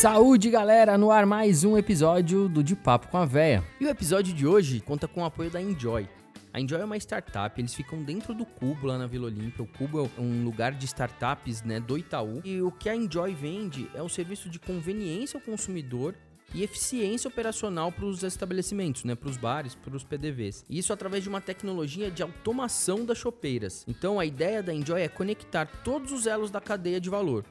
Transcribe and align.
Saúde, 0.00 0.48
galera! 0.48 0.96
No 0.96 1.10
ar 1.10 1.26
mais 1.26 1.62
um 1.62 1.76
episódio 1.76 2.48
do 2.48 2.64
De 2.64 2.74
Papo 2.74 3.08
com 3.08 3.18
a 3.18 3.26
Véia. 3.26 3.62
E 3.78 3.84
o 3.84 3.88
episódio 3.90 4.32
de 4.32 4.46
hoje 4.46 4.80
conta 4.80 5.06
com 5.06 5.20
o 5.20 5.26
apoio 5.26 5.50
da 5.50 5.60
Enjoy. 5.60 6.08
A 6.54 6.58
Enjoy 6.58 6.80
é 6.80 6.84
uma 6.86 6.96
startup, 6.96 7.60
eles 7.60 7.74
ficam 7.74 8.02
dentro 8.02 8.32
do 8.32 8.46
Cubo 8.46 8.86
lá 8.86 8.96
na 8.96 9.06
Vila 9.06 9.26
Olímpia. 9.26 9.62
O 9.62 9.66
Cubo 9.66 10.00
é 10.00 10.18
um 10.18 10.42
lugar 10.42 10.72
de 10.72 10.86
startups 10.86 11.62
né, 11.64 11.80
do 11.80 11.98
Itaú. 11.98 12.40
E 12.42 12.62
o 12.62 12.72
que 12.72 12.88
a 12.88 12.96
Enjoy 12.96 13.34
vende 13.34 13.90
é 13.94 14.02
um 14.02 14.08
serviço 14.08 14.48
de 14.48 14.58
conveniência 14.58 15.36
ao 15.36 15.42
consumidor 15.42 16.14
e 16.54 16.62
eficiência 16.62 17.28
operacional 17.28 17.92
para 17.92 18.06
os 18.06 18.22
estabelecimentos, 18.22 19.04
né, 19.04 19.14
para 19.14 19.28
os 19.28 19.36
bares, 19.36 19.74
para 19.74 19.94
os 19.94 20.02
PDVs. 20.02 20.64
E 20.68 20.78
isso 20.78 20.94
através 20.94 21.22
de 21.22 21.28
uma 21.28 21.42
tecnologia 21.42 22.10
de 22.10 22.22
automação 22.22 23.04
das 23.04 23.18
chopeiras. 23.18 23.84
Então 23.86 24.18
a 24.18 24.24
ideia 24.24 24.62
da 24.62 24.72
Enjoy 24.72 25.02
é 25.02 25.08
conectar 25.08 25.66
todos 25.84 26.10
os 26.10 26.26
elos 26.26 26.50
da 26.50 26.60
cadeia 26.60 26.98
de 26.98 27.10
valor, 27.10 27.44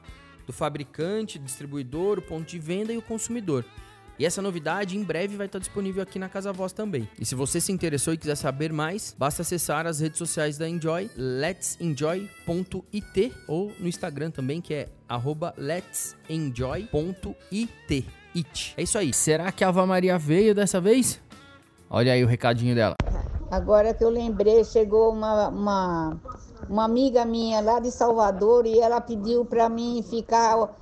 do 0.46 0.52
fabricante, 0.52 1.38
distribuidor, 1.38 2.18
o 2.18 2.22
ponto 2.22 2.48
de 2.48 2.58
venda 2.58 2.92
e 2.92 2.98
o 2.98 3.02
consumidor. 3.02 3.64
E 4.20 4.24
essa 4.26 4.40
novidade 4.42 4.98
em 4.98 5.02
breve 5.02 5.34
vai 5.34 5.46
estar 5.46 5.58
disponível 5.58 6.02
aqui 6.02 6.18
na 6.18 6.28
Casa 6.28 6.52
Voz 6.52 6.74
também. 6.74 7.08
E 7.18 7.24
se 7.24 7.34
você 7.34 7.58
se 7.58 7.72
interessou 7.72 8.12
e 8.12 8.18
quiser 8.18 8.34
saber 8.34 8.70
mais, 8.70 9.16
basta 9.18 9.40
acessar 9.40 9.86
as 9.86 10.00
redes 10.00 10.18
sociais 10.18 10.58
da 10.58 10.68
Enjoy, 10.68 11.10
let'senjoy.it 11.16 13.32
ou 13.48 13.72
no 13.80 13.88
Instagram 13.88 14.30
também, 14.30 14.60
que 14.60 14.74
é 14.74 14.90
let'senjoy.it. 15.56 18.06
It. 18.36 18.74
É 18.76 18.82
isso 18.82 18.98
aí. 18.98 19.14
Será 19.14 19.50
que 19.50 19.64
a 19.64 19.68
Ava 19.68 19.86
Maria 19.86 20.18
veio 20.18 20.54
dessa 20.54 20.82
vez? 20.82 21.18
Olha 21.88 22.12
aí 22.12 22.22
o 22.22 22.26
recadinho 22.26 22.74
dela. 22.74 22.96
Agora 23.50 23.92
que 23.92 24.04
eu 24.04 24.10
lembrei, 24.10 24.62
chegou 24.64 25.12
uma, 25.12 25.48
uma, 25.48 26.20
uma 26.68 26.84
amiga 26.84 27.24
minha 27.24 27.60
lá 27.60 27.80
de 27.80 27.90
Salvador 27.90 28.64
e 28.64 28.78
ela 28.78 29.00
pediu 29.00 29.44
para 29.44 29.68
mim 29.68 30.04
ficar, 30.08 30.72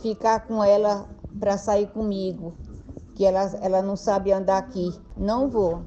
ficar 0.00 0.46
com 0.46 0.62
ela 0.62 1.08
para 1.40 1.58
sair 1.58 1.88
comigo. 1.88 2.56
Que 3.16 3.24
ela, 3.24 3.50
ela 3.60 3.82
não 3.82 3.96
sabe 3.96 4.32
andar 4.32 4.58
aqui. 4.58 4.92
Não 5.16 5.48
vou. 5.48 5.84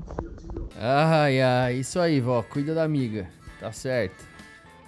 Ai, 0.77 1.41
ai, 1.41 1.75
isso 1.75 1.99
aí, 1.99 2.19
vó. 2.19 2.43
Cuida 2.43 2.75
da 2.75 2.83
amiga. 2.83 3.29
Tá 3.59 3.71
certo. 3.71 4.25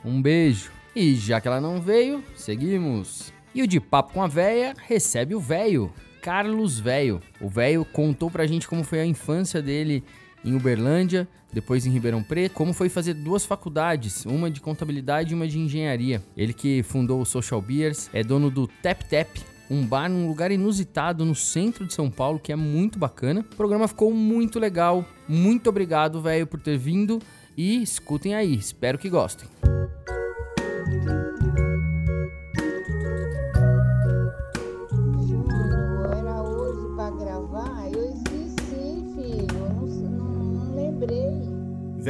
Um 0.03 0.21
beijo. 0.21 0.71
E 0.95 1.15
já 1.15 1.39
que 1.39 1.47
ela 1.47 1.61
não 1.61 1.81
veio, 1.81 2.23
seguimos. 2.35 3.31
E 3.53 3.61
o 3.61 3.67
de 3.67 3.79
papo 3.79 4.13
com 4.13 4.21
a 4.21 4.27
véia 4.27 4.73
recebe 4.87 5.35
o 5.35 5.39
véio. 5.39 5.91
Carlos 6.21 6.79
Velho. 6.79 7.21
O 7.39 7.47
velho 7.47 7.85
contou 7.85 8.29
pra 8.29 8.45
gente 8.45 8.67
como 8.67 8.83
foi 8.83 8.99
a 8.99 9.05
infância 9.05 9.61
dele 9.61 10.03
em 10.43 10.55
Uberlândia, 10.55 11.27
depois 11.51 11.85
em 11.85 11.89
Ribeirão 11.89 12.23
Preto, 12.23 12.53
como 12.53 12.73
foi 12.73 12.89
fazer 12.89 13.13
duas 13.13 13.45
faculdades, 13.45 14.25
uma 14.25 14.49
de 14.49 14.61
contabilidade 14.61 15.31
e 15.31 15.35
uma 15.35 15.47
de 15.47 15.59
engenharia. 15.59 16.23
Ele 16.37 16.53
que 16.53 16.83
fundou 16.83 17.21
o 17.21 17.25
Social 17.25 17.61
Beers, 17.61 18.09
é 18.13 18.23
dono 18.23 18.49
do 18.49 18.67
Tap 18.67 19.01
Tap, 19.03 19.37
um 19.69 19.85
bar 19.85 20.09
num 20.09 20.27
lugar 20.27 20.51
inusitado 20.51 21.23
no 21.23 21.35
centro 21.35 21.85
de 21.85 21.93
São 21.93 22.09
Paulo, 22.09 22.39
que 22.39 22.51
é 22.51 22.55
muito 22.55 22.97
bacana. 22.97 23.41
O 23.41 23.55
programa 23.55 23.87
ficou 23.87 24.13
muito 24.13 24.59
legal. 24.59 25.05
Muito 25.27 25.69
obrigado, 25.69 26.21
velho, 26.21 26.47
por 26.47 26.59
ter 26.59 26.77
vindo 26.77 27.19
e 27.55 27.81
escutem 27.83 28.33
aí, 28.33 28.55
espero 28.55 28.97
que 28.97 29.09
gostem. 29.09 29.47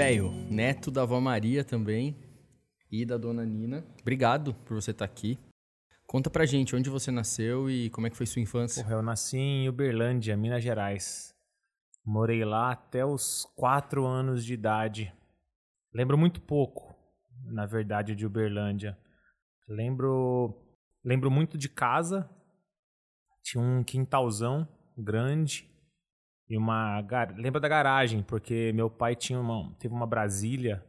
Velho, 0.10 0.32
neto 0.50 0.90
da 0.90 1.04
avó 1.04 1.22
Maria 1.22 1.64
também 1.64 2.18
e 2.92 3.06
da 3.06 3.16
dona 3.16 3.46
Nina. 3.46 3.86
Obrigado 4.02 4.56
por 4.66 4.74
você 4.74 4.90
estar 4.90 5.06
aqui. 5.06 5.38
Conta 6.08 6.32
pra 6.32 6.48
gente 6.48 6.76
onde 6.76 6.90
você 6.90 7.12
nasceu 7.12 7.70
e 7.70 7.92
como 7.92 8.08
é 8.08 8.10
que 8.10 8.18
foi 8.18 8.26
sua 8.26 8.42
infância. 8.42 8.82
Porra, 8.82 8.96
eu 8.96 9.04
nasci 9.04 9.38
em 9.38 9.70
Uberlândia, 9.70 10.36
Minas 10.36 10.64
Gerais. 10.64 11.36
Morei 12.04 12.44
lá 12.44 12.72
até 12.72 13.06
os 13.06 13.46
quatro 13.56 14.08
anos 14.08 14.44
de 14.44 14.56
idade. 14.56 15.14
Lembro 15.94 16.18
muito 16.18 16.42
pouco, 16.42 16.92
na 17.46 17.68
verdade, 17.68 18.16
de 18.16 18.26
Uberlândia. 18.26 18.98
Lembro, 19.68 20.60
lembro 21.06 21.30
muito 21.30 21.56
de 21.56 21.70
casa. 21.70 22.28
Tinha 23.44 23.64
um 23.64 23.84
quintalzão 23.84 24.68
grande 24.98 25.69
e 26.50 26.58
uma 26.58 27.02
gar... 27.02 27.34
lembro 27.36 27.60
da 27.60 27.68
garagem 27.68 28.24
porque 28.24 28.72
meu 28.74 28.90
pai 28.90 29.16
tinha 29.16 29.40
uma 29.40 29.74
teve 29.80 29.94
uma 29.94 30.08
Brasília 30.08 30.84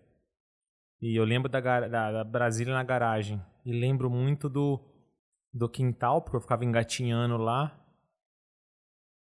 e 1.01 1.19
eu 1.19 1.25
lembro 1.25 1.49
da, 1.49 1.61
da, 1.61 2.13
da 2.13 2.25
Brasília 2.25 2.75
na 2.75 2.83
garagem 2.83 3.43
e 3.65 3.73
lembro 3.73 4.09
muito 4.11 4.49
do 4.49 4.81
do 5.53 5.69
quintal 5.69 6.23
porque 6.23 6.37
eu 6.37 6.41
ficava 6.41 6.65
engatinhando 6.65 7.37
lá 7.37 7.81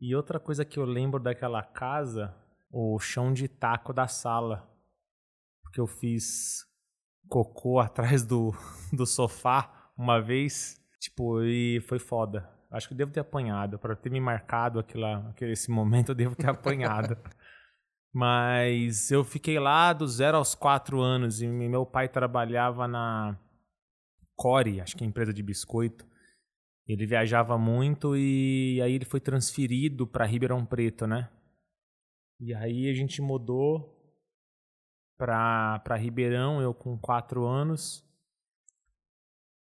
e 0.02 0.16
outra 0.16 0.40
coisa 0.40 0.66
que 0.66 0.80
eu 0.80 0.84
lembro 0.84 1.22
daquela 1.22 1.62
casa, 1.62 2.36
o 2.72 2.98
chão 2.98 3.32
de 3.32 3.48
taco 3.48 3.94
da 3.94 4.08
sala. 4.08 4.68
Porque 5.62 5.80
eu 5.80 5.86
fiz 5.86 6.66
cocô 7.30 7.78
atrás 7.80 8.26
do, 8.26 8.52
do 8.92 9.06
sofá 9.06 9.92
uma 9.96 10.20
vez, 10.20 10.82
tipo, 11.00 11.44
e 11.44 11.80
foi 11.82 12.00
foda. 12.00 12.50
Acho 12.72 12.88
que 12.88 12.96
devo 12.96 13.12
ter 13.12 13.20
apanhado. 13.20 13.78
Para 13.78 13.96
ter 13.96 14.10
me 14.10 14.20
marcado 14.20 14.80
aquela, 14.80 15.30
aquele, 15.30 15.52
esse 15.52 15.70
momento, 15.70 16.10
eu 16.10 16.16
devo 16.16 16.36
ter 16.36 16.48
apanhado. 16.50 17.18
Mas 18.14 19.12
eu 19.12 19.24
fiquei 19.24 19.60
lá 19.60 19.94
do 19.94 20.08
zero 20.08 20.38
aos 20.38 20.56
quatro 20.56 21.02
anos 21.02 21.42
e 21.42 21.48
meu 21.48 21.86
pai 21.86 22.10
trabalhava 22.10 22.88
na 22.88 23.38
Core, 24.36 24.82
acho 24.82 24.98
que 24.98 25.04
é 25.04 25.08
empresa 25.08 25.34
de 25.34 25.44
biscoito. 25.44 26.06
Ele 26.88 27.06
viajava 27.06 27.58
muito 27.58 28.18
e 28.18 28.82
aí 28.82 28.94
ele 28.94 29.06
foi 29.06 29.20
transferido 29.20 30.08
para 30.08 30.26
Ribeirão 30.26 30.66
Preto, 30.66 31.06
né? 31.06 31.30
E 32.40 32.54
aí 32.54 32.90
a 32.90 32.94
gente 32.94 33.22
mudou 33.22 33.98
para 35.18 35.96
Ribeirão, 35.96 36.62
eu 36.62 36.74
com 36.74 36.98
quatro 36.98 37.46
anos. 37.46 38.04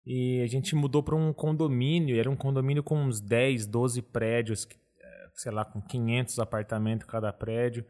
E 0.07 0.43
a 0.43 0.47
gente 0.47 0.75
mudou 0.75 1.03
para 1.03 1.17
um 1.17 1.33
condomínio, 1.33 2.19
era 2.19 2.31
um 2.31 2.37
condomínio 2.37 2.83
com 2.83 2.99
uns 2.99 3.21
10, 3.21 3.67
12 3.67 4.03
prédios, 4.03 4.69
sei 5.35 5.51
lá, 5.51 5.65
com 5.65 5.81
500 5.81 6.39
apartamentos 6.39 7.07
cada 7.07 7.33
prédio. 7.33 7.85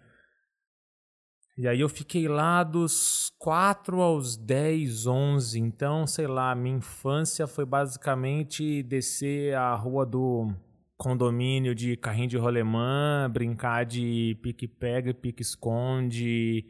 E 1.57 1.69
aí 1.69 1.81
eu 1.81 1.89
fiquei 1.89 2.27
lá 2.27 2.65
dos 2.65 3.33
4 3.39 4.01
aos 4.01 4.37
10, 4.37 5.07
11. 5.07 5.61
Então, 5.61 6.07
sei 6.07 6.27
lá, 6.27 6.55
minha 6.55 6.79
infância 6.79 7.47
foi 7.47 7.65
basicamente 7.65 8.83
descer 8.83 9.55
a 9.55 9.75
rua 9.75 10.05
do 10.05 10.53
condomínio 10.97 11.75
de 11.75 11.97
carrinho 11.97 12.29
de 12.29 12.37
rolemã, 12.37 13.31
brincar 13.33 13.85
de 13.85 14.39
pique-pega 14.43 15.15
pique-esconde 15.15 16.67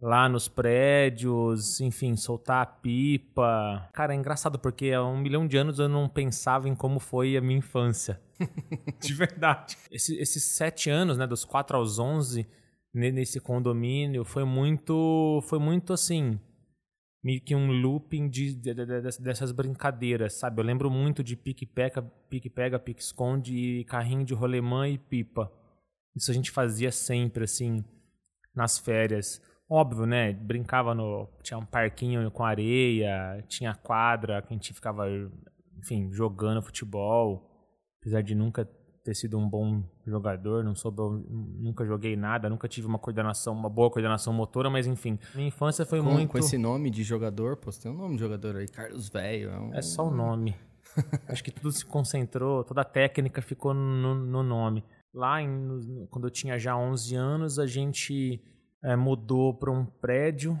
lá 0.00 0.28
nos 0.28 0.48
prédios, 0.48 1.80
enfim, 1.80 2.16
soltar 2.16 2.62
a 2.62 2.66
pipa. 2.66 3.88
Cara, 3.92 4.14
é 4.14 4.16
engraçado 4.16 4.58
porque 4.58 4.92
há 4.92 5.04
um 5.04 5.18
milhão 5.18 5.46
de 5.46 5.56
anos 5.56 5.78
eu 5.78 5.88
não 5.88 6.08
pensava 6.08 6.68
em 6.68 6.74
como 6.74 7.00
foi 7.00 7.36
a 7.36 7.40
minha 7.40 7.58
infância. 7.58 8.20
de 9.00 9.14
verdade. 9.14 9.76
Esse, 9.90 10.16
esses 10.16 10.44
sete 10.44 10.88
anos, 10.88 11.16
né, 11.16 11.26
dos 11.26 11.44
4 11.44 11.76
aos 11.76 11.98
11 11.98 12.46
nesse 12.94 13.38
condomínio 13.38 14.24
foi 14.24 14.44
muito 14.44 15.40
foi 15.46 15.58
muito 15.58 15.92
assim 15.92 16.40
meio 17.22 17.40
que 17.40 17.54
um 17.54 17.70
looping 17.70 18.28
de, 18.28 18.54
de, 18.54 18.74
de, 18.74 18.84
dessas 19.20 19.52
brincadeiras 19.52 20.34
sabe 20.34 20.60
eu 20.60 20.64
lembro 20.64 20.90
muito 20.90 21.22
de 21.22 21.36
pique 21.36 21.66
pega 21.66 22.02
pique 22.28 22.48
pega 22.48 22.78
pique 22.78 23.02
esconde 23.02 23.54
e 23.54 23.84
carrinho 23.84 24.24
de 24.24 24.34
rolemã 24.34 24.88
e 24.88 24.96
pipa 24.96 25.52
isso 26.16 26.30
a 26.30 26.34
gente 26.34 26.50
fazia 26.50 26.90
sempre 26.90 27.44
assim 27.44 27.84
nas 28.54 28.78
férias 28.78 29.40
óbvio 29.68 30.06
né 30.06 30.32
brincava 30.32 30.94
no 30.94 31.28
tinha 31.42 31.58
um 31.58 31.66
parquinho 31.66 32.30
com 32.30 32.44
areia 32.44 33.44
tinha 33.48 33.74
quadra 33.74 34.40
que 34.42 34.48
a 34.48 34.56
gente 34.56 34.72
ficava 34.72 35.04
enfim 35.78 36.10
jogando 36.12 36.62
futebol 36.62 37.48
apesar 38.00 38.22
de 38.22 38.34
nunca 38.34 38.68
ter 39.08 39.14
sido 39.14 39.38
um 39.38 39.48
bom 39.48 39.82
jogador, 40.06 40.62
não 40.62 40.74
sou 40.74 40.92
nunca 40.92 41.82
joguei 41.86 42.14
nada, 42.14 42.50
nunca 42.50 42.68
tive 42.68 42.86
uma 42.86 42.98
coordenação, 42.98 43.54
uma 43.54 43.70
boa 43.70 43.90
coordenação 43.90 44.34
motora, 44.34 44.68
mas 44.68 44.86
enfim, 44.86 45.18
minha 45.34 45.48
infância 45.48 45.86
foi 45.86 46.02
com, 46.02 46.10
muito 46.10 46.30
com 46.30 46.38
esse 46.38 46.58
nome 46.58 46.90
de 46.90 47.02
jogador, 47.02 47.56
pô, 47.56 47.72
você 47.72 47.84
tem 47.84 47.90
um 47.90 47.96
nome 47.96 48.16
de 48.16 48.20
jogador 48.20 48.56
aí, 48.56 48.68
Carlos 48.68 49.08
Velho, 49.08 49.48
é, 49.48 49.58
um... 49.58 49.74
é 49.74 49.80
só 49.80 50.06
o 50.06 50.10
nome. 50.10 50.54
Acho 51.26 51.42
que 51.42 51.50
tudo 51.50 51.72
se 51.72 51.86
concentrou, 51.86 52.62
toda 52.64 52.82
a 52.82 52.84
técnica 52.84 53.40
ficou 53.40 53.72
no, 53.72 54.14
no 54.14 54.42
nome. 54.42 54.84
Lá, 55.14 55.40
em, 55.40 55.48
no, 55.48 56.06
quando 56.08 56.26
eu 56.26 56.30
tinha 56.30 56.58
já 56.58 56.76
11 56.76 57.14
anos, 57.14 57.58
a 57.58 57.66
gente 57.66 58.42
é, 58.82 58.96
mudou 58.96 59.54
para 59.54 59.70
um 59.70 59.84
prédio 59.84 60.58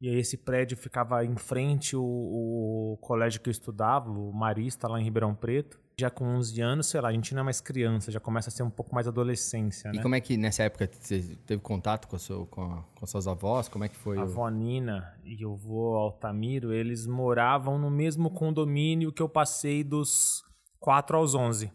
e 0.00 0.08
aí 0.08 0.16
esse 0.16 0.36
prédio 0.36 0.76
ficava 0.76 1.24
em 1.24 1.36
frente 1.36 1.96
o, 1.96 2.02
o 2.02 2.98
colégio 3.00 3.40
que 3.40 3.48
eu 3.48 3.52
estudava, 3.52 4.10
o 4.10 4.32
Marista, 4.32 4.86
lá 4.86 5.00
em 5.00 5.04
Ribeirão 5.04 5.34
Preto 5.34 5.80
já 5.98 6.08
com 6.08 6.24
11 6.24 6.60
anos, 6.60 6.86
sei 6.86 7.00
lá, 7.00 7.08
a 7.08 7.12
gente 7.12 7.34
não 7.34 7.40
é 7.40 7.44
mais 7.44 7.60
criança, 7.60 8.12
já 8.12 8.20
começa 8.20 8.48
a 8.48 8.52
ser 8.52 8.62
um 8.62 8.70
pouco 8.70 8.94
mais 8.94 9.08
adolescência, 9.08 9.90
né? 9.90 9.98
E 9.98 10.02
como 10.02 10.14
é 10.14 10.20
que 10.20 10.36
nessa 10.36 10.62
época 10.62 10.88
você 10.92 11.36
teve 11.44 11.60
contato 11.60 12.06
com, 12.06 12.16
seu, 12.16 12.46
com, 12.46 12.62
a, 12.62 12.84
com 12.94 13.04
suas 13.04 13.26
avós? 13.26 13.68
Como 13.68 13.84
é 13.84 13.88
que 13.88 13.96
foi? 13.96 14.16
A 14.16 14.22
avó 14.22 14.48
Nina 14.48 15.12
e 15.24 15.44
o 15.44 15.54
avô 15.54 15.96
Altamiro, 15.96 16.72
eles 16.72 17.04
moravam 17.04 17.78
no 17.78 17.90
mesmo 17.90 18.30
condomínio 18.30 19.12
que 19.12 19.20
eu 19.20 19.28
passei 19.28 19.82
dos 19.82 20.44
4 20.78 21.16
aos 21.16 21.34
11. 21.34 21.72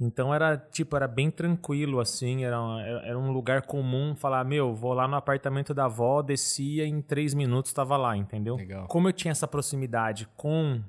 Então 0.00 0.32
era 0.32 0.56
tipo, 0.56 0.94
era 0.94 1.08
bem 1.08 1.28
tranquilo 1.28 1.98
assim, 1.98 2.44
era, 2.44 2.56
era 3.04 3.18
um 3.18 3.32
lugar 3.32 3.62
comum 3.62 4.14
falar, 4.14 4.44
meu, 4.44 4.72
vou 4.72 4.92
lá 4.92 5.08
no 5.08 5.16
apartamento 5.16 5.74
da 5.74 5.86
avó, 5.86 6.22
descia 6.22 6.86
em 6.86 7.02
três 7.02 7.34
minutos 7.34 7.70
estava 7.70 7.96
lá, 7.96 8.16
entendeu? 8.16 8.54
Legal. 8.54 8.86
Como 8.86 9.08
eu 9.08 9.12
tinha 9.12 9.32
essa 9.32 9.48
proximidade 9.48 10.28
com 10.36 10.80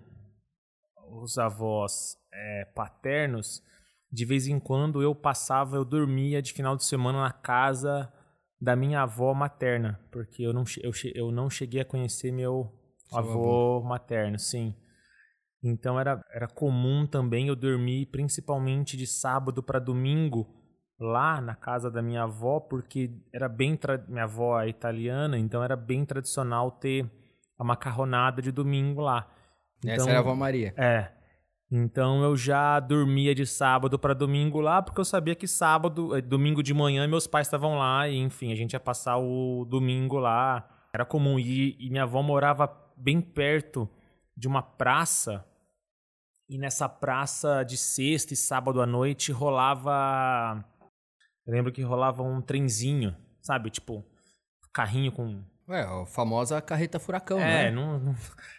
os 1.12 1.40
avós 1.40 2.18
é, 2.32 2.66
paternos, 2.76 3.64
de 4.12 4.26
vez 4.26 4.48
em 4.48 4.60
quando 4.60 5.02
eu 5.02 5.16
passava, 5.16 5.76
eu 5.76 5.84
dormia 5.84 6.40
de 6.40 6.54
final 6.54 6.76
de 6.76 6.86
semana 6.86 7.22
na 7.22 7.32
casa 7.32 8.14
da 8.62 8.76
minha 8.76 9.02
avó 9.02 9.34
materna, 9.34 10.00
porque 10.12 10.44
eu 10.44 10.54
não, 10.54 10.64
eu, 10.84 10.92
eu 11.16 11.32
não 11.32 11.50
cheguei 11.50 11.82
a 11.82 11.86
conhecer 11.86 12.32
meu 12.32 12.72
avô, 13.12 13.32
avô 13.32 13.82
materno, 13.82 14.38
sim. 14.38 14.76
Então 15.64 16.00
era, 16.00 16.24
era 16.32 16.48
comum 16.48 17.06
também 17.06 17.48
eu 17.48 17.56
dormir 17.56 18.06
principalmente 18.08 18.96
de 18.96 19.06
sábado 19.06 19.62
para 19.62 19.80
domingo 19.80 20.48
lá 21.00 21.40
na 21.42 21.56
casa 21.56 21.90
da 21.90 22.02
minha 22.02 22.24
avó, 22.24 22.60
porque 22.60 23.12
era 23.34 23.48
bem 23.48 23.78
minha 24.08 24.24
avó 24.24 24.60
é 24.62 24.68
italiana, 24.68 25.38
então 25.38 25.64
era 25.64 25.76
bem 25.76 26.06
tradicional 26.06 26.72
ter 26.72 27.10
a 27.58 27.64
macarronada 27.64 28.42
de 28.42 28.52
domingo 28.52 29.02
lá. 29.02 29.30
Então, 29.80 29.94
Essa 29.94 30.10
era 30.10 30.20
a 30.20 30.22
avó 30.22 30.36
Maria. 30.36 30.74
É. 30.78 31.12
Então 31.72 32.24
eu 32.24 32.36
já 32.36 32.80
dormia 32.80 33.36
de 33.36 33.46
sábado 33.46 34.00
para 34.00 34.16
domingo 34.16 34.60
lá, 34.60 34.82
porque 34.82 35.00
eu 35.00 35.06
sabia 35.06 35.36
que 35.36 35.48
sábado, 35.48 36.16
eh, 36.16 36.22
domingo 36.22 36.64
de 36.64 36.74
manhã, 36.74 37.08
meus 37.08 37.28
pais 37.28 37.48
estavam 37.48 37.78
lá 37.78 38.08
e 38.08 38.18
enfim, 38.18 38.52
a 38.52 38.56
gente 38.56 38.74
ia 38.74 38.80
passar 38.80 39.18
o 39.18 39.66
domingo 39.66 40.18
lá. 40.18 40.68
Era 40.92 41.06
comum 41.06 41.38
e, 41.38 41.78
e 41.80 41.90
minha 41.90 42.04
avó 42.04 42.24
morava 42.24 42.68
bem 42.98 43.22
perto 43.22 43.88
de 44.36 44.48
uma 44.48 44.64
praça 44.64 45.46
e 46.50 46.58
nessa 46.58 46.90
praça 46.90 47.64
de 47.64 47.78
sexta 47.78 48.34
e 48.34 48.38
sábado 48.38 48.82
à 48.82 48.86
noite 48.86 49.32
rolava. 49.32 50.66
Eu 51.46 51.54
lembro 51.54 51.72
que 51.72 51.84
rolava 51.84 52.24
um 52.24 52.42
trenzinho, 52.42 53.16
sabe? 53.40 53.70
Tipo, 53.70 54.04
carrinho 54.74 55.12
com. 55.12 55.44
É, 55.70 55.82
a 55.82 56.04
famosa 56.08 56.60
carreta 56.60 56.98
furacão, 56.98 57.38
é, 57.40 57.66
né? 57.66 57.72
Não, 57.72 58.00
não... 58.00 58.16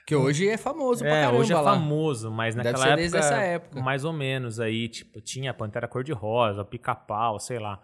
Que 0.06 0.14
hoje 0.14 0.48
é 0.48 0.56
famoso 0.56 1.02
pra 1.02 1.12
é, 1.12 1.22
caramba 1.22 1.40
hoje 1.40 1.52
é 1.52 1.56
lá. 1.56 1.74
famoso, 1.74 2.30
mas 2.30 2.54
naquela 2.54 2.74
Deve 2.74 2.84
ser 2.84 2.88
época, 2.88 3.00
desde 3.00 3.18
essa 3.18 3.36
época. 3.42 3.82
mais 3.82 4.04
ou 4.04 4.12
menos 4.12 4.60
aí, 4.60 4.88
tipo, 4.88 5.20
tinha 5.20 5.50
a 5.50 5.54
Pantera 5.54 5.88
Cor-de-Rosa, 5.88 6.64
Pica-Pau, 6.64 7.40
sei 7.40 7.58
lá. 7.58 7.82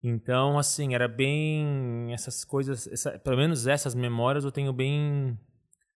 Então, 0.00 0.56
assim, 0.56 0.94
era 0.94 1.08
bem 1.08 2.12
essas 2.12 2.44
coisas, 2.44 2.86
essa, 2.86 3.18
pelo 3.18 3.36
menos 3.36 3.66
essas 3.66 3.96
memórias 3.96 4.44
eu 4.44 4.52
tenho 4.52 4.72
bem 4.72 5.36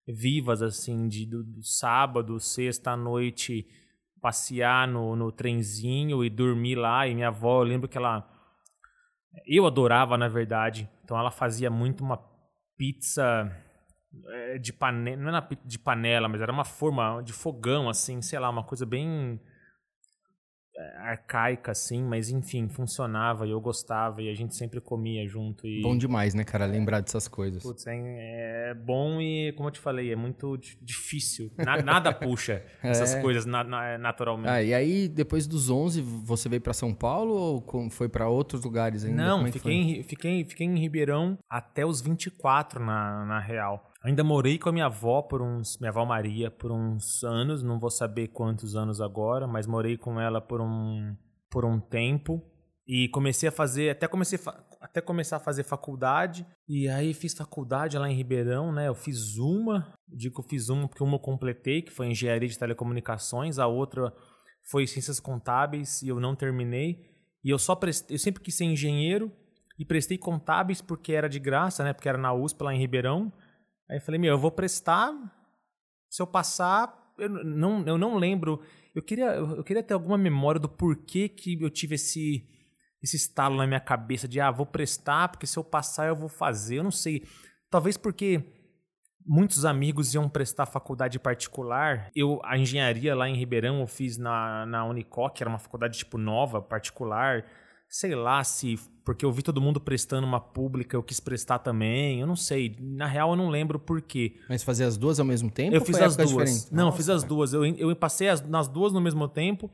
vivas, 0.06 0.62
assim, 0.62 1.08
de 1.08 1.26
do, 1.26 1.42
do 1.42 1.62
sábado, 1.62 2.38
sexta 2.38 2.92
à 2.92 2.96
noite, 2.96 3.66
passear 4.20 4.86
no, 4.88 5.14
no 5.16 5.32
trenzinho 5.32 6.24
e 6.24 6.30
dormir 6.30 6.76
lá. 6.76 7.06
E 7.06 7.14
minha 7.14 7.28
avó, 7.28 7.60
eu 7.60 7.64
lembro 7.64 7.88
que 7.88 7.98
ela. 7.98 8.28
Eu 9.46 9.66
adorava, 9.66 10.16
na 10.16 10.28
verdade. 10.28 10.88
Então 11.02 11.18
ela 11.18 11.30
fazia 11.30 11.70
muito 11.70 12.04
uma 12.04 12.18
pizza 12.76 13.50
eh, 14.28 14.58
de 14.58 14.72
panela. 14.72 15.16
Não 15.16 15.28
era 15.28 15.48
de 15.64 15.78
panela, 15.78 16.28
mas 16.28 16.40
era 16.40 16.52
uma 16.52 16.64
forma 16.64 17.22
de 17.22 17.32
fogão, 17.32 17.88
assim, 17.88 18.22
sei 18.22 18.38
lá, 18.38 18.48
uma 18.48 18.64
coisa 18.64 18.86
bem 18.86 19.40
é, 19.40 19.40
arcaica, 20.98 21.72
assim, 21.72 22.02
mas 22.02 22.30
enfim, 22.30 22.68
funcionava 22.68 23.46
e 23.46 23.50
eu 23.50 23.60
gostava 23.60 24.22
e 24.22 24.28
a 24.28 24.34
gente 24.34 24.54
sempre 24.54 24.80
comia 24.80 25.26
junto. 25.26 25.66
E... 25.66 25.82
Bom 25.82 25.96
demais, 25.96 26.34
né, 26.34 26.44
cara, 26.44 26.66
lembrar 26.66 27.00
dessas 27.00 27.28
coisas. 27.28 27.62
Putz, 27.62 27.86
é, 27.86 28.70
é 28.70 28.74
bom 28.74 29.20
e, 29.20 29.52
como 29.52 29.68
eu 29.68 29.72
te 29.72 29.80
falei, 29.80 30.12
é 30.12 30.16
muito 30.16 30.58
difícil. 30.80 31.52
Na, 31.56 31.80
nada 31.82 32.12
puxa 32.14 32.62
essas 32.82 33.14
é. 33.14 33.20
coisas 33.20 33.46
na, 33.46 33.62
na, 33.62 33.98
naturalmente. 33.98 34.50
Ah, 34.50 34.62
e 34.62 34.74
aí, 34.74 35.08
depois 35.08 35.46
dos 35.46 35.70
11, 35.70 36.00
você 36.00 36.48
veio 36.48 36.60
para 36.60 36.72
São 36.72 36.94
Paulo 36.94 37.34
ou 37.34 37.90
foi 37.90 38.08
para 38.08 38.28
outros 38.28 38.64
lugares 38.64 39.04
ainda? 39.04 39.22
Não, 39.22 39.46
é 39.46 39.52
fiquei, 39.52 39.72
em, 39.72 40.02
fiquei, 40.02 40.44
fiquei 40.44 40.66
em 40.66 40.78
Ribeirão 40.78 41.38
até 41.48 41.86
os 41.86 42.00
24, 42.00 42.84
na, 42.84 43.24
na 43.24 43.40
real. 43.40 43.93
Ainda 44.04 44.22
morei 44.22 44.58
com 44.58 44.68
a 44.68 44.72
minha 44.72 44.84
avó 44.84 45.22
por 45.22 45.40
uns, 45.40 45.78
minha 45.78 45.90
avó 45.90 46.04
Maria, 46.04 46.50
por 46.50 46.70
uns 46.70 47.24
anos, 47.24 47.62
não 47.62 47.80
vou 47.80 47.90
saber 47.90 48.28
quantos 48.28 48.76
anos 48.76 49.00
agora, 49.00 49.46
mas 49.46 49.66
morei 49.66 49.96
com 49.96 50.20
ela 50.20 50.42
por 50.42 50.60
um, 50.60 51.16
por 51.50 51.64
um 51.64 51.80
tempo 51.80 52.44
e 52.86 53.08
comecei 53.08 53.48
a 53.48 53.52
fazer, 53.52 53.88
até 53.88 54.06
comecei 54.06 54.38
até 54.78 55.00
começar 55.00 55.36
a 55.38 55.40
fazer 55.40 55.62
faculdade 55.62 56.46
e 56.68 56.86
aí 56.86 57.14
fiz 57.14 57.32
faculdade 57.32 57.96
lá 57.96 58.10
em 58.10 58.14
Ribeirão, 58.14 58.70
né? 58.70 58.88
Eu 58.88 58.94
fiz 58.94 59.38
uma, 59.38 59.94
digo 60.06 60.34
que 60.34 60.40
eu 60.42 60.48
fiz 60.50 60.68
uma 60.68 60.86
porque 60.86 61.02
uma 61.02 61.14
eu 61.14 61.20
completei, 61.20 61.80
que 61.80 61.90
foi 61.90 62.08
engenharia 62.08 62.48
de 62.48 62.58
telecomunicações, 62.58 63.58
a 63.58 63.66
outra 63.66 64.12
foi 64.70 64.86
ciências 64.86 65.18
contábeis 65.18 66.02
e 66.02 66.08
eu 66.08 66.20
não 66.20 66.36
terminei. 66.36 67.06
E 67.42 67.48
eu 67.48 67.58
só 67.58 67.74
prestei, 67.74 68.14
eu 68.14 68.18
sempre 68.18 68.42
quis 68.42 68.54
ser 68.54 68.64
engenheiro 68.64 69.32
e 69.78 69.84
prestei 69.84 70.18
contábeis 70.18 70.82
porque 70.82 71.14
era 71.14 71.28
de 71.28 71.38
graça, 71.38 71.82
né? 71.82 71.94
Porque 71.94 72.08
era 72.08 72.18
na 72.18 72.34
USP 72.34 72.62
lá 72.62 72.74
em 72.74 72.78
Ribeirão. 72.78 73.32
Aí 73.90 73.98
eu 73.98 74.00
falei, 74.00 74.20
meu, 74.20 74.32
eu 74.32 74.38
vou 74.38 74.50
prestar. 74.50 75.12
Se 76.10 76.22
eu 76.22 76.26
passar, 76.26 77.14
eu 77.18 77.28
não, 77.28 77.84
eu 77.86 77.98
não 77.98 78.16
lembro. 78.16 78.60
Eu 78.94 79.02
queria, 79.02 79.34
eu 79.34 79.64
queria 79.64 79.82
ter 79.82 79.94
alguma 79.94 80.16
memória 80.16 80.60
do 80.60 80.68
porquê 80.68 81.28
que 81.28 81.60
eu 81.60 81.70
tive 81.70 81.96
esse, 81.96 82.46
esse 83.02 83.16
estalo 83.16 83.56
na 83.56 83.66
minha 83.66 83.80
cabeça 83.80 84.28
de, 84.28 84.40
ah, 84.40 84.50
vou 84.50 84.66
prestar, 84.66 85.28
porque 85.28 85.46
se 85.46 85.58
eu 85.58 85.64
passar 85.64 86.08
eu 86.08 86.16
vou 86.16 86.28
fazer. 86.28 86.76
Eu 86.76 86.84
não 86.84 86.90
sei. 86.90 87.26
Talvez 87.68 87.96
porque 87.96 88.44
muitos 89.26 89.64
amigos 89.64 90.14
iam 90.14 90.28
prestar 90.28 90.66
faculdade 90.66 91.18
particular. 91.18 92.10
Eu, 92.14 92.40
a 92.44 92.56
engenharia 92.56 93.14
lá 93.14 93.28
em 93.28 93.36
Ribeirão, 93.36 93.80
eu 93.80 93.86
fiz 93.86 94.16
na, 94.16 94.64
na 94.66 94.84
Unicoc, 94.84 95.40
era 95.40 95.50
uma 95.50 95.58
faculdade 95.58 95.98
tipo 95.98 96.16
nova, 96.16 96.62
particular 96.62 97.44
sei 97.88 98.14
lá 98.14 98.42
se 98.42 98.78
porque 99.04 99.24
eu 99.24 99.30
vi 99.30 99.42
todo 99.42 99.60
mundo 99.60 99.78
prestando 99.78 100.26
uma 100.26 100.40
pública, 100.40 100.96
eu 100.96 101.02
quis 101.02 101.20
prestar 101.20 101.58
também, 101.58 102.20
eu 102.20 102.26
não 102.26 102.34
sei. 102.34 102.74
Na 102.80 103.06
real, 103.06 103.30
eu 103.30 103.36
não 103.36 103.50
lembro 103.50 103.78
por 103.78 104.00
quê. 104.00 104.36
Mas 104.48 104.62
fazer 104.62 104.84
as 104.84 104.96
duas 104.96 105.20
ao 105.20 105.26
mesmo 105.26 105.50
tempo? 105.50 105.76
Eu 105.76 105.84
fiz 105.84 106.00
as 106.00 106.16
duas. 106.16 106.30
Diferente? 106.30 106.74
Não, 106.74 106.86
Nossa, 106.86 106.96
fiz 106.96 107.08
as 107.10 107.22
duas. 107.22 107.52
Eu, 107.52 107.66
eu 107.66 107.94
passei 107.94 108.30
as, 108.30 108.40
nas 108.40 108.66
duas 108.66 108.92
no 108.92 109.00
mesmo 109.00 109.28
tempo. 109.28 109.70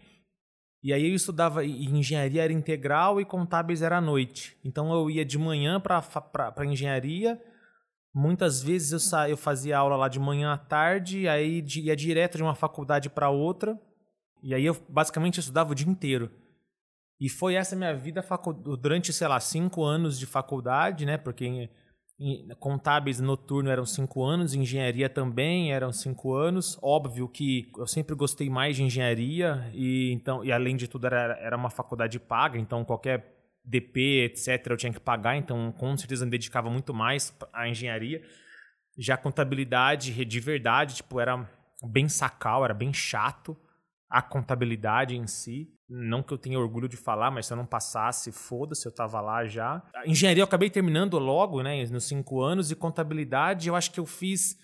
E 0.82 0.92
aí 0.92 1.08
eu 1.08 1.14
estudava 1.14 1.64
engenharia 1.64 2.42
era 2.42 2.52
integral 2.52 3.20
e 3.20 3.24
contábeis 3.24 3.82
era 3.82 3.98
à 3.98 4.00
noite. 4.00 4.56
Então 4.64 4.92
eu 4.92 5.08
ia 5.08 5.24
de 5.24 5.38
manhã 5.38 5.78
para 5.80 6.66
engenharia. 6.66 7.40
Muitas 8.12 8.61
vezes 8.61 8.90
eu, 8.90 8.99
sa, 8.99 9.28
eu 9.28 9.37
fazia 9.37 9.78
aula 9.78 9.94
lá 9.94 10.08
de 10.08 10.18
manhã 10.18 10.52
à 10.52 10.58
tarde, 10.58 11.28
aí 11.28 11.64
ia 11.76 11.94
direto 11.94 12.37
de 12.37 12.42
uma 12.42 12.56
faculdade 12.56 13.08
para 13.08 13.30
outra. 13.30 13.78
E 14.42 14.54
aí 14.54 14.64
eu 14.64 14.76
basicamente 14.88 15.38
estudava 15.38 15.70
o 15.70 15.75
dia 15.75 15.88
inteiro. 15.88 16.30
E 17.20 17.28
foi 17.28 17.54
essa 17.54 17.76
minha 17.76 17.94
vida 17.94 18.24
durante, 18.80 19.12
sei 19.12 19.28
lá, 19.28 19.38
cinco 19.38 19.84
anos 19.84 20.18
de 20.18 20.24
faculdade, 20.24 21.04
né? 21.04 21.18
Porque 21.18 21.44
em, 21.44 21.70
em, 22.18 22.48
contábeis 22.58 23.20
noturno 23.20 23.68
eram 23.68 23.84
cinco 23.84 24.24
anos, 24.24 24.54
engenharia 24.54 25.06
também 25.06 25.70
eram 25.70 25.92
cinco 25.92 26.34
anos. 26.34 26.78
Óbvio 26.80 27.28
que 27.28 27.70
eu 27.76 27.86
sempre 27.86 28.14
gostei 28.14 28.48
mais 28.48 28.76
de 28.76 28.84
engenharia 28.84 29.70
e 29.74 30.12
então 30.12 30.42
e 30.42 30.50
além 30.50 30.76
de 30.76 30.88
tudo 30.88 31.06
era, 31.06 31.38
era 31.38 31.56
uma 31.58 31.68
faculdade 31.68 32.18
paga, 32.18 32.58
então 32.58 32.86
qualquer 32.86 33.36
DP, 33.62 34.24
etc, 34.24 34.66
eu 34.70 34.76
tinha 34.78 34.92
que 34.92 34.98
pagar, 35.00 35.36
então 35.36 35.70
com 35.72 35.94
certeza 35.98 36.24
me 36.24 36.30
dedicava 36.30 36.70
muito 36.70 36.94
mais 36.94 37.36
à 37.52 37.68
engenharia. 37.68 38.22
Já 38.98 39.18
contabilidade 39.18 40.24
de 40.24 40.40
verdade, 40.40 40.96
tipo, 40.96 41.20
era 41.20 41.46
bem 41.84 42.08
sacal, 42.08 42.64
era 42.64 42.72
bem 42.72 42.94
chato 42.94 43.54
a 44.11 44.21
contabilidade 44.21 45.17
em 45.17 45.26
si. 45.26 45.73
Não 45.88 46.23
que 46.23 46.35
eu 46.35 46.38
tenha 46.38 46.59
orgulho 46.59 46.88
de 46.88 46.97
falar, 46.97 47.31
mas 47.31 47.47
se 47.47 47.52
eu 47.52 47.57
não 47.57 47.67
passasse, 47.67 48.33
foda-se, 48.33 48.87
eu 48.87 48.93
tava 48.93 49.21
lá 49.21 49.47
já. 49.47 49.83
Engenharia 50.05 50.43
eu 50.43 50.47
acabei 50.47 50.69
terminando 50.69 51.19
logo, 51.19 51.62
né, 51.62 51.85
nos 51.87 52.05
cinco 52.05 52.40
anos, 52.40 52.71
e 52.71 52.75
contabilidade 52.75 53.69
eu 53.69 53.76
acho 53.76 53.90
que 53.90 54.00
eu 54.00 54.07
fiz 54.07 54.59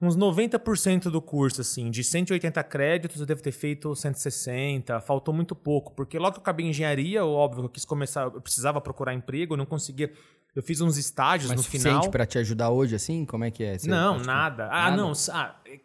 uns 0.00 0.16
90% 0.16 1.10
do 1.10 1.20
curso, 1.20 1.60
assim. 1.60 1.90
De 1.90 2.02
180 2.02 2.62
créditos 2.64 3.20
eu 3.20 3.26
devo 3.26 3.42
ter 3.42 3.52
feito 3.52 3.94
160, 3.94 5.00
faltou 5.00 5.34
muito 5.34 5.54
pouco, 5.54 5.92
porque 5.94 6.18
logo 6.18 6.32
que 6.32 6.38
eu 6.38 6.42
acabei 6.42 6.66
engenharia, 6.66 7.24
óbvio, 7.24 7.64
eu 7.64 7.68
quis 7.68 7.84
começar, 7.84 8.22
eu 8.22 8.40
precisava 8.40 8.80
procurar 8.80 9.12
emprego, 9.12 9.54
eu 9.54 9.58
não 9.58 9.66
conseguia 9.66 10.12
eu 10.54 10.62
fiz 10.62 10.80
uns 10.80 10.96
estágios 10.96 11.48
Mas 11.48 11.58
no 11.58 11.62
suficiente 11.62 11.94
final. 11.94 12.10
para 12.10 12.26
te 12.26 12.38
ajudar 12.38 12.70
hoje, 12.70 12.96
assim? 12.96 13.24
Como 13.24 13.44
é 13.44 13.50
que 13.50 13.62
é? 13.62 13.78
Você 13.78 13.88
não, 13.88 14.18
nada. 14.18 14.66
Ah, 14.66 14.90
nada? 14.90 14.96
não. 14.96 15.12
Ah, 15.30 15.54
é 15.64 15.76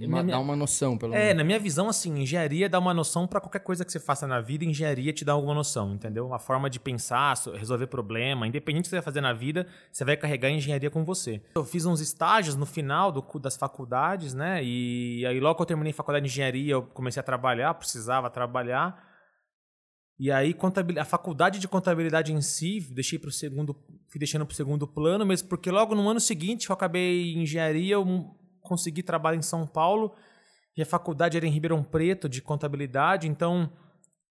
é 0.00 0.06
uma, 0.06 0.22
minha, 0.22 0.36
dá 0.36 0.40
uma 0.40 0.56
noção, 0.56 0.96
pelo 0.96 1.14
é, 1.14 1.18
menos. 1.18 1.30
É, 1.30 1.34
na 1.34 1.44
minha 1.44 1.58
visão, 1.58 1.88
assim, 1.88 2.18
engenharia 2.18 2.68
dá 2.68 2.78
uma 2.78 2.94
noção 2.94 3.26
para 3.26 3.40
qualquer 3.40 3.58
coisa 3.58 3.84
que 3.84 3.92
você 3.92 4.00
faça 4.00 4.26
na 4.26 4.40
vida, 4.40 4.64
engenharia 4.64 5.12
te 5.12 5.24
dá 5.24 5.32
alguma 5.32 5.54
noção, 5.54 5.92
entendeu? 5.92 6.32
A 6.32 6.38
forma 6.38 6.70
de 6.70 6.80
pensar, 6.80 7.36
resolver 7.54 7.88
problema, 7.88 8.46
independente 8.46 8.84
do 8.84 8.84
que 8.84 8.90
você 8.90 8.96
vai 8.96 9.02
fazer 9.02 9.20
na 9.20 9.34
vida, 9.34 9.66
você 9.92 10.04
vai 10.04 10.16
carregar 10.16 10.48
a 10.48 10.52
engenharia 10.52 10.90
com 10.90 11.04
você. 11.04 11.42
Eu 11.54 11.64
fiz 11.64 11.84
uns 11.84 12.00
estágios 12.00 12.56
no 12.56 12.64
final 12.64 13.12
do, 13.12 13.22
das 13.38 13.56
faculdades, 13.56 14.32
né? 14.32 14.64
E 14.64 15.26
aí, 15.26 15.38
logo 15.38 15.56
que 15.56 15.62
eu 15.62 15.66
terminei 15.66 15.92
a 15.92 15.94
faculdade 15.94 16.24
de 16.24 16.32
engenharia, 16.32 16.72
eu 16.72 16.82
comecei 16.82 17.20
a 17.20 17.22
trabalhar, 17.22 17.74
precisava 17.74 18.30
trabalhar. 18.30 19.15
E 20.18 20.30
aí 20.30 20.56
a 20.98 21.04
faculdade 21.04 21.58
de 21.58 21.68
contabilidade 21.68 22.32
em 22.32 22.40
si, 22.40 22.80
deixei 22.90 23.18
para 23.18 23.28
o 23.28 23.32
segundo, 23.32 23.74
fui 24.08 24.18
deixando 24.18 24.46
para 24.46 24.54
o 24.54 24.56
segundo 24.56 24.86
plano, 24.86 25.26
mas 25.26 25.42
porque 25.42 25.70
logo 25.70 25.94
no 25.94 26.08
ano 26.08 26.20
seguinte 26.20 26.70
eu 26.70 26.74
acabei 26.74 27.34
engenharia, 27.34 27.94
eu 27.94 28.34
consegui 28.62 29.02
trabalho 29.02 29.38
em 29.38 29.42
São 29.42 29.66
Paulo 29.66 30.14
E 30.76 30.82
a 30.82 30.86
faculdade 30.86 31.36
era 31.36 31.46
em 31.46 31.50
Ribeirão 31.50 31.82
Preto, 31.82 32.28
de 32.28 32.42
contabilidade, 32.42 33.26
então. 33.26 33.72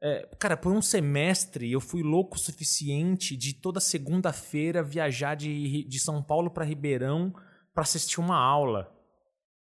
É, 0.04 0.30
cara, 0.38 0.56
por 0.56 0.72
um 0.72 0.82
semestre 0.82 1.72
eu 1.72 1.80
fui 1.80 2.04
louco 2.04 2.36
o 2.36 2.40
suficiente 2.40 3.36
de 3.36 3.54
toda 3.54 3.80
segunda-feira 3.80 4.84
viajar 4.84 5.36
de, 5.36 5.84
de 5.88 6.00
São 6.00 6.22
Paulo 6.22 6.52
para 6.52 6.66
Ribeirão 6.66 7.34
para 7.74 7.84
assistir 7.84 8.20
uma 8.20 8.38
aula. 8.38 8.92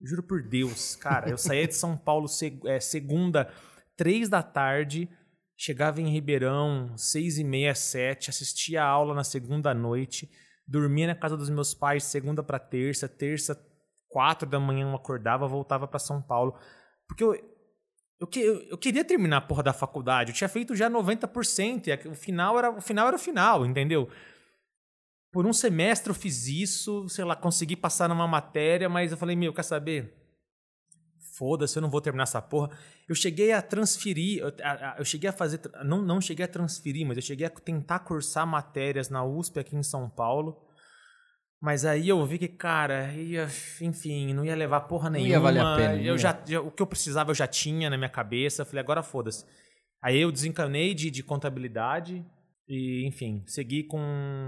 Juro 0.01 0.23
por 0.23 0.41
Deus, 0.47 0.95
cara, 0.95 1.29
eu 1.29 1.37
saía 1.37 1.67
de 1.67 1.75
São 1.75 1.97
Paulo 1.97 2.27
seg 2.27 2.61
é, 2.65 2.79
segunda, 2.79 3.51
três 3.97 4.29
da 4.29 4.41
tarde, 4.41 5.09
chegava 5.61 6.01
em 6.01 6.09
Ribeirão, 6.09 6.91
seis 6.97 7.37
e 7.37 7.43
meia, 7.43 7.75
sete, 7.75 8.31
assistia 8.31 8.81
a 8.81 8.87
aula 8.87 9.13
na 9.13 9.23
segunda 9.23 9.75
noite, 9.75 10.27
dormia 10.67 11.05
na 11.05 11.13
casa 11.13 11.37
dos 11.37 11.51
meus 11.51 11.71
pais 11.71 12.03
segunda 12.03 12.41
para 12.41 12.57
terça, 12.57 13.07
terça, 13.07 13.55
quatro 14.09 14.49
da 14.49 14.59
manhã 14.59 14.89
eu 14.89 14.95
acordava, 14.95 15.47
voltava 15.47 15.87
para 15.87 15.99
São 15.99 16.19
Paulo. 16.19 16.57
Porque 17.07 17.23
eu, 17.23 17.35
eu, 17.35 18.27
eu, 18.37 18.61
eu, 18.71 18.77
queria 18.77 19.05
terminar 19.05 19.37
a 19.37 19.41
porra 19.41 19.61
da 19.61 19.71
faculdade, 19.71 20.31
eu 20.31 20.35
tinha 20.35 20.49
feito 20.49 20.75
já 20.75 20.89
90%, 20.89 21.87
e 21.87 22.07
o 22.07 22.15
final 22.15 22.57
era 22.57 22.71
o 22.71 22.81
final, 22.81 23.07
era 23.07 23.15
o 23.15 23.19
final 23.19 23.63
entendeu? 23.63 24.09
Por 25.31 25.45
um 25.45 25.53
semestre 25.53 26.09
eu 26.09 26.15
fiz 26.15 26.47
isso, 26.47 27.07
sei 27.07 27.23
lá, 27.23 27.35
consegui 27.35 27.75
passar 27.75 28.09
numa 28.09 28.27
matéria, 28.27 28.89
mas 28.89 29.11
eu 29.11 29.17
falei, 29.17 29.35
meu, 29.35 29.53
quer 29.53 29.63
saber? 29.63 30.20
Foda-se, 31.31 31.77
eu 31.77 31.81
não 31.81 31.89
vou 31.89 32.01
terminar 32.01 32.23
essa 32.23 32.41
porra. 32.41 32.69
Eu 33.07 33.15
cheguei 33.15 33.51
a 33.51 33.61
transferir, 33.61 34.39
eu, 34.39 34.51
eu 34.97 35.05
cheguei 35.05 35.29
a 35.29 35.33
fazer, 35.33 35.61
não, 35.83 36.01
não 36.01 36.19
cheguei 36.19 36.45
a 36.45 36.47
transferir, 36.47 37.07
mas 37.07 37.17
eu 37.17 37.23
cheguei 37.23 37.47
a 37.47 37.49
tentar 37.49 37.99
cursar 37.99 38.45
matérias 38.45 39.09
na 39.09 39.23
USP 39.23 39.59
aqui 39.59 39.75
em 39.75 39.83
São 39.83 40.09
Paulo. 40.09 40.57
Mas 41.61 41.85
aí 41.85 42.09
eu 42.09 42.25
vi 42.25 42.39
que, 42.39 42.47
cara, 42.47 43.13
ia, 43.13 43.47
enfim, 43.81 44.33
não 44.33 44.43
ia 44.43 44.55
levar 44.55 44.81
porra 44.81 45.09
nenhuma. 45.09 45.27
Não 45.27 45.35
ia 45.35 45.39
valer 45.39 45.61
a 45.61 45.75
pena. 45.75 46.01
Eu 46.01 46.17
já, 46.17 46.37
já, 46.45 46.59
o 46.59 46.71
que 46.71 46.81
eu 46.81 46.87
precisava 46.87 47.31
eu 47.31 47.35
já 47.35 47.47
tinha 47.47 47.89
na 47.89 47.97
minha 47.97 48.09
cabeça. 48.09 48.65
Falei, 48.65 48.81
agora 48.81 49.03
foda-se. 49.03 49.45
Aí 50.01 50.19
eu 50.19 50.31
desencanei 50.31 50.95
de, 50.95 51.11
de 51.11 51.21
contabilidade, 51.21 52.25
e, 52.73 53.05
enfim, 53.05 53.43
segui 53.45 53.83
com 53.83 53.99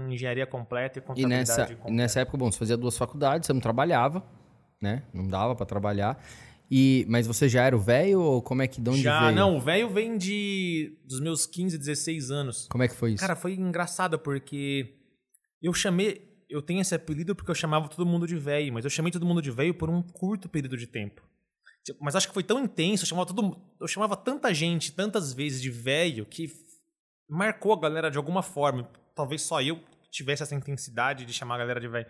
engenharia 0.08 0.46
completa 0.46 0.98
e 0.98 1.02
contabilidade 1.02 1.34
e 1.34 1.38
nessa, 1.38 1.66
completa. 1.66 1.90
nessa 1.92 2.20
época, 2.20 2.38
bom, 2.38 2.50
você 2.50 2.58
fazia 2.58 2.76
duas 2.76 2.96
faculdades, 2.96 3.46
você 3.46 3.52
não 3.52 3.60
trabalhava, 3.60 4.24
né? 4.80 5.02
Não 5.12 5.28
dava 5.28 5.54
para 5.54 5.66
trabalhar. 5.66 6.18
E, 6.70 7.04
mas 7.08 7.26
você 7.26 7.48
já 7.48 7.62
era 7.62 7.76
o 7.76 7.80
velho 7.80 8.20
ou 8.20 8.42
como 8.42 8.62
é 8.62 8.66
que 8.66 8.80
de 8.80 8.90
onde 8.90 9.02
já, 9.02 9.24
veio? 9.24 9.36
não, 9.36 9.56
o 9.56 9.60
velho 9.60 9.88
vem 9.88 10.16
de 10.16 10.96
dos 11.04 11.20
meus 11.20 11.46
15, 11.46 11.78
16 11.78 12.30
anos. 12.30 12.66
Como 12.68 12.82
é 12.82 12.88
que 12.88 12.94
foi 12.94 13.12
isso? 13.12 13.20
Cara, 13.20 13.36
foi 13.36 13.54
engraçado 13.54 14.18
porque 14.18 14.94
eu 15.62 15.72
chamei, 15.72 16.44
eu 16.48 16.62
tenho 16.62 16.80
esse 16.80 16.94
apelido 16.94 17.34
porque 17.34 17.50
eu 17.50 17.54
chamava 17.54 17.88
todo 17.88 18.06
mundo 18.06 18.26
de 18.26 18.36
velho, 18.36 18.72
mas 18.72 18.84
eu 18.84 18.90
chamei 18.90 19.12
todo 19.12 19.26
mundo 19.26 19.42
de 19.42 19.50
velho 19.50 19.74
por 19.74 19.90
um 19.90 20.02
curto 20.02 20.48
período 20.48 20.76
de 20.76 20.86
tempo. 20.86 21.22
Tipo, 21.84 22.02
mas 22.02 22.16
acho 22.16 22.28
que 22.28 22.34
foi 22.34 22.42
tão 22.42 22.64
intenso, 22.64 23.04
eu 23.04 23.08
chamava 23.08 23.26
todo, 23.26 23.60
eu 23.78 23.86
chamava 23.86 24.16
tanta 24.16 24.52
gente, 24.54 24.92
tantas 24.92 25.34
vezes 25.34 25.60
de 25.60 25.70
velho 25.70 26.24
que 26.24 26.50
marcou 27.28 27.74
a 27.74 27.80
galera 27.80 28.10
de 28.10 28.16
alguma 28.16 28.42
forma. 28.42 28.88
Talvez 29.14 29.42
só 29.42 29.60
eu 29.60 29.80
tivesse 30.10 30.42
essa 30.42 30.54
intensidade 30.54 31.26
de 31.26 31.32
chamar 31.32 31.56
a 31.56 31.58
galera 31.58 31.80
de 31.80 31.88
velho. 31.88 32.06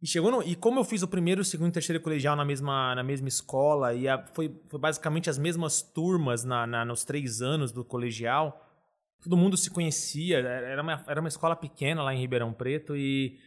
E 0.00 0.06
chegou 0.06 0.30
no, 0.30 0.42
e 0.42 0.54
como 0.54 0.78
eu 0.78 0.84
fiz 0.84 1.02
o 1.02 1.08
primeiro, 1.08 1.44
segundo 1.44 1.70
e 1.70 1.72
terceiro 1.72 2.00
colegial 2.00 2.36
na 2.36 2.44
mesma, 2.44 2.94
na 2.94 3.02
mesma 3.02 3.26
escola 3.26 3.92
e 3.94 4.08
a, 4.08 4.24
foi, 4.28 4.54
foi 4.68 4.78
basicamente 4.78 5.28
as 5.28 5.36
mesmas 5.38 5.82
turmas 5.82 6.44
na, 6.44 6.66
na, 6.66 6.84
nos 6.84 7.04
três 7.04 7.42
anos 7.42 7.72
do 7.72 7.84
colegial, 7.84 8.64
todo 9.20 9.36
mundo 9.36 9.56
se 9.56 9.70
conhecia. 9.70 10.38
Era 10.38 10.82
uma, 10.82 11.04
era 11.06 11.20
uma 11.20 11.28
escola 11.28 11.56
pequena 11.56 12.02
lá 12.02 12.14
em 12.14 12.20
Ribeirão 12.20 12.52
Preto 12.52 12.96
e 12.96 13.38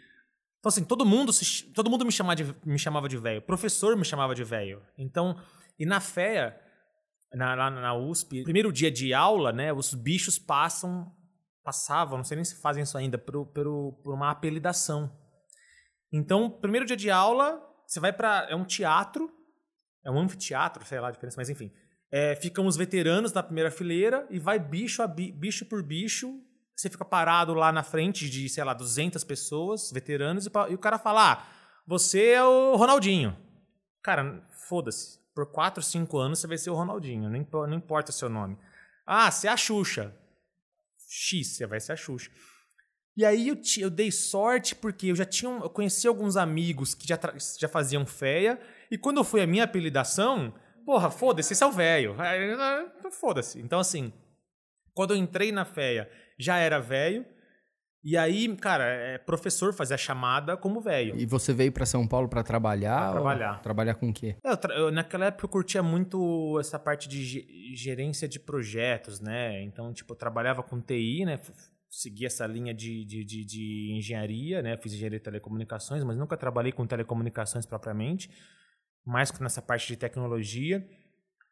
então 0.59 0.69
assim 0.69 0.83
todo 0.83 1.05
mundo 1.05 1.31
se, 1.31 1.63
todo 1.73 1.89
mundo 1.89 2.05
me 2.05 2.11
chamava 2.11 2.35
de 2.35 2.55
me 2.65 2.77
chamava 2.77 3.07
de 3.07 3.17
velho. 3.17 3.41
Professor 3.41 3.95
me 3.95 4.03
chamava 4.03 4.35
de 4.35 4.43
velho. 4.43 4.81
Então 4.97 5.37
e 5.79 5.85
na 5.85 6.01
FEA 6.01 6.59
na, 7.33 7.55
lá 7.55 7.69
na 7.69 7.93
USP, 7.95 8.43
primeiro 8.43 8.71
dia 8.71 8.91
de 8.91 9.13
aula, 9.13 9.51
né, 9.51 9.71
os 9.71 9.93
bichos 9.93 10.37
passam, 10.37 11.11
passavam, 11.63 12.17
não 12.17 12.23
sei 12.23 12.35
nem 12.35 12.43
se 12.43 12.61
fazem 12.61 12.83
isso 12.83 12.97
ainda, 12.97 13.17
por, 13.17 13.45
por, 13.45 13.93
por 14.03 14.13
uma 14.13 14.29
apelidação. 14.29 15.09
Então, 16.11 16.49
primeiro 16.49 16.85
dia 16.85 16.97
de 16.97 17.09
aula, 17.09 17.61
você 17.87 17.99
vai 17.99 18.11
para 18.11 18.47
é 18.49 18.55
um 18.55 18.65
teatro, 18.65 19.31
é 20.03 20.11
um 20.11 20.19
anfiteatro, 20.19 20.85
sei 20.85 20.99
lá 20.99 21.07
a 21.07 21.11
diferença, 21.11 21.37
mas 21.37 21.49
enfim. 21.49 21.71
É, 22.11 22.35
ficam 22.35 22.65
os 22.65 22.75
veteranos 22.75 23.31
na 23.31 23.41
primeira 23.41 23.71
fileira 23.71 24.27
e 24.29 24.37
vai 24.37 24.59
bicho 24.59 25.01
a 25.01 25.07
bi, 25.07 25.31
bicho 25.31 25.65
por 25.65 25.81
bicho. 25.81 26.41
Você 26.75 26.89
fica 26.89 27.05
parado 27.05 27.53
lá 27.53 27.71
na 27.71 27.83
frente 27.83 28.29
de, 28.29 28.49
sei 28.49 28.63
lá, 28.63 28.73
200 28.73 29.23
pessoas, 29.23 29.91
veteranos, 29.91 30.45
e, 30.45 30.51
e 30.69 30.75
o 30.75 30.79
cara 30.79 30.97
fala: 30.97 31.33
ah, 31.33 31.47
você 31.87 32.31
é 32.31 32.43
o 32.43 32.75
Ronaldinho. 32.75 33.37
Cara, 34.01 34.45
foda-se 34.67 35.19
por 35.33 35.51
4, 35.51 35.81
5 35.81 36.17
anos 36.17 36.39
você 36.39 36.47
vai 36.47 36.57
ser 36.57 36.69
o 36.69 36.75
Ronaldinho, 36.75 37.29
não, 37.29 37.67
não 37.67 37.77
importa 37.77 38.11
o 38.11 38.13
seu 38.13 38.29
nome. 38.29 38.57
Ah, 39.05 39.31
você 39.31 39.47
é 39.47 39.51
a 39.51 39.57
Xuxa. 39.57 40.15
X, 41.07 41.55
você 41.55 41.65
vai 41.65 41.79
ser 41.79 41.93
a 41.93 41.95
Xuxa. 41.95 42.31
E 43.15 43.25
aí 43.25 43.49
eu, 43.49 43.57
eu 43.77 43.89
dei 43.89 44.11
sorte 44.11 44.73
porque 44.73 45.07
eu 45.07 45.15
já 45.15 45.25
tinha, 45.25 45.51
eu 45.51 45.69
conheci 45.69 46.07
alguns 46.07 46.37
amigos 46.37 46.93
que 46.93 47.07
já, 47.07 47.19
já 47.59 47.67
faziam 47.67 48.05
feia, 48.05 48.59
e 48.89 48.97
quando 48.97 49.17
eu 49.17 49.23
fui 49.23 49.41
a 49.41 49.47
minha 49.47 49.65
apelidação, 49.65 50.53
porra, 50.85 51.11
foda-se, 51.11 51.53
esse 51.53 51.63
é 51.63 51.67
o 51.67 51.71
velho. 51.71 52.15
Foda-se. 53.11 53.59
Então 53.59 53.79
assim, 53.79 54.13
quando 54.93 55.13
eu 55.13 55.17
entrei 55.17 55.51
na 55.51 55.65
feia, 55.65 56.09
já 56.39 56.57
era 56.57 56.79
velho, 56.79 57.25
e 58.03 58.17
aí, 58.17 58.55
cara, 58.57 58.85
é, 58.85 59.19
professor 59.19 59.73
fazia 59.73 59.95
chamada 59.95 60.57
como 60.57 60.81
velho. 60.81 61.15
E 61.15 61.25
você 61.25 61.53
veio 61.53 61.71
para 61.71 61.85
São 61.85 62.07
Paulo 62.07 62.27
para 62.27 62.41
trabalhar? 62.41 62.99
Pra 62.99 63.11
trabalhar. 63.11 63.61
Trabalhar 63.61 63.93
com 63.93 64.09
o 64.09 64.13
quê? 64.13 64.37
Eu, 64.43 64.57
eu, 64.71 64.91
naquela 64.91 65.25
época 65.25 65.45
eu 65.45 65.49
curtia 65.49 65.83
muito 65.83 66.57
essa 66.59 66.79
parte 66.79 67.07
de 67.07 67.75
gerência 67.75 68.27
de 68.27 68.39
projetos, 68.39 69.19
né? 69.19 69.61
Então, 69.61 69.93
tipo, 69.93 70.13
eu 70.13 70.17
trabalhava 70.17 70.63
com 70.63 70.81
TI, 70.81 71.25
né? 71.25 71.39
Segui 71.91 72.25
essa 72.25 72.47
linha 72.47 72.73
de, 72.73 73.03
de, 73.03 73.25
de, 73.25 73.45
de 73.45 73.93
engenharia, 73.97 74.61
né? 74.61 74.77
Fiz 74.77 74.93
engenharia 74.93 75.19
de 75.19 75.23
telecomunicações, 75.25 76.03
mas 76.03 76.17
nunca 76.17 76.37
trabalhei 76.37 76.71
com 76.71 76.87
telecomunicações 76.87 77.65
propriamente. 77.65 78.31
Mais 79.05 79.29
que 79.29 79.43
nessa 79.43 79.61
parte 79.61 79.87
de 79.87 79.97
tecnologia. 79.97 80.87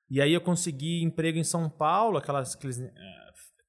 E 0.10 0.22
aí 0.22 0.34
eu 0.34 0.42
consegui 0.42 1.04
emprego 1.04 1.38
em 1.38 1.44
São 1.44 1.70
Paulo, 1.70 2.18
aquelas, 2.18 2.56
aqueles 2.56 2.80
uh, 2.80 2.90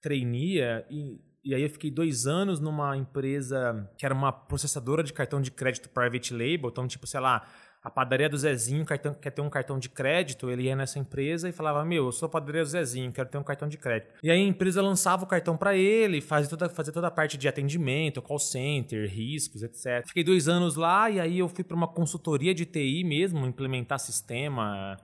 trainee, 0.00 0.60
e 0.88 1.18
e 1.42 1.54
aí 1.54 1.62
eu 1.62 1.70
fiquei 1.70 1.90
dois 1.90 2.26
anos 2.26 2.60
numa 2.60 2.96
empresa 2.96 3.90
que 3.96 4.04
era 4.04 4.14
uma 4.14 4.30
processadora 4.30 5.02
de 5.02 5.12
cartão 5.12 5.40
de 5.40 5.50
crédito 5.50 5.88
private 5.88 6.34
label. 6.34 6.68
Então, 6.68 6.86
tipo, 6.86 7.06
sei 7.06 7.20
lá, 7.20 7.48
a 7.82 7.90
padaria 7.90 8.28
do 8.28 8.36
Zezinho 8.36 8.84
cartão, 8.84 9.14
quer 9.14 9.30
ter 9.30 9.40
um 9.40 9.48
cartão 9.48 9.78
de 9.78 9.88
crédito, 9.88 10.50
ele 10.50 10.64
ia 10.64 10.76
nessa 10.76 10.98
empresa 10.98 11.48
e 11.48 11.52
falava: 11.52 11.84
Meu, 11.84 12.06
eu 12.06 12.12
sou 12.12 12.26
a 12.26 12.28
padaria 12.28 12.62
do 12.62 12.68
Zezinho, 12.68 13.10
quero 13.10 13.28
ter 13.28 13.38
um 13.38 13.42
cartão 13.42 13.68
de 13.68 13.78
crédito. 13.78 14.12
E 14.22 14.30
aí 14.30 14.38
a 14.38 14.46
empresa 14.46 14.82
lançava 14.82 15.24
o 15.24 15.26
cartão 15.26 15.56
para 15.56 15.74
ele, 15.74 16.20
fazia 16.20 16.50
toda, 16.50 16.68
fazia 16.68 16.92
toda 16.92 17.06
a 17.06 17.10
parte 17.10 17.38
de 17.38 17.48
atendimento, 17.48 18.20
call 18.20 18.38
center, 18.38 19.08
riscos, 19.08 19.62
etc. 19.62 20.06
Fiquei 20.06 20.22
dois 20.22 20.46
anos 20.46 20.76
lá 20.76 21.08
e 21.08 21.18
aí 21.18 21.38
eu 21.38 21.48
fui 21.48 21.64
para 21.64 21.76
uma 21.76 21.88
consultoria 21.88 22.54
de 22.54 22.66
TI 22.66 23.02
mesmo, 23.04 23.46
implementar 23.46 23.98
sistema. 23.98 24.96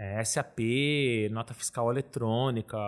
É, 0.00 0.22
SAP, 0.22 0.60
nota 1.32 1.52
fiscal 1.52 1.90
eletrônica, 1.90 2.78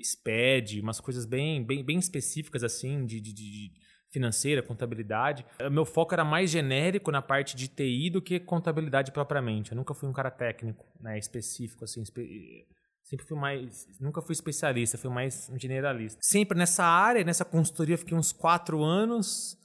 SPED, 0.00 0.80
umas 0.80 1.00
coisas 1.00 1.24
bem, 1.24 1.64
bem, 1.64 1.84
bem 1.84 1.98
específicas 1.98 2.62
assim 2.62 3.04
de, 3.04 3.20
de, 3.20 3.32
de 3.32 3.72
financeira, 4.12 4.62
contabilidade. 4.62 5.44
O 5.60 5.70
meu 5.70 5.84
foco 5.84 6.14
era 6.14 6.24
mais 6.24 6.50
genérico 6.50 7.10
na 7.10 7.22
parte 7.22 7.56
de 7.56 7.66
TI 7.66 8.10
do 8.10 8.20
que 8.20 8.38
contabilidade 8.38 9.10
propriamente. 9.10 9.72
Eu 9.72 9.76
nunca 9.76 9.94
fui 9.94 10.08
um 10.08 10.12
cara 10.12 10.30
técnico, 10.30 10.86
né, 11.00 11.18
específico 11.18 11.84
assim, 11.84 12.02
espe... 12.02 12.66
sempre 13.02 13.26
fui 13.26 13.38
mais, 13.38 13.86
nunca 13.98 14.20
fui 14.20 14.34
especialista, 14.34 14.98
fui 14.98 15.10
mais 15.10 15.48
um 15.50 15.58
generalista. 15.58 16.18
Sempre 16.22 16.58
nessa 16.58 16.84
área, 16.84 17.24
nessa 17.24 17.44
consultoria, 17.44 17.96
fiquei 17.96 18.16
uns 18.16 18.32
quatro 18.32 18.82
anos. 18.84 19.56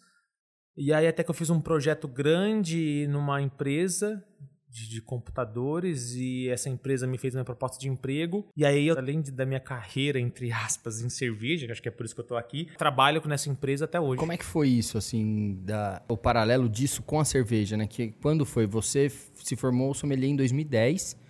E 0.78 0.94
aí 0.94 1.08
até 1.08 1.24
que 1.24 1.30
eu 1.30 1.36
fiz 1.36 1.50
um 1.50 1.60
projeto 1.60 2.08
grande 2.08 3.06
numa 3.10 3.42
empresa 3.42 4.24
de, 4.78 4.90
de, 4.90 5.02
computadores 5.02 6.14
e 6.14 6.50
essa 6.50 6.70
empresa 6.70 7.08
me 7.08 7.18
fez 7.18 7.34
uma 7.34 7.44
proposta 7.44 7.80
de 7.80 7.90
emprego. 7.90 8.48
E 8.56 8.64
aí, 8.66 8.90
além 8.90 9.22
de, 9.22 9.32
da 9.32 9.46
minha 9.46 9.60
carreira, 9.60 10.20
entre 10.20 10.52
aspas, 10.52 11.02
em 11.02 11.10
cerveja, 11.10 11.72
acho 11.72 11.82
que 11.82 11.90
é 11.90 11.92
por 11.92 12.06
isso 12.06 12.14
que 12.14 12.22
eu 12.22 12.26
tô 12.26 12.36
aqui, 12.36 12.70
trabalho 12.78 13.22
nessa 13.26 13.50
empresa 13.50 13.86
até 13.86 14.00
hoje. 14.00 14.20
Como 14.20 14.32
é 14.32 14.38
que 14.38 14.46
foi 14.46 14.70
isso, 14.70 14.98
assim, 14.98 15.60
da, 15.64 16.02
o 16.08 16.16
paralelo 16.16 16.70
disso 16.70 17.02
com 17.02 17.20
a 17.20 17.26
cerveja, 17.26 17.76
né? 17.76 17.88
Que 17.88 18.12
quando 18.22 18.46
foi? 18.46 18.68
Você 18.68 19.10
se 19.34 19.56
formou 19.56 19.94
sommelier 19.94 20.30
em 20.30 20.36
2010. 20.36 21.28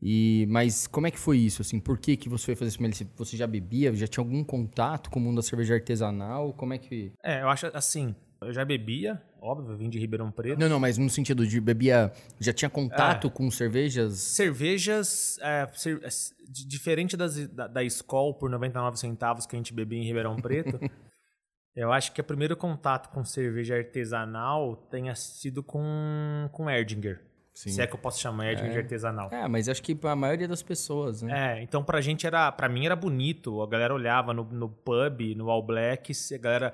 E, 0.00 0.46
mas 0.48 0.86
como 0.86 1.08
é 1.08 1.10
que 1.10 1.18
foi 1.18 1.38
isso? 1.38 1.60
Assim, 1.60 1.80
por 1.80 1.98
que, 1.98 2.16
que 2.16 2.28
você 2.28 2.46
foi 2.46 2.56
fazer 2.56 2.70
sommelier? 2.70 3.06
Você 3.16 3.36
já 3.36 3.46
bebia? 3.46 3.92
Já 3.94 4.06
tinha 4.06 4.24
algum 4.24 4.44
contato 4.44 5.10
com 5.10 5.18
o 5.18 5.22
mundo 5.22 5.36
da 5.36 5.42
cerveja 5.42 5.74
artesanal? 5.74 6.52
Como 6.52 6.72
é 6.72 6.78
que. 6.78 7.12
É, 7.22 7.42
eu 7.42 7.48
acho 7.48 7.66
assim. 7.74 8.14
Eu 8.40 8.52
já 8.52 8.64
bebia, 8.64 9.20
óbvio, 9.40 9.76
vim 9.76 9.88
de 9.90 9.98
Ribeirão 9.98 10.30
Preto. 10.30 10.60
Não, 10.60 10.68
não, 10.68 10.78
mas 10.78 10.96
no 10.96 11.10
sentido 11.10 11.44
de 11.46 11.60
bebia, 11.60 12.12
já 12.38 12.52
tinha 12.52 12.70
contato 12.70 13.26
é. 13.26 13.30
com 13.30 13.50
cervejas? 13.50 14.14
Cervejas, 14.14 15.38
é, 15.42 15.66
cer 15.74 16.00
é, 16.04 16.08
diferente 16.48 17.16
das, 17.16 17.48
da, 17.48 17.66
da 17.66 17.82
Skol 17.82 18.34
por 18.34 18.48
99 18.48 18.96
centavos 18.96 19.44
que 19.44 19.56
a 19.56 19.58
gente 19.58 19.74
bebia 19.74 19.98
em 19.98 20.04
Ribeirão 20.04 20.36
Preto, 20.36 20.78
eu 21.74 21.92
acho 21.92 22.12
que 22.12 22.20
o 22.20 22.24
primeiro 22.24 22.56
contato 22.56 23.08
com 23.08 23.24
cerveja 23.24 23.76
artesanal 23.76 24.76
tenha 24.88 25.16
sido 25.16 25.60
com, 25.60 26.48
com 26.52 26.70
Erdinger. 26.70 27.20
Sim. 27.52 27.70
Se 27.70 27.82
é 27.82 27.88
que 27.88 27.94
eu 27.94 27.98
posso 27.98 28.20
chamar 28.20 28.54
de 28.54 28.62
é. 28.62 28.76
artesanal. 28.76 29.28
É, 29.32 29.48
mas 29.48 29.68
acho 29.68 29.82
que 29.82 29.92
pra 29.92 30.14
maioria 30.14 30.46
das 30.46 30.62
pessoas, 30.62 31.22
né? 31.22 31.58
É, 31.58 31.62
então 31.64 31.82
pra 31.82 32.00
gente 32.00 32.24
era. 32.24 32.52
Pra 32.52 32.68
mim 32.68 32.86
era 32.86 32.94
bonito. 32.94 33.60
A 33.60 33.66
galera 33.66 33.92
olhava 33.92 34.32
no, 34.32 34.44
no 34.44 34.68
pub, 34.68 35.34
no 35.34 35.50
All 35.50 35.60
Blacks, 35.60 36.30
a 36.30 36.38
galera 36.38 36.72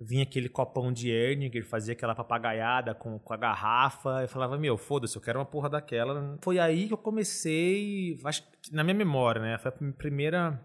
vinha 0.00 0.22
aquele 0.22 0.48
copão 0.48 0.92
de 0.92 1.10
Erninger, 1.10 1.66
fazia 1.66 1.92
aquela 1.92 2.14
papagaiada 2.14 2.94
com, 2.94 3.18
com 3.18 3.32
a 3.32 3.36
garrafa. 3.36 4.22
Eu 4.22 4.28
falava, 4.28 4.58
meu, 4.58 4.76
foda-se, 4.76 5.16
eu 5.16 5.22
quero 5.22 5.38
uma 5.38 5.46
porra 5.46 5.70
daquela. 5.70 6.38
Foi 6.42 6.58
aí 6.58 6.88
que 6.88 6.94
eu 6.94 6.98
comecei. 6.98 8.18
Acho 8.24 8.42
na 8.72 8.84
minha 8.84 8.94
memória, 8.94 9.40
né? 9.40 9.58
Foi 9.58 9.70
a 9.70 9.92
primeira 9.92 10.60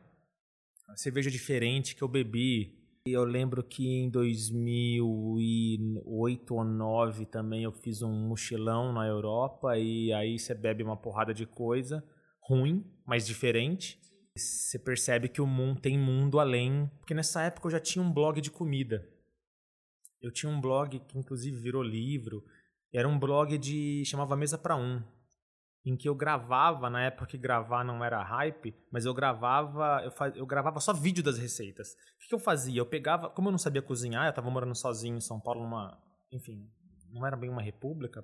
cerveja 0.95 1.29
diferente 1.29 1.95
que 1.95 2.01
eu 2.01 2.07
bebi 2.07 2.79
eu 3.13 3.23
lembro 3.23 3.63
que 3.63 3.87
em 3.87 4.09
2008 4.09 6.03
ou 6.05 6.63
2009 6.63 7.25
também 7.25 7.63
eu 7.63 7.71
fiz 7.71 8.01
um 8.01 8.27
mochilão 8.27 8.93
na 8.93 9.07
Europa 9.07 9.77
e 9.77 10.11
aí 10.13 10.37
você 10.37 10.53
bebe 10.53 10.83
uma 10.83 10.97
porrada 10.97 11.33
de 11.33 11.45
coisa 11.45 12.03
ruim, 12.41 12.85
mas 13.05 13.25
diferente. 13.25 13.99
Você 14.35 14.79
percebe 14.79 15.27
que 15.27 15.41
o 15.41 15.47
mundo 15.47 15.81
tem 15.81 15.97
mundo 15.97 16.39
além, 16.39 16.89
porque 16.99 17.13
nessa 17.13 17.43
época 17.43 17.67
eu 17.67 17.71
já 17.71 17.79
tinha 17.79 18.03
um 18.03 18.11
blog 18.11 18.39
de 18.41 18.51
comida. 18.51 19.07
Eu 20.21 20.31
tinha 20.31 20.51
um 20.51 20.59
blog 20.59 20.99
que 20.99 21.17
inclusive 21.17 21.57
virou 21.57 21.83
livro. 21.83 22.43
Era 22.93 23.07
um 23.07 23.19
blog 23.19 23.57
de 23.57 24.03
chamava 24.05 24.35
Mesa 24.35 24.57
para 24.57 24.75
um 24.75 25.01
em 25.85 25.95
que 25.95 26.07
eu 26.07 26.15
gravava, 26.15 26.89
na 26.89 27.03
época 27.03 27.25
que 27.25 27.37
gravar 27.37 27.83
não 27.83 28.03
era 28.03 28.21
hype, 28.21 28.75
mas 28.91 29.05
eu 29.05 29.13
gravava, 29.13 30.01
eu, 30.03 30.11
faz, 30.11 30.35
eu 30.35 30.45
gravava 30.45 30.79
só 30.79 30.93
vídeo 30.93 31.23
das 31.23 31.37
receitas. 31.37 31.93
O 31.93 32.19
que, 32.19 32.27
que, 32.27 32.35
eu 32.35 32.39
fazia? 32.39 32.79
Eu 32.79 32.85
pegava, 32.85 33.29
como 33.29 33.47
eu 33.47 33.51
não 33.51 33.57
sabia 33.57 33.81
cozinhar, 33.81 34.25
eu 34.25 34.29
estava 34.29 34.49
morando 34.49 34.75
sozinho 34.75 35.17
em 35.17 35.21
São 35.21 35.39
Paulo, 35.39 35.63
numa, 35.63 35.97
enfim, 36.31 36.69
não 37.11 37.25
era 37.25 37.35
bem 37.35 37.49
uma 37.49 37.61
república, 37.61 38.23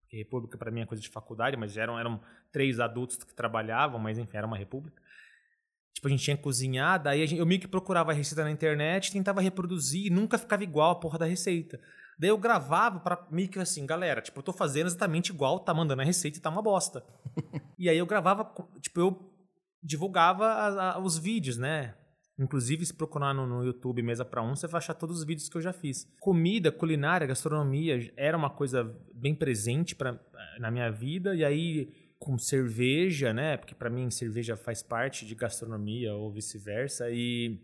porque 0.00 0.16
república 0.16 0.58
para 0.58 0.70
mim 0.70 0.80
é 0.80 0.86
coisa 0.86 1.02
de 1.02 1.08
faculdade, 1.08 1.56
mas 1.56 1.76
eram, 1.76 1.98
eram 1.98 2.20
três 2.52 2.80
adultos 2.80 3.16
que 3.22 3.34
trabalhavam, 3.34 3.98
mas 3.98 4.18
enfim, 4.18 4.36
era 4.36 4.46
uma 4.46 4.58
república. 4.58 5.00
Tipo, 5.96 6.08
a 6.08 6.10
gente 6.10 6.24
tinha 6.24 6.36
cozinhado, 6.36 7.04
daí 7.04 7.38
eu 7.38 7.46
meio 7.46 7.58
que 7.58 7.66
procurava 7.66 8.10
a 8.10 8.14
receita 8.14 8.44
na 8.44 8.50
internet, 8.50 9.10
tentava 9.10 9.40
reproduzir 9.40 10.04
e 10.04 10.10
nunca 10.10 10.36
ficava 10.36 10.62
igual 10.62 10.90
a 10.90 10.94
porra 10.96 11.18
da 11.18 11.24
receita. 11.24 11.80
Daí 12.18 12.28
eu 12.28 12.36
gravava 12.36 13.00
para 13.00 13.26
meio 13.30 13.48
que 13.48 13.58
assim, 13.58 13.86
galera, 13.86 14.20
tipo, 14.20 14.38
eu 14.38 14.42
tô 14.42 14.52
fazendo 14.52 14.88
exatamente 14.88 15.30
igual, 15.30 15.58
tá 15.58 15.72
mandando 15.72 16.02
a 16.02 16.04
receita 16.04 16.36
e 16.36 16.40
tá 16.42 16.50
uma 16.50 16.60
bosta. 16.60 17.02
e 17.78 17.88
aí 17.88 17.96
eu 17.96 18.04
gravava, 18.04 18.44
tipo, 18.78 19.00
eu 19.00 19.32
divulgava 19.82 20.44
a, 20.44 20.92
a, 20.96 20.98
os 20.98 21.16
vídeos, 21.16 21.56
né? 21.56 21.94
Inclusive, 22.38 22.84
se 22.84 22.92
procurar 22.92 23.32
no, 23.32 23.46
no, 23.46 23.64
YouTube 23.64 24.02
Mesa 24.02 24.22
para 24.22 24.42
Um, 24.42 24.54
você 24.54 24.66
vai 24.66 24.80
achar 24.80 24.92
todos 24.92 25.20
os 25.20 25.24
vídeos 25.24 25.48
que 25.48 25.56
eu 25.56 25.62
já 25.62 25.72
fiz. 25.72 26.06
Comida, 26.20 26.70
culinária, 26.70 27.26
gastronomia 27.26 28.12
era 28.18 28.36
uma 28.36 28.50
coisa 28.50 28.84
bem 29.14 29.34
presente 29.34 29.94
pra, 29.94 30.20
na 30.58 30.70
minha 30.70 30.90
vida. 30.90 31.34
E 31.34 31.42
aí, 31.42 32.05
com 32.18 32.38
cerveja, 32.38 33.32
né? 33.32 33.56
Porque 33.56 33.74
para 33.74 33.90
mim, 33.90 34.10
cerveja 34.10 34.56
faz 34.56 34.82
parte 34.82 35.26
de 35.26 35.34
gastronomia 35.34 36.14
ou 36.14 36.32
vice-versa. 36.32 37.10
E 37.10 37.60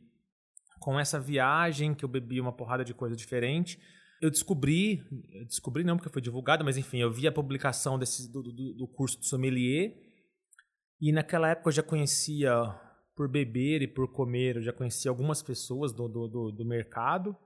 com 0.78 0.98
essa 0.98 1.18
viagem 1.18 1.94
que 1.94 2.04
eu 2.04 2.08
bebi 2.08 2.40
uma 2.40 2.52
porrada 2.52 2.84
de 2.84 2.92
coisa 2.92 3.16
diferente, 3.16 3.78
eu 4.20 4.30
descobri, 4.30 5.02
descobri 5.46 5.84
não 5.84 5.96
porque 5.96 6.12
foi 6.12 6.22
divulgado, 6.22 6.64
mas 6.64 6.76
enfim, 6.76 6.98
eu 6.98 7.10
vi 7.10 7.26
a 7.26 7.32
publicação 7.32 7.98
desse, 7.98 8.30
do, 8.30 8.42
do, 8.42 8.74
do 8.74 8.88
curso 8.88 9.18
de 9.18 9.26
sommelier 9.26 9.94
e 11.00 11.10
naquela 11.10 11.48
época 11.48 11.68
eu 11.68 11.72
já 11.72 11.82
conhecia, 11.82 12.52
por 13.16 13.28
beber 13.28 13.82
e 13.82 13.88
por 13.88 14.12
comer, 14.12 14.56
eu 14.56 14.62
já 14.62 14.72
conhecia 14.72 15.10
algumas 15.10 15.42
pessoas 15.42 15.92
do, 15.92 16.08
do, 16.08 16.52
do 16.52 16.64
mercado. 16.64 17.36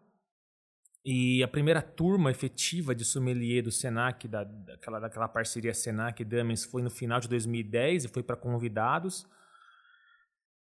E 1.08 1.40
a 1.40 1.46
primeira 1.46 1.80
turma 1.80 2.32
efetiva 2.32 2.92
de 2.92 3.04
sommelier 3.04 3.62
do 3.62 3.70
Senac, 3.70 4.26
da, 4.26 4.42
daquela, 4.42 4.98
daquela 4.98 5.28
parceria 5.28 5.72
Senac 5.72 6.24
Damens, 6.24 6.64
foi 6.64 6.82
no 6.82 6.90
final 6.90 7.20
de 7.20 7.28
2010 7.28 8.06
e 8.06 8.08
foi 8.08 8.24
para 8.24 8.34
convidados. 8.34 9.24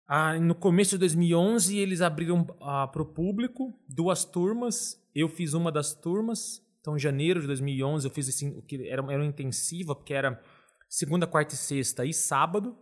Ah, 0.08 0.40
no 0.40 0.54
começo 0.54 0.92
de 0.92 0.98
2011, 1.00 1.76
eles 1.76 2.00
abriram 2.00 2.46
ah, 2.58 2.88
para 2.88 3.02
o 3.02 3.04
público 3.04 3.78
duas 3.86 4.24
turmas. 4.24 4.98
Eu 5.14 5.28
fiz 5.28 5.52
uma 5.52 5.70
das 5.70 5.92
turmas. 5.92 6.66
Então, 6.80 6.96
em 6.96 6.98
janeiro 6.98 7.42
de 7.42 7.46
2011, 7.46 8.08
eu 8.08 8.10
fiz 8.10 8.26
assim, 8.26 8.56
o 8.56 8.62
que 8.62 8.76
era, 8.88 9.02
era 9.12 9.20
uma 9.20 9.26
intensiva, 9.26 9.94
porque 9.94 10.14
era 10.14 10.42
segunda, 10.88 11.26
quarta 11.26 11.52
e 11.52 11.58
sexta 11.58 12.06
e 12.06 12.14
sábado. 12.14 12.78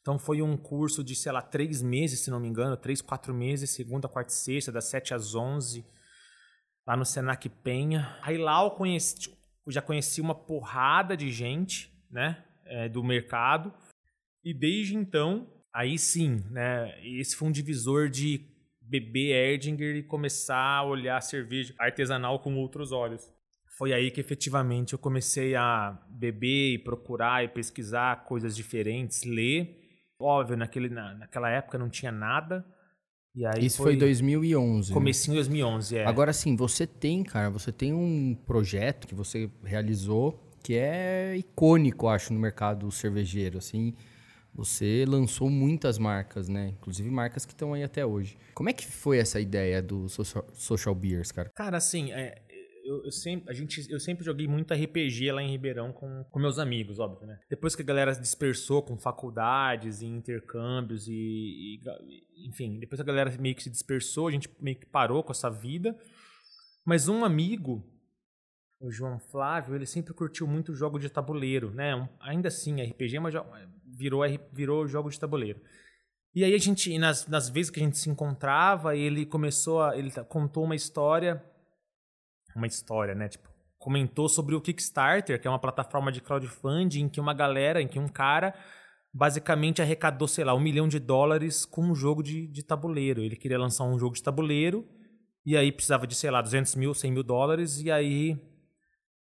Então, 0.00 0.18
foi 0.18 0.40
um 0.40 0.56
curso 0.56 1.04
de, 1.04 1.14
sei 1.14 1.32
lá, 1.32 1.42
três 1.42 1.82
meses, 1.82 2.20
se 2.20 2.30
não 2.30 2.40
me 2.40 2.48
engano, 2.48 2.78
três, 2.78 3.02
quatro 3.02 3.34
meses, 3.34 3.68
segunda, 3.68 4.08
quarta 4.08 4.32
e 4.32 4.36
sexta, 4.36 4.72
das 4.72 4.86
sete 4.86 5.12
às 5.12 5.34
onze, 5.34 5.84
lá 6.86 6.96
no 6.96 7.04
Senac 7.04 7.48
Penha. 7.48 8.16
Aí 8.22 8.38
lá 8.38 8.62
eu, 8.62 8.70
conheci, 8.70 9.30
eu 9.66 9.72
já 9.72 9.82
conheci 9.82 10.20
uma 10.20 10.34
porrada 10.34 11.16
de 11.16 11.30
gente, 11.32 11.92
né, 12.10 12.44
é, 12.64 12.88
do 12.88 13.02
mercado. 13.02 13.72
E 14.44 14.54
desde 14.54 14.94
então, 14.94 15.48
Aí 15.76 15.98
sim, 15.98 16.42
né? 16.50 16.98
Esse 17.04 17.36
foi 17.36 17.48
um 17.48 17.52
divisor 17.52 18.08
de 18.08 18.40
beber 18.80 19.34
Erdinger 19.34 19.94
e 19.94 20.02
começar 20.02 20.78
a 20.78 20.82
olhar 20.82 21.18
a 21.18 21.20
cerveja 21.20 21.74
artesanal 21.78 22.38
com 22.38 22.56
outros 22.56 22.92
olhos. 22.92 23.30
Foi 23.76 23.92
aí 23.92 24.10
que 24.10 24.18
efetivamente 24.18 24.94
eu 24.94 24.98
comecei 24.98 25.54
a 25.54 26.02
beber 26.08 26.72
e 26.72 26.78
procurar 26.78 27.44
e 27.44 27.48
pesquisar 27.48 28.24
coisas 28.24 28.56
diferentes, 28.56 29.22
ler. 29.24 29.78
Óbvio, 30.18 30.56
naquele, 30.56 30.88
na, 30.88 31.12
naquela 31.12 31.50
época 31.50 31.76
não 31.76 31.90
tinha 31.90 32.10
nada. 32.10 32.64
Isso 33.60 33.78
foi, 33.78 33.92
foi 33.92 33.96
2011. 33.96 34.92
Comecinho 34.92 35.34
né? 35.34 35.42
2011, 35.42 35.96
é. 35.98 36.06
Agora 36.06 36.32
sim, 36.32 36.56
você 36.56 36.86
tem, 36.86 37.22
cara, 37.22 37.50
você 37.50 37.70
tem 37.70 37.92
um 37.92 38.36
projeto 38.46 39.06
que 39.06 39.14
você 39.14 39.50
realizou 39.62 40.42
que 40.62 40.74
é 40.74 41.36
icônico, 41.36 42.08
acho, 42.08 42.32
no 42.32 42.40
mercado 42.40 42.90
cervejeiro, 42.90 43.58
assim 43.58 43.94
você 44.56 45.04
lançou 45.06 45.50
muitas 45.50 45.98
marcas, 45.98 46.48
né? 46.48 46.68
Inclusive 46.68 47.10
marcas 47.10 47.44
que 47.44 47.52
estão 47.52 47.74
aí 47.74 47.84
até 47.84 48.06
hoje. 48.06 48.38
Como 48.54 48.70
é 48.70 48.72
que 48.72 48.86
foi 48.86 49.18
essa 49.18 49.38
ideia 49.38 49.82
do 49.82 50.08
social, 50.08 50.46
social 50.54 50.94
beers, 50.94 51.30
cara? 51.30 51.50
Cara, 51.54 51.76
assim, 51.76 52.10
é, 52.10 52.40
eu, 52.86 53.04
eu, 53.04 53.10
sempre, 53.10 53.50
a 53.50 53.52
gente, 53.52 53.90
eu 53.90 53.98
sempre 53.98 54.24
joguei 54.24 54.46
muito 54.46 54.72
RPG 54.72 55.32
lá 55.32 55.42
em 55.42 55.50
Ribeirão 55.50 55.92
com, 55.92 56.24
com 56.24 56.38
meus 56.38 56.58
amigos, 56.58 56.98
óbvio, 56.98 57.26
né? 57.26 57.38
Depois 57.50 57.74
que 57.74 57.82
a 57.82 57.84
galera 57.84 58.12
dispersou 58.12 58.82
com 58.82 58.96
faculdades 58.96 60.02
e 60.02 60.06
intercâmbios 60.06 61.08
e, 61.08 61.12
e, 61.12 62.48
enfim, 62.48 62.78
depois 62.78 63.00
a 63.00 63.04
galera 63.04 63.30
meio 63.38 63.54
que 63.54 63.62
se 63.62 63.70
dispersou, 63.70 64.28
a 64.28 64.30
gente 64.30 64.48
meio 64.60 64.78
que 64.78 64.86
parou 64.86 65.22
com 65.22 65.32
essa 65.32 65.50
vida. 65.50 65.98
Mas 66.84 67.08
um 67.08 67.24
amigo, 67.24 67.84
o 68.80 68.90
João 68.90 69.18
Flávio, 69.18 69.74
ele 69.74 69.86
sempre 69.86 70.14
curtiu 70.14 70.46
muito 70.46 70.74
jogo 70.74 70.98
de 70.98 71.10
tabuleiro, 71.10 71.72
né? 71.72 71.96
Um, 71.96 72.08
ainda 72.20 72.48
assim, 72.48 72.80
RPG, 72.80 73.18
mas 73.18 73.34
virou, 73.84 74.22
virou 74.52 74.86
jogo 74.86 75.10
de 75.10 75.18
tabuleiro. 75.18 75.60
E 76.34 76.44
aí 76.44 76.54
a 76.54 76.58
gente, 76.58 76.96
nas, 76.98 77.26
nas 77.26 77.48
vezes 77.48 77.70
que 77.70 77.80
a 77.80 77.82
gente 77.82 77.96
se 77.96 78.10
encontrava, 78.10 78.94
ele 78.94 79.24
começou 79.24 79.82
a. 79.82 79.96
Ele 79.96 80.10
contou 80.28 80.64
uma 80.64 80.76
história. 80.76 81.42
Uma 82.56 82.66
história, 82.66 83.14
né? 83.14 83.28
Tipo, 83.28 83.48
comentou 83.78 84.28
sobre 84.28 84.54
o 84.54 84.60
Kickstarter, 84.60 85.40
que 85.40 85.46
é 85.46 85.50
uma 85.50 85.60
plataforma 85.60 86.10
de 86.10 86.20
crowdfunding 86.20 87.02
em 87.02 87.08
que 87.08 87.20
uma 87.20 87.34
galera, 87.34 87.80
em 87.80 87.86
que 87.86 87.98
um 87.98 88.08
cara 88.08 88.54
basicamente 89.12 89.80
arrecadou, 89.80 90.28
sei 90.28 90.44
lá, 90.44 90.54
um 90.54 90.60
milhão 90.60 90.88
de 90.88 90.98
dólares 90.98 91.64
com 91.64 91.82
um 91.82 91.94
jogo 91.94 92.22
de, 92.22 92.46
de 92.48 92.62
tabuleiro. 92.62 93.22
Ele 93.22 93.36
queria 93.36 93.58
lançar 93.58 93.84
um 93.84 93.98
jogo 93.98 94.14
de 94.14 94.22
tabuleiro 94.22 94.86
e 95.44 95.56
aí 95.56 95.72
precisava 95.72 96.06
de, 96.06 96.14
sei 96.14 96.30
lá, 96.30 96.42
200 96.42 96.74
mil, 96.74 96.92
100 96.92 97.12
mil 97.12 97.22
dólares 97.22 97.80
e 97.80 97.90
aí 97.90 98.38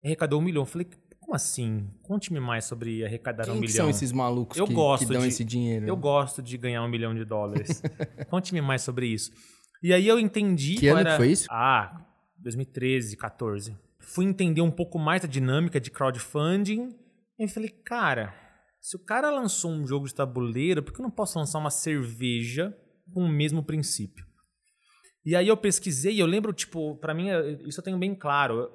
arrecadou 0.03 0.39
um 0.39 0.43
milhão. 0.43 0.61
Eu 0.61 0.67
falei, 0.67 0.87
como 1.19 1.35
assim? 1.35 1.89
Conte-me 2.01 2.39
mais 2.39 2.65
sobre 2.65 3.03
arrecadar 3.03 3.43
Quem 3.43 3.53
um 3.53 3.55
milhão. 3.55 3.67
Quem 3.67 3.75
são 3.75 3.89
esses 3.89 4.11
malucos 4.11 4.57
eu 4.57 4.67
que, 4.67 4.73
gosto 4.73 5.07
que 5.07 5.13
dão 5.13 5.21
de, 5.21 5.27
esse 5.27 5.43
dinheiro? 5.43 5.87
Eu 5.87 5.97
gosto 5.97 6.41
de 6.41 6.57
ganhar 6.57 6.83
um 6.83 6.87
milhão 6.87 7.13
de 7.13 7.25
dólares. 7.25 7.81
Conte-me 8.29 8.61
mais 8.61 8.83
sobre 8.83 9.07
isso. 9.07 9.31
E 9.81 9.91
aí 9.91 10.07
eu 10.07 10.17
entendi... 10.19 10.75
Que 10.75 10.87
ano 10.87 10.99
era... 10.99 11.11
que 11.11 11.17
foi 11.17 11.31
isso? 11.31 11.47
Ah, 11.51 12.05
2013, 12.43 13.15
14. 13.17 13.77
Fui 13.99 14.25
entender 14.25 14.61
um 14.61 14.71
pouco 14.71 14.99
mais 14.99 15.21
da 15.21 15.27
dinâmica 15.27 15.79
de 15.79 15.89
crowdfunding. 15.89 16.95
E 17.39 17.47
falei, 17.47 17.69
cara, 17.69 18.35
se 18.79 18.95
o 18.95 18.99
cara 18.99 19.31
lançou 19.31 19.71
um 19.71 19.87
jogo 19.87 20.05
de 20.05 20.13
tabuleiro, 20.13 20.83
por 20.83 20.93
que 20.93 20.99
eu 20.99 21.03
não 21.03 21.11
posso 21.11 21.39
lançar 21.39 21.57
uma 21.57 21.71
cerveja 21.71 22.77
com 23.13 23.23
o 23.23 23.29
mesmo 23.29 23.63
princípio? 23.63 24.25
E 25.25 25.35
aí 25.35 25.47
eu 25.47 25.55
pesquisei, 25.55 26.21
eu 26.21 26.25
lembro, 26.25 26.51
tipo, 26.51 26.97
para 26.97 27.13
mim, 27.13 27.27
isso 27.65 27.79
eu 27.79 27.83
tenho 27.83 27.97
bem 27.97 28.13
claro 28.13 28.69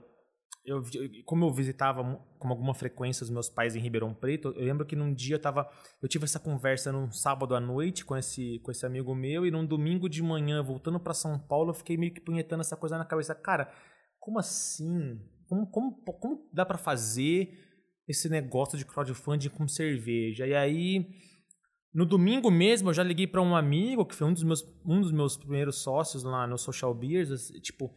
eu, 0.68 0.82
como 1.24 1.46
eu 1.46 1.52
visitava 1.52 2.04
com 2.38 2.48
alguma 2.48 2.74
frequência 2.74 3.24
os 3.24 3.30
meus 3.30 3.48
pais 3.48 3.74
em 3.74 3.80
Ribeirão 3.80 4.14
Preto, 4.14 4.52
eu 4.56 4.64
lembro 4.64 4.86
que 4.86 4.94
num 4.94 5.12
dia 5.12 5.36
eu 5.36 5.40
tava, 5.40 5.68
eu 6.02 6.08
tive 6.08 6.24
essa 6.24 6.38
conversa 6.38 6.92
num 6.92 7.10
sábado 7.10 7.54
à 7.54 7.60
noite 7.60 8.04
com 8.04 8.16
esse 8.16 8.58
com 8.60 8.70
esse 8.70 8.84
amigo 8.84 9.14
meu 9.14 9.46
e 9.46 9.50
num 9.50 9.64
domingo 9.64 10.08
de 10.08 10.22
manhã 10.22 10.62
voltando 10.62 11.00
para 11.00 11.14
São 11.14 11.38
Paulo, 11.38 11.70
eu 11.70 11.74
fiquei 11.74 11.96
meio 11.96 12.12
que 12.12 12.20
punhetando 12.20 12.60
essa 12.60 12.76
coisa 12.76 12.98
na 12.98 13.04
cabeça, 13.04 13.34
cara, 13.34 13.72
como 14.20 14.38
assim? 14.38 15.18
Como 15.48 15.66
como, 15.70 16.02
como 16.02 16.48
dá 16.52 16.66
para 16.66 16.78
fazer 16.78 17.50
esse 18.06 18.28
negócio 18.28 18.76
de 18.76 18.84
crowdfunding 18.84 19.48
com 19.48 19.66
cerveja? 19.66 20.46
E 20.46 20.54
aí 20.54 21.06
no 21.94 22.04
domingo 22.04 22.50
mesmo 22.50 22.90
eu 22.90 22.94
já 22.94 23.02
liguei 23.02 23.26
para 23.26 23.40
um 23.40 23.56
amigo 23.56 24.04
que 24.04 24.14
foi 24.14 24.26
um 24.26 24.32
dos 24.32 24.44
meus 24.44 24.62
um 24.84 25.00
dos 25.00 25.12
meus 25.12 25.36
primeiros 25.36 25.82
sócios 25.82 26.22
lá 26.22 26.46
no 26.46 26.58
Social 26.58 26.94
Beers, 26.94 27.48
tipo, 27.62 27.90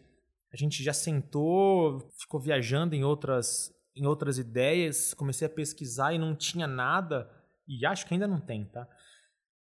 a 0.54 0.58
gente 0.58 0.84
já 0.84 0.94
sentou, 0.94 2.12
ficou 2.20 2.40
viajando 2.40 2.96
em 2.96 3.04
outras 3.04 3.74
em 3.96 4.06
outras 4.06 4.38
ideias, 4.38 5.14
comecei 5.14 5.46
a 5.46 5.50
pesquisar 5.50 6.14
e 6.14 6.18
não 6.18 6.36
tinha 6.36 6.66
nada, 6.66 7.30
e 7.68 7.86
acho 7.86 8.06
que 8.06 8.14
ainda 8.14 8.28
não 8.28 8.40
tem, 8.40 8.66
tá? 8.66 8.88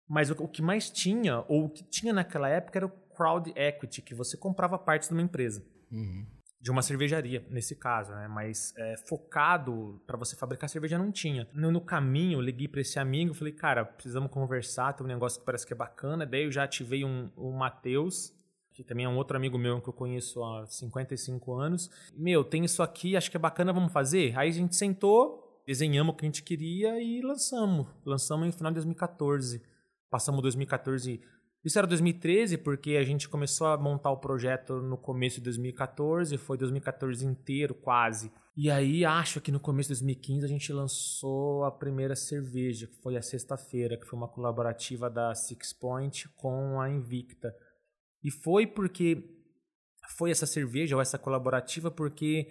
Mas 0.08 0.30
o, 0.30 0.34
o 0.44 0.48
que 0.48 0.62
mais 0.62 0.90
tinha, 0.90 1.44
ou 1.48 1.64
o 1.64 1.70
que 1.70 1.82
tinha 1.82 2.12
naquela 2.12 2.48
época, 2.48 2.78
era 2.78 2.86
o 2.86 2.90
crowd 3.14 3.52
equity, 3.56 4.02
que 4.02 4.14
você 4.14 4.36
comprava 4.36 4.78
partes 4.78 5.08
de 5.08 5.14
uma 5.14 5.22
empresa. 5.22 5.64
Uhum. 5.90 6.26
De 6.60 6.70
uma 6.70 6.82
cervejaria, 6.82 7.44
nesse 7.50 7.74
caso, 7.74 8.12
né? 8.12 8.28
Mas 8.28 8.72
é, 8.76 8.96
focado 9.08 10.00
para 10.06 10.16
você 10.16 10.36
fabricar 10.36 10.68
cerveja 10.68 10.96
não 10.96 11.10
tinha. 11.10 11.48
No, 11.52 11.72
no 11.72 11.80
caminho, 11.80 12.38
eu 12.38 12.40
liguei 12.40 12.68
para 12.68 12.80
esse 12.80 12.98
amigo, 12.98 13.34
falei, 13.34 13.52
cara, 13.52 13.84
precisamos 13.84 14.30
conversar, 14.30 14.92
tem 14.92 15.04
um 15.04 15.08
negócio 15.08 15.40
que 15.40 15.46
parece 15.46 15.66
que 15.66 15.72
é 15.72 15.76
bacana. 15.76 16.24
Daí 16.24 16.44
eu 16.44 16.52
já 16.52 16.62
ativei 16.62 17.04
um, 17.04 17.30
o 17.36 17.50
Matheus, 17.50 18.32
que 18.72 18.82
também 18.82 19.04
é 19.04 19.08
um 19.08 19.16
outro 19.16 19.36
amigo 19.36 19.58
meu 19.58 19.80
que 19.80 19.88
eu 19.88 19.92
conheço 19.92 20.42
há 20.42 20.66
55 20.66 21.54
anos. 21.54 21.90
Meu, 22.16 22.42
tem 22.42 22.64
isso 22.64 22.82
aqui, 22.82 23.16
acho 23.16 23.30
que 23.30 23.36
é 23.36 23.40
bacana, 23.40 23.72
vamos 23.72 23.92
fazer? 23.92 24.36
Aí 24.38 24.48
a 24.48 24.52
gente 24.52 24.76
sentou, 24.76 25.62
desenhamos 25.66 26.14
o 26.14 26.16
que 26.16 26.24
a 26.24 26.28
gente 26.28 26.42
queria 26.42 27.02
e 27.02 27.20
lançamos. 27.20 27.86
Lançamos 28.04 28.46
no 28.46 28.52
final 28.52 28.70
de 28.72 28.76
2014. 28.76 29.62
Passamos 30.10 30.42
2014 30.42 31.20
isso 31.64 31.78
era 31.78 31.86
2013 31.86 32.58
porque 32.58 32.96
a 32.96 33.04
gente 33.04 33.28
começou 33.28 33.68
a 33.68 33.76
montar 33.76 34.10
o 34.10 34.16
projeto 34.16 34.82
no 34.82 34.96
começo 34.96 35.36
de 35.36 35.44
2014, 35.44 36.36
foi 36.36 36.58
2014 36.58 37.24
inteiro 37.24 37.72
quase. 37.72 38.32
E 38.56 38.68
aí 38.68 39.04
acho 39.04 39.40
que 39.40 39.52
no 39.52 39.60
começo 39.60 39.88
de 39.88 39.94
2015 39.94 40.44
a 40.44 40.48
gente 40.48 40.72
lançou 40.72 41.64
a 41.64 41.70
primeira 41.70 42.16
cerveja, 42.16 42.88
que 42.88 42.96
foi 42.96 43.16
a 43.16 43.22
sexta-feira, 43.22 43.96
que 43.96 44.04
foi 44.04 44.18
uma 44.18 44.26
colaborativa 44.26 45.08
da 45.08 45.32
Six 45.34 45.72
Point 45.72 46.28
com 46.30 46.80
a 46.80 46.90
Invicta. 46.90 47.54
E 48.22 48.30
foi 48.30 48.66
porque 48.66 49.24
foi 50.16 50.30
essa 50.30 50.46
cerveja 50.46 50.96
ou 50.96 51.02
essa 51.02 51.18
colaborativa 51.18 51.90
porque 51.90 52.48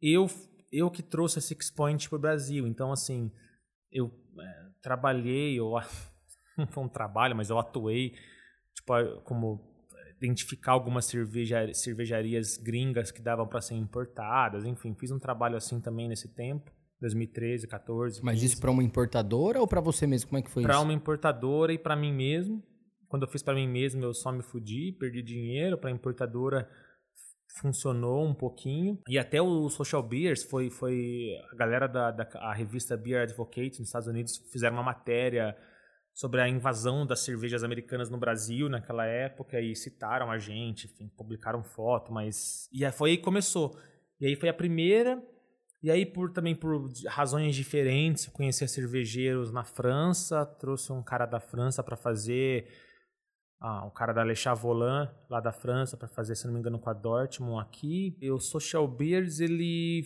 eu 0.00 0.28
eu 0.70 0.90
que 0.90 1.02
trouxe 1.02 1.38
a 1.38 1.42
Six 1.42 1.70
Point 1.70 2.08
para 2.08 2.16
o 2.16 2.20
Brasil. 2.20 2.66
Então 2.66 2.90
assim, 2.92 3.30
eu 3.90 4.10
é, 4.40 4.66
trabalhei, 4.82 5.60
ou 5.60 5.78
não 6.56 6.66
foi 6.66 6.84
um 6.84 6.88
trabalho, 6.88 7.36
mas 7.36 7.50
eu 7.50 7.58
atuei 7.58 8.14
tipo, 8.74 9.20
como 9.24 9.72
identificar 10.16 10.72
algumas 10.72 11.04
cerveja, 11.04 11.72
cervejarias 11.74 12.56
gringas 12.56 13.10
que 13.10 13.20
davam 13.20 13.46
para 13.46 13.60
ser 13.60 13.74
importadas, 13.74 14.64
enfim, 14.64 14.94
fiz 14.94 15.10
um 15.10 15.18
trabalho 15.18 15.56
assim 15.56 15.80
também 15.80 16.08
nesse 16.08 16.32
tempo, 16.32 16.70
2013, 17.00 17.66
14. 17.66 18.22
Mas 18.22 18.34
15. 18.34 18.46
isso 18.46 18.60
para 18.60 18.70
uma 18.70 18.82
importadora 18.82 19.60
ou 19.60 19.66
para 19.66 19.80
você 19.80 20.06
mesmo? 20.06 20.30
Como 20.30 20.38
é 20.38 20.42
que 20.42 20.50
foi 20.50 20.62
pra 20.62 20.72
isso? 20.72 20.80
Para 20.80 20.84
uma 20.84 20.94
importadora 20.94 21.72
e 21.72 21.78
para 21.78 21.96
mim 21.96 22.12
mesmo. 22.12 22.62
Quando 23.12 23.24
eu 23.24 23.28
fiz 23.28 23.42
para 23.42 23.52
mim 23.52 23.68
mesmo, 23.68 24.02
eu 24.02 24.14
só 24.14 24.32
me 24.32 24.42
fudi, 24.42 24.90
perdi 24.90 25.20
dinheiro. 25.20 25.76
Para 25.76 25.90
importadora 25.90 26.66
funcionou 27.60 28.26
um 28.26 28.32
pouquinho. 28.32 28.98
E 29.06 29.18
até 29.18 29.38
o 29.42 29.68
Social 29.68 30.02
Beers 30.02 30.42
foi 30.42 30.70
foi 30.70 31.28
a 31.52 31.54
galera 31.54 31.86
da, 31.86 32.10
da 32.10 32.26
a 32.36 32.54
revista 32.54 32.96
Beer 32.96 33.20
Advocate 33.20 33.78
nos 33.80 33.88
Estados 33.88 34.08
Unidos 34.08 34.38
fizeram 34.50 34.76
uma 34.76 34.82
matéria 34.82 35.54
sobre 36.14 36.40
a 36.40 36.48
invasão 36.48 37.04
das 37.04 37.20
cervejas 37.20 37.62
americanas 37.62 38.08
no 38.08 38.16
Brasil 38.16 38.66
naquela 38.70 39.04
época 39.04 39.60
e 39.60 39.76
citaram 39.76 40.30
a 40.30 40.38
gente, 40.38 40.86
enfim, 40.86 41.06
publicaram 41.14 41.62
foto, 41.62 42.10
mas 42.10 42.66
e 42.72 42.82
aí 42.82 42.92
foi 42.92 43.10
aí 43.10 43.16
que 43.18 43.22
começou. 43.22 43.78
E 44.18 44.24
aí 44.24 44.36
foi 44.36 44.48
a 44.48 44.54
primeira 44.54 45.22
e 45.82 45.90
aí 45.90 46.06
por 46.06 46.32
também 46.32 46.54
por 46.54 46.90
razões 47.08 47.54
diferentes, 47.54 48.26
conheci 48.28 48.66
cervejeiros 48.66 49.52
na 49.52 49.64
França, 49.64 50.46
trouxe 50.46 50.90
um 50.90 51.02
cara 51.02 51.26
da 51.26 51.40
França 51.40 51.82
para 51.82 51.94
fazer 51.94 52.66
ah, 53.64 53.86
um 53.86 53.90
cara 53.90 54.12
da 54.12 54.24
Le 54.24 54.34
Chavolan, 54.34 55.08
lá 55.30 55.38
da 55.38 55.52
França, 55.52 55.96
para 55.96 56.08
fazer, 56.08 56.34
se 56.34 56.44
não 56.46 56.52
me 56.52 56.58
engano, 56.58 56.80
com 56.80 56.90
a 56.90 56.92
Dortmund 56.92 57.62
aqui. 57.62 58.18
E 58.20 58.28
o 58.28 58.40
Social 58.40 58.88
Beers, 58.88 59.38
ele 59.38 60.02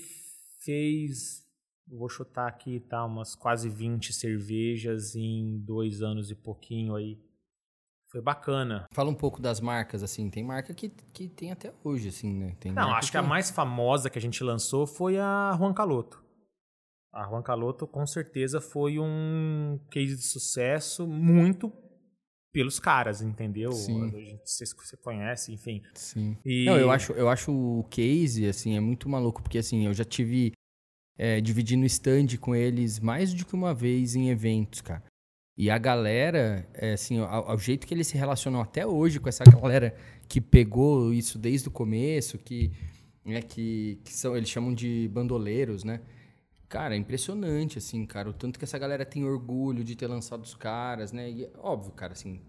fez 0.60 1.42
vou 1.88 2.08
chutar 2.08 2.48
aqui, 2.48 2.80
tá, 2.80 3.02
umas 3.04 3.34
quase 3.34 3.70
20 3.70 4.12
cervejas 4.12 5.14
em 5.14 5.58
dois 5.60 6.02
anos 6.02 6.30
e 6.30 6.34
pouquinho 6.34 6.94
aí. 6.96 7.18
Foi 8.08 8.20
bacana. 8.20 8.86
Fala 8.92 9.08
um 9.08 9.14
pouco 9.14 9.40
das 9.40 9.58
marcas, 9.58 10.02
assim. 10.02 10.28
Tem 10.28 10.44
marca 10.44 10.74
que, 10.74 10.90
que 10.90 11.26
tem 11.26 11.50
até 11.50 11.72
hoje, 11.82 12.08
assim, 12.08 12.34
né? 12.34 12.56
Tem 12.60 12.72
Não, 12.72 12.92
acho 12.94 13.08
que, 13.08 13.12
que 13.12 13.18
a 13.18 13.22
mais 13.22 13.50
famosa 13.50 14.10
que 14.10 14.18
a 14.18 14.22
gente 14.22 14.44
lançou 14.44 14.86
foi 14.86 15.18
a 15.18 15.56
Juan 15.58 15.72
Caloto. 15.72 16.22
A 17.10 17.26
Juan 17.26 17.42
Caloto, 17.42 17.86
com 17.86 18.06
certeza, 18.06 18.60
foi 18.60 18.98
um 18.98 19.80
case 19.90 20.16
de 20.16 20.22
sucesso 20.22 21.06
muito 21.06 21.72
pelos 22.56 22.80
caras, 22.80 23.20
entendeu? 23.20 23.70
Sim. 23.70 24.02
A 24.02 24.18
gente, 24.18 24.40
você, 24.42 24.64
você 24.64 24.96
conhece, 24.96 25.52
enfim. 25.52 25.82
Sim. 25.92 26.38
E... 26.42 26.64
Não, 26.64 26.78
eu 26.78 26.90
acho, 26.90 27.12
eu 27.12 27.28
acho 27.28 27.52
o 27.52 27.84
case, 27.90 28.46
assim, 28.46 28.74
é 28.74 28.80
muito 28.80 29.10
maluco, 29.10 29.42
porque, 29.42 29.58
assim, 29.58 29.84
eu 29.84 29.92
já 29.92 30.06
tive 30.06 30.52
é, 31.18 31.38
dividindo 31.38 31.84
stand 31.84 32.38
com 32.40 32.56
eles 32.56 32.98
mais 32.98 33.34
do 33.34 33.44
que 33.44 33.54
uma 33.54 33.74
vez 33.74 34.16
em 34.16 34.30
eventos, 34.30 34.80
cara. 34.80 35.04
E 35.54 35.68
a 35.68 35.76
galera, 35.76 36.66
é, 36.72 36.94
assim, 36.94 37.18
ao, 37.18 37.50
ao, 37.50 37.58
jeito 37.58 37.86
que 37.86 37.92
eles 37.92 38.06
se 38.06 38.16
relacionam 38.16 38.62
até 38.62 38.86
hoje 38.86 39.20
com 39.20 39.28
essa 39.28 39.44
galera 39.44 39.94
que 40.26 40.40
pegou 40.40 41.12
isso 41.12 41.38
desde 41.38 41.68
o 41.68 41.70
começo, 41.70 42.38
que, 42.38 42.72
né, 43.22 43.42
que, 43.42 44.00
que 44.02 44.14
são, 44.14 44.34
eles 44.34 44.48
chamam 44.48 44.72
de 44.72 45.10
bandoleiros, 45.12 45.84
né? 45.84 46.00
Cara, 46.68 46.94
é 46.94 46.98
impressionante, 46.98 47.78
assim, 47.78 48.04
cara, 48.04 48.28
o 48.28 48.32
tanto 48.32 48.58
que 48.58 48.64
essa 48.64 48.78
galera 48.78 49.06
tem 49.06 49.24
orgulho 49.24 49.84
de 49.84 49.94
ter 49.94 50.08
lançado 50.08 50.42
os 50.42 50.54
caras, 50.54 51.12
né? 51.12 51.30
E, 51.30 51.48
óbvio, 51.58 51.92
cara, 51.92 52.12
assim, 52.12 52.40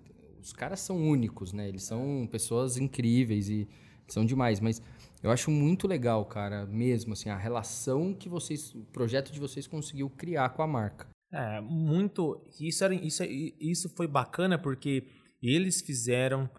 os 0.41 0.51
caras 0.51 0.79
são 0.79 0.97
únicos, 0.97 1.53
né? 1.53 1.67
Eles 1.67 1.83
são 1.83 2.27
pessoas 2.31 2.77
incríveis 2.77 3.47
e 3.47 3.67
são 4.07 4.25
demais, 4.25 4.59
mas 4.59 4.81
eu 5.21 5.29
acho 5.29 5.51
muito 5.51 5.87
legal, 5.87 6.25
cara, 6.25 6.65
mesmo 6.65 7.13
assim, 7.13 7.29
a 7.29 7.37
relação 7.37 8.13
que 8.13 8.27
vocês, 8.27 8.73
o 8.73 8.83
projeto 8.85 9.31
de 9.31 9.39
vocês 9.39 9.67
conseguiu 9.67 10.09
criar 10.09 10.49
com 10.49 10.63
a 10.63 10.67
marca. 10.67 11.07
É, 11.31 11.61
muito. 11.61 12.41
Isso, 12.59 12.83
era, 12.83 12.95
isso, 12.95 13.23
isso 13.23 13.89
foi 13.89 14.07
bacana 14.07 14.57
porque 14.57 15.07
eles 15.41 15.81
fizeram 15.81 16.49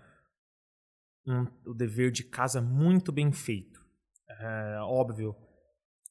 um, 1.26 1.46
o 1.66 1.74
dever 1.74 2.10
de 2.10 2.22
casa 2.22 2.60
muito 2.60 3.10
bem 3.10 3.32
feito. 3.32 3.80
É, 4.28 4.78
óbvio, 4.82 5.34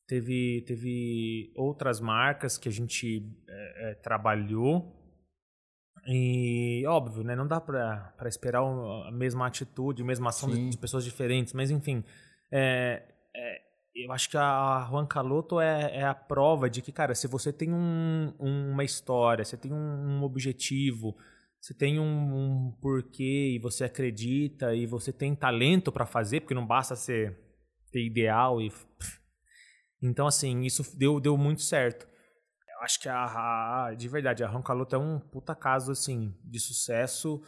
teve, 0.07 0.63
teve 0.65 1.51
outras 1.55 1.99
marcas 1.99 2.57
que 2.57 2.69
a 2.69 2.71
gente 2.71 3.23
é, 3.47 3.91
é 3.91 3.93
trabalhou. 3.95 4.93
E 6.09 6.85
óbvio, 6.87 7.23
né, 7.23 7.35
não 7.35 7.45
dá 7.45 7.59
para 7.59 8.13
esperar 8.27 8.61
a 8.61 9.11
mesma 9.11 9.45
atitude, 9.45 10.01
a 10.01 10.05
mesma 10.05 10.29
ação 10.29 10.49
de, 10.49 10.69
de, 10.69 10.77
pessoas 10.77 11.03
diferentes, 11.03 11.51
mas 11.51 11.69
enfim, 11.69 12.01
é, 12.49 13.03
é, 13.35 13.61
eu 13.93 14.13
acho 14.13 14.29
que 14.29 14.37
a 14.37 14.87
Juan 14.89 15.05
Caloto 15.05 15.59
é, 15.59 15.97
é, 15.97 16.03
a 16.05 16.15
prova 16.15 16.69
de 16.69 16.81
que, 16.81 16.93
cara, 16.93 17.13
se 17.13 17.27
você 17.27 17.51
tem 17.51 17.73
um, 17.73 18.33
uma 18.39 18.85
história, 18.85 19.43
você 19.43 19.57
tem 19.57 19.73
um, 19.73 20.23
objetivo, 20.23 21.13
você 21.59 21.73
tem 21.73 21.99
um, 21.99 22.05
um, 22.05 22.71
porquê 22.79 23.55
e 23.55 23.59
você 23.59 23.83
acredita 23.83 24.73
e 24.73 24.85
você 24.85 25.11
tem 25.11 25.35
talento 25.35 25.91
para 25.91 26.05
fazer, 26.05 26.39
porque 26.39 26.53
não 26.53 26.65
basta 26.65 26.95
ser 26.95 27.37
ter 27.91 28.05
ideal 28.05 28.61
e 28.61 28.71
então 30.01 30.27
assim 30.27 30.61
isso 30.61 30.97
deu 30.97 31.19
deu 31.19 31.37
muito 31.37 31.61
certo. 31.61 32.07
Eu 32.77 32.83
acho 32.83 32.99
que 32.99 33.09
a, 33.09 33.85
a 33.87 33.93
de 33.93 34.07
verdade 34.07 34.43
a 34.43 34.47
Juan 34.47 34.61
Caloto 34.61 34.95
é 34.95 34.99
um 34.99 35.19
puta 35.19 35.55
caso 35.55 35.91
assim 35.91 36.33
de 36.43 36.59
sucesso 36.59 37.41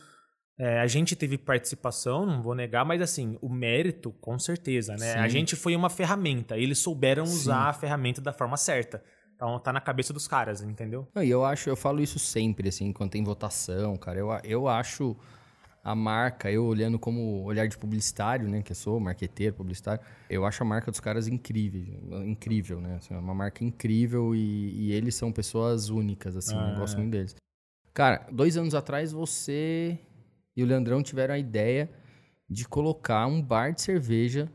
é, 0.60 0.78
a 0.82 0.88
gente 0.88 1.16
teve 1.16 1.38
participação, 1.38 2.26
não 2.26 2.42
vou 2.42 2.54
negar, 2.54 2.84
mas 2.84 3.02
assim, 3.02 3.38
o 3.42 3.48
mérito, 3.48 4.12
com 4.12 4.38
certeza, 4.38 4.94
né? 4.98 5.14
Sim. 5.14 5.20
A 5.20 5.28
gente 5.30 5.56
foi 5.56 5.74
uma 5.74 5.90
ferramenta, 5.90 6.58
eles 6.58 6.80
souberam 6.80 7.26
Sim. 7.26 7.34
usar 7.34 7.70
a 7.70 7.74
ferramenta 7.74 8.20
da 8.20 8.34
forma 8.34 8.58
certa. 8.58 9.02
Então 9.34 9.58
tá 9.58 9.72
na 9.72 9.80
cabeça 9.80 10.12
dos 10.12 10.28
caras, 10.28 10.62
entendeu? 10.62 11.08
E 11.16 11.30
eu 11.30 11.46
acho, 11.46 11.70
eu 11.70 11.78
falo 11.78 12.02
isso 12.02 12.20
sempre, 12.20 12.68
assim, 12.68 12.92
quando 12.92 13.12
tem 13.12 13.24
votação, 13.24 13.96
cara. 13.96 14.20
Eu, 14.20 14.28
eu 14.44 14.68
acho 14.68 15.16
a 15.90 15.96
marca, 15.96 16.52
eu 16.52 16.66
olhando 16.66 17.00
como 17.00 17.42
olhar 17.44 17.68
de 17.68 17.76
publicitário, 17.76 18.48
né? 18.48 18.62
Que 18.62 18.74
eu 18.74 18.76
sou 18.76 19.00
marqueteiro, 19.00 19.56
publicitário, 19.56 20.04
eu 20.30 20.46
acho 20.46 20.62
a 20.62 20.66
marca 20.66 20.92
dos 20.92 21.00
caras 21.00 21.28
incrível, 21.28 22.24
incrível, 22.24 22.80
né? 22.80 22.98
Assim, 22.98 23.16
é 23.16 23.18
uma 23.18 23.34
marca 23.34 23.64
incrível 23.64 24.36
e, 24.36 24.70
e, 24.70 24.92
eles 24.92 25.16
são 25.16 25.32
pessoas 25.32 25.90
únicas, 25.90 26.38
assim, 26.38 26.56
ah, 26.56 26.74
eu 26.74 26.80
gosto 26.80 26.96
muito 26.98 27.10
deles. 27.10 27.36
Cara, 27.92 28.28
dois 28.32 28.56
anos 28.56 28.76
atrás 28.76 29.12
você 29.12 29.98
e 30.56 30.62
o 30.62 30.66
Leandrão 30.68 31.02
tiveram 31.02 31.34
a 31.34 31.40
ideia 31.40 31.90
de 32.48 32.68
colocar 32.68 33.26
um 33.26 33.42
bar 33.42 33.74
de 33.74 33.82
cerveja 33.82 34.48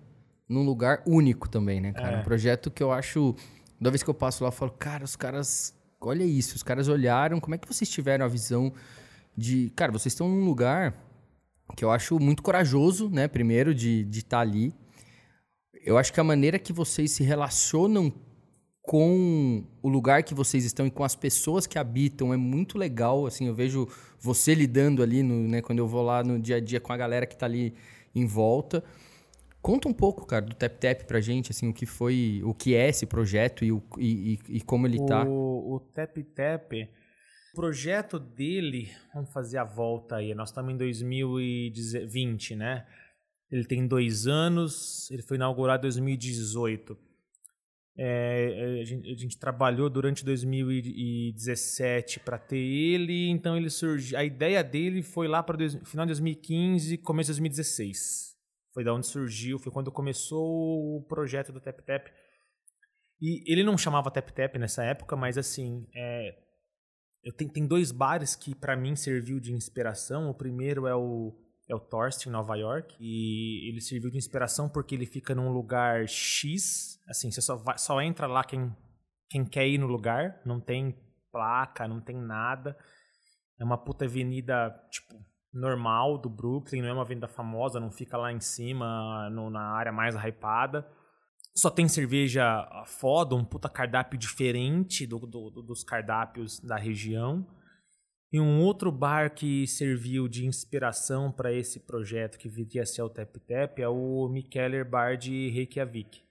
num 0.48 0.62
lugar 0.64 1.02
único 1.04 1.48
também, 1.48 1.80
né, 1.80 1.92
cara? 1.92 2.18
É. 2.18 2.20
Um 2.20 2.22
projeto 2.22 2.70
que 2.70 2.82
eu 2.82 2.92
acho. 2.92 3.34
Toda 3.76 3.90
vez 3.90 4.04
que 4.04 4.10
eu 4.10 4.14
passo 4.14 4.44
lá, 4.44 4.48
eu 4.48 4.52
falo, 4.52 4.70
cara, 4.70 5.02
os 5.02 5.16
caras. 5.16 5.74
Olha 6.00 6.22
isso, 6.22 6.54
os 6.54 6.62
caras 6.62 6.86
olharam. 6.86 7.40
Como 7.40 7.56
é 7.56 7.58
que 7.58 7.66
vocês 7.66 7.90
tiveram 7.90 8.24
a 8.24 8.28
visão 8.28 8.72
de. 9.36 9.70
Cara, 9.70 9.90
vocês 9.90 10.12
estão 10.12 10.28
num 10.28 10.44
lugar 10.44 10.94
que 11.76 11.84
eu 11.84 11.90
acho 11.90 12.18
muito 12.18 12.42
corajoso, 12.42 13.08
né? 13.08 13.28
Primeiro, 13.28 13.74
de 13.74 14.06
estar 14.10 14.38
tá 14.38 14.40
ali. 14.40 14.74
Eu 15.84 15.98
acho 15.98 16.12
que 16.12 16.20
a 16.20 16.24
maneira 16.24 16.58
que 16.58 16.72
vocês 16.72 17.10
se 17.10 17.22
relacionam 17.22 18.12
com 18.84 19.64
o 19.82 19.88
lugar 19.88 20.22
que 20.22 20.34
vocês 20.34 20.62
estão 20.62 20.86
e 20.86 20.90
com 20.90 21.02
as 21.04 21.16
pessoas 21.16 21.66
que 21.66 21.78
habitam 21.78 22.34
é 22.34 22.36
muito 22.36 22.76
legal. 22.76 23.26
Assim, 23.26 23.46
eu 23.46 23.54
vejo 23.54 23.88
você 24.20 24.54
lidando 24.54 25.02
ali, 25.02 25.22
no, 25.22 25.48
né, 25.48 25.62
quando 25.62 25.78
eu 25.78 25.86
vou 25.86 26.02
lá 26.02 26.22
no 26.22 26.38
dia 26.38 26.56
a 26.56 26.60
dia 26.60 26.80
com 26.80 26.92
a 26.92 26.96
galera 26.96 27.26
que 27.26 27.34
está 27.34 27.46
ali 27.46 27.74
em 28.14 28.26
volta. 28.26 28.84
Conta 29.62 29.88
um 29.88 29.94
pouco, 29.94 30.26
cara, 30.26 30.44
do 30.44 30.54
Tap 30.54 30.76
Tap 30.78 31.04
pra 31.04 31.18
gente, 31.22 31.50
assim, 31.50 31.66
o 31.66 31.72
que 31.72 31.86
foi, 31.86 32.42
o 32.44 32.52
que 32.52 32.74
é 32.74 32.90
esse 32.90 33.06
projeto 33.06 33.64
e, 33.64 33.72
o, 33.72 33.82
e, 33.96 34.34
e, 34.34 34.56
e 34.56 34.60
como 34.60 34.86
ele 34.86 34.98
tá. 35.06 35.24
O, 35.24 35.76
o 35.76 35.80
Tap 35.80 36.18
Tap, 36.34 36.72
projeto 37.54 38.18
dele, 38.18 38.90
vamos 39.14 39.32
fazer 39.32 39.58
a 39.58 39.64
volta 39.64 40.16
aí, 40.16 40.34
nós 40.34 40.50
estamos 40.50 40.74
em 40.74 40.76
2020, 40.76 42.56
né? 42.56 42.86
Ele 43.50 43.64
tem 43.64 43.86
dois 43.86 44.26
anos, 44.26 45.10
ele 45.10 45.22
foi 45.22 45.36
inaugurado 45.36 45.86
em 45.86 45.90
2018. 45.90 46.98
É, 47.96 48.80
a, 48.80 48.84
gente, 48.84 49.08
a, 49.08 49.16
gente, 49.16 49.38
trabalhou 49.38 49.88
durante 49.88 50.24
2017 50.24 52.18
para 52.20 52.36
ter 52.38 52.58
ele, 52.58 53.28
então 53.28 53.56
ele 53.56 53.70
surgiu. 53.70 54.18
A 54.18 54.24
ideia 54.24 54.64
dele 54.64 55.00
foi 55.00 55.28
lá 55.28 55.40
para 55.42 55.56
final 55.84 56.04
de 56.04 56.10
2015, 56.10 56.98
começo 56.98 57.28
de 57.28 57.34
2016. 57.34 58.34
Foi 58.72 58.82
da 58.82 58.92
onde 58.92 59.06
surgiu, 59.06 59.60
foi 59.60 59.70
quando 59.70 59.92
começou 59.92 60.96
o 60.96 61.02
projeto 61.04 61.52
do 61.52 61.60
Tap 61.60 61.78
Tap. 61.82 62.08
E 63.20 63.44
ele 63.50 63.62
não 63.62 63.78
chamava 63.78 64.10
Tap 64.10 64.28
Tap 64.30 64.56
nessa 64.56 64.82
época, 64.82 65.14
mas 65.14 65.38
assim, 65.38 65.86
é, 65.94 66.36
eu 67.24 67.32
tenho, 67.32 67.50
tem 67.50 67.66
dois 67.66 67.90
bares 67.90 68.36
que 68.36 68.54
para 68.54 68.76
mim 68.76 68.94
serviu 68.94 69.40
de 69.40 69.52
inspiração. 69.52 70.28
O 70.28 70.34
primeiro 70.34 70.86
é 70.86 70.94
o 70.94 71.34
é 71.66 71.74
o 71.74 71.80
Torst 71.80 72.26
em 72.26 72.30
Nova 72.30 72.54
York 72.56 72.94
e 73.00 73.70
ele 73.70 73.80
serviu 73.80 74.10
de 74.10 74.18
inspiração 74.18 74.68
porque 74.68 74.94
ele 74.94 75.06
fica 75.06 75.34
num 75.34 75.50
lugar 75.50 76.06
X, 76.06 77.00
assim, 77.08 77.30
você 77.30 77.40
só 77.40 77.56
vai, 77.56 77.78
só 77.78 78.02
entra 78.02 78.26
lá 78.26 78.44
quem 78.44 78.70
quem 79.30 79.44
quer 79.46 79.66
ir 79.66 79.78
no 79.78 79.86
lugar, 79.86 80.40
não 80.44 80.60
tem 80.60 80.94
placa, 81.32 81.88
não 81.88 82.00
tem 82.00 82.16
nada. 82.16 82.76
É 83.58 83.64
uma 83.64 83.78
puta 83.78 84.04
avenida, 84.04 84.70
tipo, 84.90 85.14
normal 85.52 86.18
do 86.18 86.28
Brooklyn, 86.28 86.82
não 86.82 86.88
é 86.88 86.92
uma 86.92 87.02
avenida 87.02 87.26
famosa, 87.26 87.80
não 87.80 87.90
fica 87.90 88.16
lá 88.16 88.32
em 88.32 88.40
cima, 88.40 89.30
no, 89.30 89.50
na 89.50 89.72
área 89.72 89.90
mais 89.90 90.14
hypada. 90.14 90.86
Só 91.56 91.70
tem 91.70 91.88
cerveja 91.88 92.68
foda, 92.86 93.34
um 93.34 93.44
puta 93.44 93.68
cardápio 93.68 94.18
diferente 94.18 95.06
do, 95.06 95.18
do, 95.20 95.50
do, 95.50 95.62
dos 95.62 95.84
cardápios 95.84 96.58
da 96.60 96.76
região. 96.76 97.46
E 98.32 98.40
um 98.40 98.60
outro 98.60 98.90
bar 98.90 99.32
que 99.32 99.66
serviu 99.66 100.26
de 100.26 100.44
inspiração 100.44 101.30
para 101.30 101.52
esse 101.52 101.78
projeto 101.80 102.36
que 102.36 102.48
viria 102.48 102.82
a 102.82 102.86
ser 102.86 103.02
o 103.02 103.08
Tap 103.08 103.36
Tap 103.36 103.78
é 103.78 103.88
o 103.88 104.28
Mikkeller 104.28 104.84
Bar 104.88 105.16
de 105.16 105.50
Reykjavik, 105.50 106.22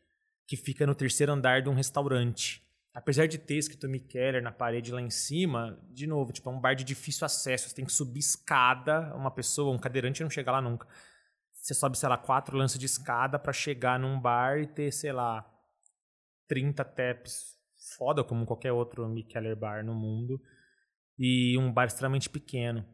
que 0.46 0.58
fica 0.58 0.86
no 0.86 0.94
terceiro 0.94 1.32
andar 1.32 1.62
de 1.62 1.70
um 1.70 1.74
restaurante 1.74 2.64
apesar 2.94 3.28
de 3.28 3.38
ter 3.38 3.56
escrito 3.56 3.90
Keller 4.08 4.42
na 4.42 4.52
parede 4.52 4.92
lá 4.92 5.02
em 5.02 5.10
cima, 5.10 5.80
de 5.92 6.06
novo, 6.06 6.32
tipo, 6.32 6.50
é 6.50 6.54
um 6.54 6.60
bar 6.60 6.76
de 6.76 6.84
difícil 6.84 7.26
acesso. 7.26 7.68
Você 7.68 7.76
tem 7.76 7.86
que 7.86 7.92
subir 7.92 8.20
escada, 8.20 9.14
uma 9.16 9.32
pessoa, 9.32 9.74
um 9.74 9.80
cadeirante 9.80 10.22
não 10.22 10.30
chega 10.30 10.52
lá 10.52 10.62
nunca. 10.62 10.88
Você 11.63 11.73
sobe, 11.73 11.97
sei 11.97 12.10
lá, 12.10 12.17
quatro 12.17 12.58
lances 12.58 12.78
de 12.78 12.86
escada 12.86 13.39
para 13.39 13.54
chegar 13.54 13.97
num 13.97 14.19
bar 14.19 14.60
e 14.60 14.67
ter, 14.67 14.91
sei 14.91 15.13
lá, 15.13 15.49
30 16.45 16.84
taps 16.84 17.58
foda 17.97 18.21
como 18.21 18.45
qualquer 18.45 18.73
outro 18.73 19.10
Keller 19.30 19.56
bar 19.56 19.82
no 19.82 19.95
mundo. 19.95 20.41
E 21.17 21.58
um 21.58 21.71
bar 21.71 21.86
extremamente 21.86 22.30
pequeno. 22.30 22.86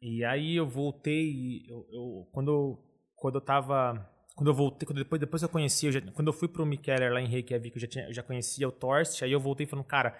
E 0.00 0.24
aí 0.24 0.54
eu 0.54 0.68
voltei, 0.68 1.64
eu, 1.68 1.84
eu, 1.90 2.30
quando, 2.32 2.52
eu, 2.52 2.84
quando 3.16 3.34
eu 3.36 3.40
tava 3.40 4.08
quando 4.36 4.48
eu 4.48 4.54
voltei, 4.54 4.86
quando 4.86 4.98
depois, 4.98 5.20
depois 5.20 5.42
eu 5.42 5.48
conheci, 5.48 5.86
eu 5.86 5.92
já, 5.92 6.00
quando 6.12 6.28
eu 6.28 6.32
fui 6.32 6.46
pro 6.46 6.64
Mikeller 6.64 7.12
lá 7.12 7.20
em 7.20 7.26
Reykjavik, 7.26 7.74
eu 7.74 7.80
já, 7.80 7.88
tinha, 7.88 8.06
eu 8.06 8.12
já 8.12 8.22
conhecia 8.22 8.68
o 8.68 8.72
Torst, 8.72 9.20
aí 9.22 9.32
eu 9.32 9.40
voltei 9.40 9.66
falando, 9.66 9.84
cara, 9.84 10.16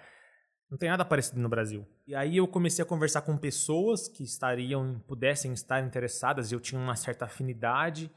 não 0.75 0.79
tem 0.79 0.91
nada 0.91 1.05
parecido 1.05 1.41
no 1.41 1.49
Brasil. 1.49 1.87
E 2.05 2.17
aí 2.17 2.37
eu 2.37 2.49
comecei 2.49 2.83
a 2.83 2.87
conversar 2.87 3.23
com 3.23 3.39
pessoas 3.39 4.09
que 4.09 4.25
estariam, 4.25 4.99
pudessem 5.07 5.53
estar 5.53 5.81
interessadas, 5.81 6.51
eu 6.51 6.59
tinha 6.59 6.81
uma 6.81 6.97
certa 6.97 7.27
afinidade. 7.27 8.11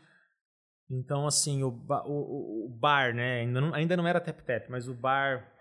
Então, 0.89 1.27
assim, 1.27 1.61
o, 1.61 1.67
o, 1.69 2.65
o 2.65 2.69
bar, 2.69 3.13
né, 3.13 3.41
ainda 3.41 3.61
não, 3.61 3.73
ainda 3.75 3.95
não 3.95 4.07
era 4.07 4.19
tap-tap, 4.19 4.71
mas 4.71 4.87
o 4.87 4.95
bar 4.95 5.53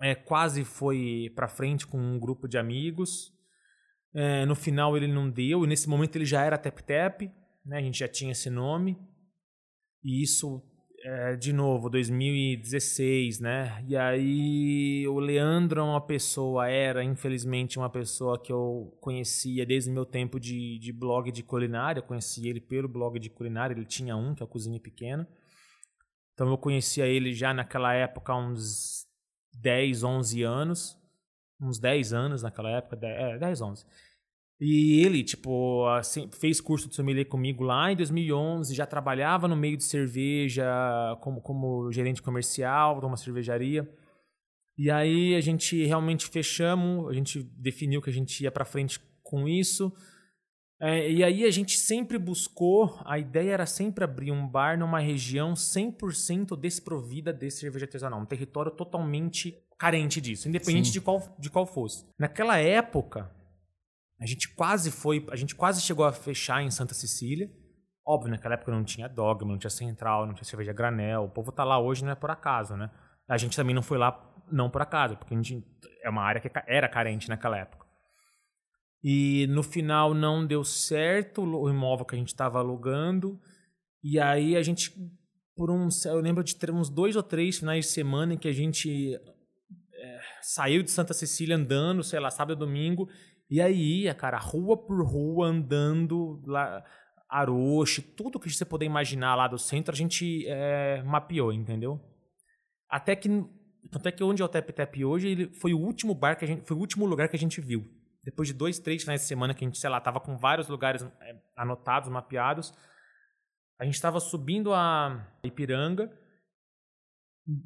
é, 0.00 0.14
quase 0.14 0.64
foi 0.64 1.32
para 1.34 1.48
frente 1.48 1.84
com 1.84 1.98
um 1.98 2.16
grupo 2.16 2.46
de 2.46 2.58
amigos. 2.58 3.32
É, 4.14 4.46
no 4.46 4.54
final 4.54 4.96
ele 4.96 5.08
não 5.08 5.28
deu, 5.28 5.64
e 5.64 5.66
nesse 5.66 5.88
momento 5.88 6.14
ele 6.14 6.24
já 6.24 6.44
era 6.44 6.56
tap-tap, 6.56 7.22
né, 7.66 7.78
a 7.78 7.82
gente 7.82 7.98
já 7.98 8.06
tinha 8.06 8.30
esse 8.30 8.48
nome. 8.48 8.96
E 10.04 10.22
isso, 10.22 10.62
é, 11.06 11.36
de 11.36 11.52
novo, 11.52 11.90
2016, 11.90 13.38
né? 13.38 13.84
E 13.86 13.94
aí 13.94 15.06
o 15.06 15.18
Leandro 15.20 15.80
é 15.80 15.82
uma 15.82 16.00
pessoa, 16.00 16.66
era 16.66 17.04
infelizmente 17.04 17.78
uma 17.78 17.90
pessoa 17.90 18.42
que 18.42 18.50
eu 18.50 18.96
conhecia 19.02 19.66
desde 19.66 19.90
o 19.90 19.92
meu 19.92 20.06
tempo 20.06 20.40
de, 20.40 20.78
de 20.78 20.92
blog 20.94 21.30
de 21.30 21.42
culinária. 21.42 22.00
Eu 22.00 22.04
conheci 22.04 22.48
ele 22.48 22.58
pelo 22.58 22.88
blog 22.88 23.18
de 23.18 23.28
culinária, 23.28 23.74
ele 23.74 23.84
tinha 23.84 24.16
um, 24.16 24.34
que 24.34 24.42
é 24.42 24.46
o 24.46 24.48
Cozinha 24.48 24.80
Pequena. 24.80 25.28
Então 26.32 26.48
eu 26.48 26.56
conhecia 26.56 27.06
ele 27.06 27.34
já 27.34 27.52
naquela 27.52 27.92
época 27.92 28.32
há 28.32 28.38
uns 28.38 29.06
10, 29.60 30.04
11 30.04 30.42
anos. 30.42 30.98
Uns 31.60 31.78
10 31.78 32.14
anos 32.14 32.42
naquela 32.42 32.70
época, 32.70 32.96
10, 32.96 33.34
é, 33.34 33.38
10 33.38 33.60
11. 33.60 33.86
E 34.60 35.04
ele, 35.04 35.24
tipo, 35.24 35.86
assim, 35.88 36.30
fez 36.32 36.60
curso 36.60 36.88
de 36.88 36.94
sommelier 36.94 37.26
comigo 37.26 37.64
lá 37.64 37.90
em 37.90 37.96
2011, 37.96 38.74
já 38.74 38.86
trabalhava 38.86 39.48
no 39.48 39.56
meio 39.56 39.76
de 39.76 39.84
cerveja 39.84 40.64
como, 41.20 41.40
como 41.40 41.90
gerente 41.90 42.22
comercial 42.22 43.00
de 43.00 43.06
uma 43.06 43.16
cervejaria. 43.16 43.88
E 44.78 44.90
aí 44.90 45.34
a 45.34 45.40
gente 45.40 45.84
realmente 45.84 46.26
fechamos, 46.26 47.08
a 47.08 47.12
gente 47.12 47.42
definiu 47.42 48.00
que 48.00 48.10
a 48.10 48.12
gente 48.12 48.42
ia 48.42 48.50
para 48.50 48.64
frente 48.64 49.00
com 49.22 49.48
isso. 49.48 49.92
É, 50.80 51.10
e 51.10 51.22
aí 51.22 51.44
a 51.44 51.50
gente 51.50 51.78
sempre 51.78 52.18
buscou, 52.18 52.98
a 53.04 53.18
ideia 53.18 53.52
era 53.52 53.66
sempre 53.66 54.04
abrir 54.04 54.32
um 54.32 54.46
bar 54.46 54.78
numa 54.78 54.98
região 54.98 55.54
100% 55.54 56.58
desprovida 56.58 57.32
de 57.32 57.50
cerveja 57.50 57.86
artesanal, 57.86 58.20
um 58.20 58.26
território 58.26 58.72
totalmente 58.72 59.56
carente 59.78 60.20
disso, 60.20 60.48
independente 60.48 60.90
de 60.90 61.00
qual, 61.00 61.34
de 61.38 61.48
qual 61.48 61.64
fosse. 61.64 62.04
Naquela 62.18 62.58
época, 62.58 63.30
a 64.20 64.26
gente 64.26 64.54
quase 64.54 64.90
foi, 64.90 65.26
a 65.30 65.36
gente 65.36 65.54
quase 65.54 65.80
chegou 65.80 66.04
a 66.04 66.12
fechar 66.12 66.62
em 66.62 66.70
Santa 66.70 66.94
Cecília. 66.94 67.50
Óbvio, 68.06 68.30
naquela 68.30 68.54
época 68.54 68.70
não 68.70 68.84
tinha 68.84 69.08
dogma, 69.08 69.52
não 69.52 69.58
tinha 69.58 69.70
central, 69.70 70.26
não 70.26 70.34
tinha 70.34 70.44
cerveja 70.44 70.72
granel. 70.72 71.24
O 71.24 71.30
povo 71.30 71.50
tá 71.50 71.64
lá 71.64 71.78
hoje 71.78 72.04
não 72.04 72.12
é 72.12 72.14
por 72.14 72.30
acaso, 72.30 72.76
né? 72.76 72.90
A 73.28 73.38
gente 73.38 73.56
também 73.56 73.74
não 73.74 73.82
foi 73.82 73.98
lá 73.98 74.30
não 74.52 74.68
por 74.68 74.82
acaso, 74.82 75.16
porque 75.16 75.34
a 75.34 75.36
gente 75.36 75.64
é 76.02 76.10
uma 76.10 76.22
área 76.22 76.40
que 76.40 76.50
era 76.66 76.88
carente 76.88 77.28
naquela 77.28 77.58
época. 77.58 77.84
E 79.02 79.46
no 79.48 79.62
final 79.62 80.14
não 80.14 80.46
deu 80.46 80.64
certo 80.64 81.42
o 81.42 81.68
imóvel 81.68 82.06
que 82.06 82.14
a 82.14 82.18
gente 82.18 82.28
estava 82.28 82.58
alugando. 82.58 83.38
E 84.02 84.18
aí 84.18 84.56
a 84.56 84.62
gente, 84.62 84.92
por 85.54 85.70
uns, 85.70 86.04
eu 86.06 86.20
lembro 86.20 86.42
de 86.42 86.56
ter 86.56 86.70
uns 86.70 86.88
dois 86.88 87.16
ou 87.16 87.22
três 87.22 87.58
finais 87.58 87.86
de 87.86 87.90
semana 87.90 88.34
em 88.34 88.38
que 88.38 88.48
a 88.48 88.52
gente 88.52 89.14
é, 89.14 90.20
saiu 90.40 90.82
de 90.82 90.90
Santa 90.90 91.12
Cecília 91.12 91.56
andando, 91.56 92.02
sei 92.02 92.18
lá, 92.18 92.30
sábado 92.30 92.58
domingo, 92.58 93.08
e 93.50 93.60
aí 93.60 94.02
ia, 94.02 94.14
cara, 94.14 94.38
rua 94.38 94.76
por 94.76 95.04
rua, 95.04 95.46
andando 95.46 96.42
lá, 96.46 96.84
Aroche, 97.28 98.00
tudo 98.00 98.38
que 98.38 98.50
você 98.50 98.64
puder 98.64 98.86
imaginar 98.86 99.34
lá 99.34 99.48
do 99.48 99.58
centro, 99.58 99.92
a 99.92 99.96
gente 99.96 100.46
é, 100.46 101.02
mapeou, 101.02 101.52
entendeu? 101.52 102.00
Até 102.88 103.16
que, 103.16 103.28
até 103.92 104.12
que 104.12 104.22
onde 104.22 104.40
é 104.40 104.44
o 104.44 104.48
Tap 104.48 104.70
Tap 104.70 104.96
hoje, 105.04 105.28
ele 105.28 105.54
foi 105.54 105.74
o 105.74 105.80
último 105.80 106.14
bar 106.14 106.36
que 106.36 106.44
a 106.44 106.48
gente, 106.48 106.66
foi 106.66 106.76
o 106.76 106.80
último 106.80 107.06
lugar 107.06 107.28
que 107.28 107.36
a 107.36 107.38
gente 107.38 107.60
viu. 107.60 107.84
Depois 108.22 108.48
de 108.48 108.54
dois, 108.54 108.78
três 108.78 109.02
finais 109.02 109.20
de 109.20 109.26
semana 109.26 109.52
que 109.52 109.64
a 109.64 109.68
gente, 109.68 109.78
sei 109.78 109.90
lá, 109.90 110.00
tava 110.00 110.20
com 110.20 110.38
vários 110.38 110.68
lugares 110.68 111.02
é, 111.02 111.36
anotados, 111.56 112.08
mapeados, 112.08 112.72
a 113.78 113.84
gente 113.84 113.94
estava 113.94 114.20
subindo 114.20 114.72
a 114.72 115.26
Ipiranga, 115.42 116.10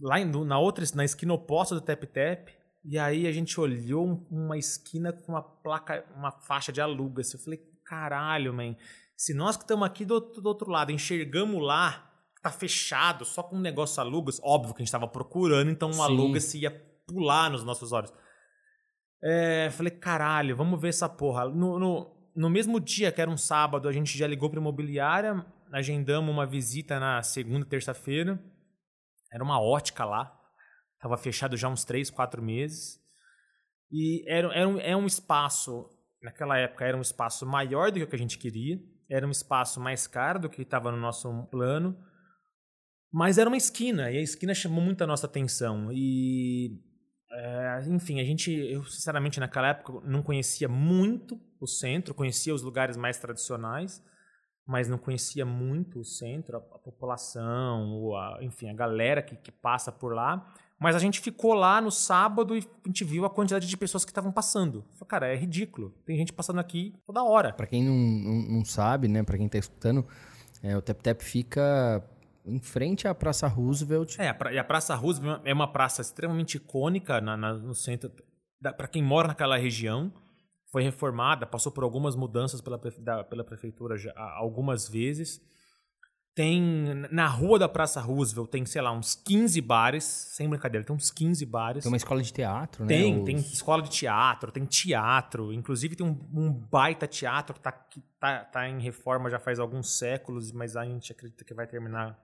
lá 0.00 0.18
na 0.24 0.58
outra, 0.58 0.84
na 0.94 1.04
esquina 1.04 1.34
oposta 1.34 1.74
do 1.74 1.80
Tap 1.80 2.02
Tap, 2.04 2.48
e 2.90 2.98
aí 2.98 3.27
a 3.27 3.33
gente 3.33 3.61
olhou 3.61 4.27
uma 4.31 4.57
esquina 4.57 5.12
com 5.12 5.33
uma 5.33 5.42
placa, 5.42 6.07
uma 6.16 6.31
faixa 6.31 6.72
de 6.72 6.81
alugas. 6.81 7.35
Eu 7.35 7.38
falei, 7.38 7.61
caralho, 7.85 8.55
man. 8.55 8.74
Se 9.14 9.35
nós 9.35 9.59
que 9.59 9.64
estamos 9.64 9.87
aqui 9.87 10.07
do, 10.07 10.18
do, 10.18 10.48
outro 10.48 10.70
lado 10.70 10.90
enxergamos 10.90 11.62
lá, 11.62 12.11
tá 12.42 12.51
fechado, 12.51 13.27
só 13.27 13.42
com 13.42 13.57
um 13.57 13.61
negócio 13.61 14.01
alugas, 14.01 14.40
óbvio 14.42 14.72
que 14.72 14.81
a 14.81 14.85
gente 14.85 14.88
estava 14.88 15.07
procurando, 15.07 15.70
então 15.70 15.90
um 15.90 16.03
alugas 16.03 16.44
se 16.44 16.61
ia 16.61 16.70
pular 17.07 17.51
nos 17.51 17.62
nossos 17.62 17.92
olhos. 17.92 18.11
É, 19.22 19.68
falei, 19.70 19.90
caralho, 19.90 20.57
vamos 20.57 20.81
ver 20.81 20.88
essa 20.88 21.11
porra. 21.11 21.46
No, 21.46 21.79
no, 21.79 22.31
no 22.35 22.48
mesmo 22.48 22.81
dia, 22.81 23.12
que 23.12 23.20
era 23.20 23.31
um 23.31 23.37
sábado, 23.37 23.87
a 23.87 23.92
gente 23.92 24.16
já 24.16 24.27
ligou 24.27 24.48
para 24.48 24.61
imobiliária, 24.61 25.44
agendamos 25.70 26.33
uma 26.33 26.46
visita 26.46 26.98
na 26.98 27.22
segunda, 27.22 27.66
terça-feira. 27.66 28.42
Era 29.31 29.44
uma 29.44 29.61
ótica 29.61 30.07
lá. 30.07 30.38
Estava 30.98 31.16
fechado 31.16 31.56
já 31.56 31.68
uns 31.68 31.84
três, 31.84 32.11
quatro 32.11 32.42
meses. 32.42 33.00
E 33.90 34.24
era, 34.26 34.52
era 34.52 34.68
um, 34.68 34.78
é 34.80 34.96
um 34.96 35.06
espaço, 35.06 35.88
naquela 36.20 36.58
época, 36.58 36.84
era 36.84 36.96
um 36.96 37.00
espaço 37.00 37.46
maior 37.46 37.92
do 37.92 38.00
que 38.00 38.02
o 38.02 38.08
que 38.08 38.16
a 38.16 38.18
gente 38.18 38.37
queria. 38.37 38.78
Era 39.08 39.26
um 39.26 39.30
espaço 39.30 39.80
mais 39.80 40.08
caro 40.08 40.40
do 40.40 40.50
que 40.50 40.62
estava 40.62 40.90
no 40.90 40.98
nosso 40.98 41.30
plano. 41.52 41.96
Mas 43.12 43.38
era 43.38 43.48
uma 43.48 43.56
esquina, 43.56 44.11
e 44.11 44.18
a 44.18 44.20
esquina 44.20 44.52
chamou 44.52 44.82
muito 44.82 45.02
a 45.02 45.06
nossa 45.06 45.26
atenção. 45.26 45.88
E, 45.92 46.78
é, 47.30 47.84
enfim, 47.88 48.20
a 48.20 48.24
gente, 48.24 48.50
eu 48.50 48.84
sinceramente 48.84 49.40
naquela 49.40 49.68
época 49.68 50.06
não 50.06 50.22
conhecia 50.22 50.68
muito 50.68 51.40
o 51.61 51.66
centro, 51.66 52.12
conhecia 52.12 52.52
os 52.52 52.61
lugares 52.61 52.96
mais 52.96 53.18
tradicionais, 53.18 54.04
mas 54.66 54.88
não 54.88 54.98
conhecia 54.98 55.46
muito 55.46 56.00
o 56.00 56.04
centro, 56.04 56.58
a, 56.58 56.58
a 56.58 56.78
população, 56.78 58.14
a, 58.14 58.40
enfim, 58.42 58.68
a 58.68 58.74
galera 58.74 59.22
que, 59.22 59.37
que 59.37 59.52
passa 59.52 59.90
por 59.90 60.12
lá. 60.14 60.54
Mas 60.78 60.94
a 60.94 60.98
gente 60.98 61.20
ficou 61.20 61.54
lá 61.54 61.80
no 61.80 61.90
sábado 61.90 62.56
e 62.56 62.60
a 62.60 62.88
gente 62.88 63.02
viu 63.04 63.24
a 63.24 63.30
quantidade 63.30 63.66
de 63.66 63.76
pessoas 63.76 64.04
que 64.04 64.10
estavam 64.10 64.30
passando. 64.30 64.84
Falei, 64.92 65.08
cara, 65.08 65.26
é 65.26 65.36
ridículo. 65.36 65.92
Tem 66.06 66.16
gente 66.16 66.32
passando 66.32 66.60
aqui 66.60 66.94
toda 67.04 67.22
hora. 67.24 67.52
Para 67.52 67.66
quem 67.66 67.82
não, 67.82 67.94
não, 67.94 68.58
não, 68.58 68.64
sabe, 68.64 69.08
né? 69.08 69.24
Para 69.24 69.36
quem 69.36 69.48
tá 69.48 69.58
escutando, 69.58 70.06
é, 70.62 70.76
o 70.76 70.82
Tep 70.82 71.02
Tep 71.02 71.24
fica 71.24 72.04
em 72.46 72.60
frente 72.60 73.08
à 73.08 73.14
Praça 73.14 73.48
Roosevelt. 73.48 74.18
É, 74.20 74.28
a, 74.28 74.60
a 74.60 74.64
Praça 74.64 74.94
Roosevelt 74.94 75.40
é 75.44 75.52
uma 75.52 75.66
praça 75.66 76.00
extremamente 76.00 76.56
icônica 76.56 77.20
na, 77.20 77.36
na, 77.36 77.54
no 77.54 77.74
centro. 77.74 78.12
Para 78.62 78.86
quem 78.86 79.02
mora 79.02 79.28
naquela 79.28 79.56
região, 79.56 80.12
foi 80.70 80.82
reformada, 80.84 81.46
passou 81.46 81.72
por 81.72 81.82
algumas 81.82 82.14
mudanças 82.14 82.60
pela, 82.60 82.80
da, 83.00 83.24
pela 83.24 83.42
prefeitura 83.42 83.96
já, 83.96 84.12
algumas 84.16 84.88
vezes. 84.88 85.40
Tem 86.38 86.62
na 87.11 87.27
rua 87.27 87.59
da 87.59 87.68
Praça 87.68 88.01
Roosevelt 88.01 88.48
tem, 88.48 88.64
sei 88.64 88.81
lá, 88.81 88.92
uns 88.92 89.16
15 89.16 89.61
bares, 89.61 90.05
sem 90.05 90.48
brincadeira, 90.48 90.87
tem 90.87 90.94
uns 90.94 91.11
15 91.11 91.44
bares. 91.44 91.83
Tem 91.83 91.90
uma 91.90 91.96
escola 91.96 92.22
de 92.22 92.33
teatro, 92.33 92.85
né? 92.85 92.94
Tem, 92.94 93.18
Os... 93.18 93.24
tem 93.24 93.37
escola 93.38 93.83
de 93.83 93.90
teatro, 93.90 94.53
tem 94.53 94.64
teatro, 94.64 95.53
inclusive 95.53 95.96
tem 95.96 96.07
um, 96.07 96.16
um, 96.33 96.53
baita 96.53 97.09
teatro 97.09 97.55
que 97.55 97.61
tá, 97.61 97.72
que 97.72 98.01
tá, 98.20 98.44
tá 98.44 98.68
em 98.68 98.81
reforma 98.81 99.29
já 99.29 99.40
faz 99.40 99.59
alguns 99.59 99.98
séculos, 99.98 100.53
mas 100.53 100.77
a 100.77 100.85
gente 100.85 101.11
acredita 101.11 101.44
que 101.44 101.53
vai 101.53 101.66
terminar 101.66 102.16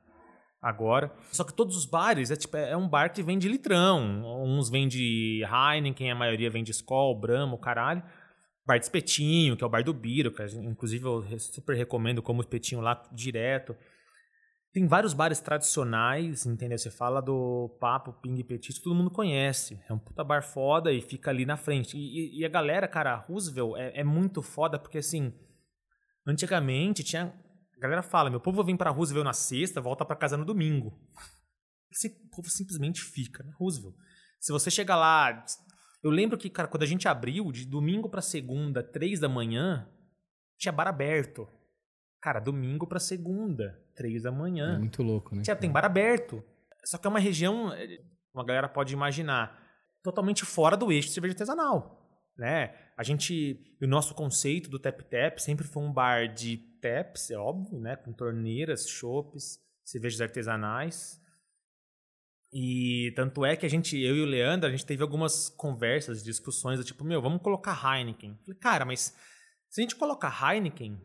agora. 0.62 1.12
Só 1.32 1.42
que 1.42 1.52
todos 1.52 1.76
os 1.76 1.84
bares 1.84 2.30
é, 2.30 2.36
tipo, 2.36 2.56
é 2.56 2.76
um 2.76 2.88
bar 2.88 3.12
que 3.12 3.20
vende 3.20 3.48
litrão. 3.48 4.22
Uns 4.44 4.70
vende 4.70 5.42
Heineken, 5.42 6.12
a 6.12 6.14
maioria 6.14 6.48
vende 6.48 6.70
Skol, 6.70 7.18
Brahma, 7.18 7.54
o 7.54 7.58
caralho. 7.58 8.00
Bar 8.64 8.78
de 8.78 8.84
espetinho, 8.84 9.56
que 9.56 9.64
é 9.64 9.66
o 9.66 9.70
bar 9.70 9.82
do 9.82 9.92
Biro, 9.92 10.30
que 10.30 10.40
inclusive 10.44 11.04
eu 11.04 11.36
super 11.40 11.76
recomendo 11.76 12.22
como 12.22 12.40
espetinho 12.40 12.80
lá 12.80 13.02
direto. 13.10 13.76
Tem 14.74 14.88
vários 14.88 15.14
bares 15.14 15.38
tradicionais, 15.40 16.44
entendeu? 16.46 16.76
Você 16.76 16.90
fala 16.90 17.22
do 17.22 17.68
Papo, 17.80 18.12
Ping 18.14 18.42
Petit, 18.42 18.82
todo 18.82 18.92
mundo 18.92 19.08
conhece. 19.08 19.80
É 19.88 19.92
um 19.92 19.98
puta 20.00 20.24
bar 20.24 20.42
foda 20.42 20.92
e 20.92 21.00
fica 21.00 21.30
ali 21.30 21.46
na 21.46 21.56
frente. 21.56 21.96
E, 21.96 22.40
e 22.40 22.44
a 22.44 22.48
galera, 22.48 22.88
cara, 22.88 23.14
Roosevelt 23.14 23.76
é, 23.76 24.00
é, 24.00 24.02
muito 24.02 24.42
foda 24.42 24.76
porque, 24.76 24.98
assim, 24.98 25.32
antigamente 26.26 27.04
tinha... 27.04 27.32
A 27.76 27.80
galera 27.80 28.02
fala, 28.02 28.28
meu 28.28 28.40
povo 28.40 28.64
vem 28.64 28.76
pra 28.76 28.90
Roosevelt 28.90 29.24
na 29.24 29.32
sexta, 29.32 29.80
volta 29.80 30.04
para 30.04 30.16
casa 30.16 30.36
no 30.36 30.44
domingo. 30.44 30.92
Esse 31.92 32.10
povo 32.34 32.50
simplesmente 32.50 33.00
fica 33.00 33.44
na 33.44 33.54
Roosevelt. 33.54 33.94
Se 34.40 34.50
você 34.50 34.72
chega 34.72 34.96
lá... 34.96 35.44
Eu 36.02 36.10
lembro 36.10 36.36
que, 36.36 36.50
cara, 36.50 36.66
quando 36.66 36.82
a 36.82 36.86
gente 36.86 37.06
abriu, 37.06 37.52
de 37.52 37.64
domingo 37.64 38.10
para 38.10 38.20
segunda, 38.20 38.82
três 38.82 39.20
da 39.20 39.28
manhã, 39.28 39.88
tinha 40.58 40.72
bar 40.72 40.88
aberto. 40.88 41.48
Cara, 42.20 42.40
domingo 42.40 42.88
para 42.88 42.98
segunda, 42.98 43.83
três 43.94 44.22
da 44.22 44.32
manhã. 44.32 44.74
É 44.74 44.78
muito 44.78 45.02
louco, 45.02 45.34
né? 45.34 45.42
Já 45.44 45.56
tem 45.56 45.70
bar 45.70 45.84
aberto. 45.84 46.42
Só 46.84 46.98
que 46.98 47.06
é 47.06 47.10
uma 47.10 47.18
região, 47.18 47.72
uma 48.34 48.44
galera 48.44 48.68
pode 48.68 48.92
imaginar, 48.92 49.58
totalmente 50.02 50.44
fora 50.44 50.76
do 50.76 50.92
eixo 50.92 51.08
de 51.08 51.14
cerveja 51.14 51.32
artesanal. 51.32 52.00
Né? 52.36 52.74
A 52.96 53.02
gente, 53.02 53.76
o 53.80 53.86
nosso 53.86 54.14
conceito 54.14 54.68
do 54.68 54.78
Tap 54.78 55.00
Tap 55.02 55.38
sempre 55.38 55.66
foi 55.66 55.82
um 55.82 55.92
bar 55.92 56.26
de 56.26 56.56
taps, 56.82 57.30
é 57.30 57.38
óbvio, 57.38 57.80
né? 57.80 57.96
Com 57.96 58.12
torneiras, 58.12 58.88
chopes, 58.88 59.58
cervejas 59.84 60.20
artesanais. 60.20 61.18
E 62.52 63.12
tanto 63.16 63.44
é 63.44 63.56
que 63.56 63.64
a 63.64 63.70
gente, 63.70 63.98
eu 63.98 64.16
e 64.16 64.20
o 64.20 64.26
Leandro, 64.26 64.68
a 64.68 64.70
gente 64.70 64.84
teve 64.84 65.02
algumas 65.02 65.48
conversas, 65.48 66.22
discussões 66.22 66.78
do 66.78 66.84
tipo, 66.84 67.02
meu, 67.02 67.20
vamos 67.22 67.42
colocar 67.42 67.74
Heineken. 67.74 68.38
Falei, 68.44 68.60
cara, 68.60 68.84
mas 68.84 69.14
se 69.68 69.80
a 69.80 69.82
gente 69.82 69.96
colocar 69.96 70.30
Heineken, 70.30 71.00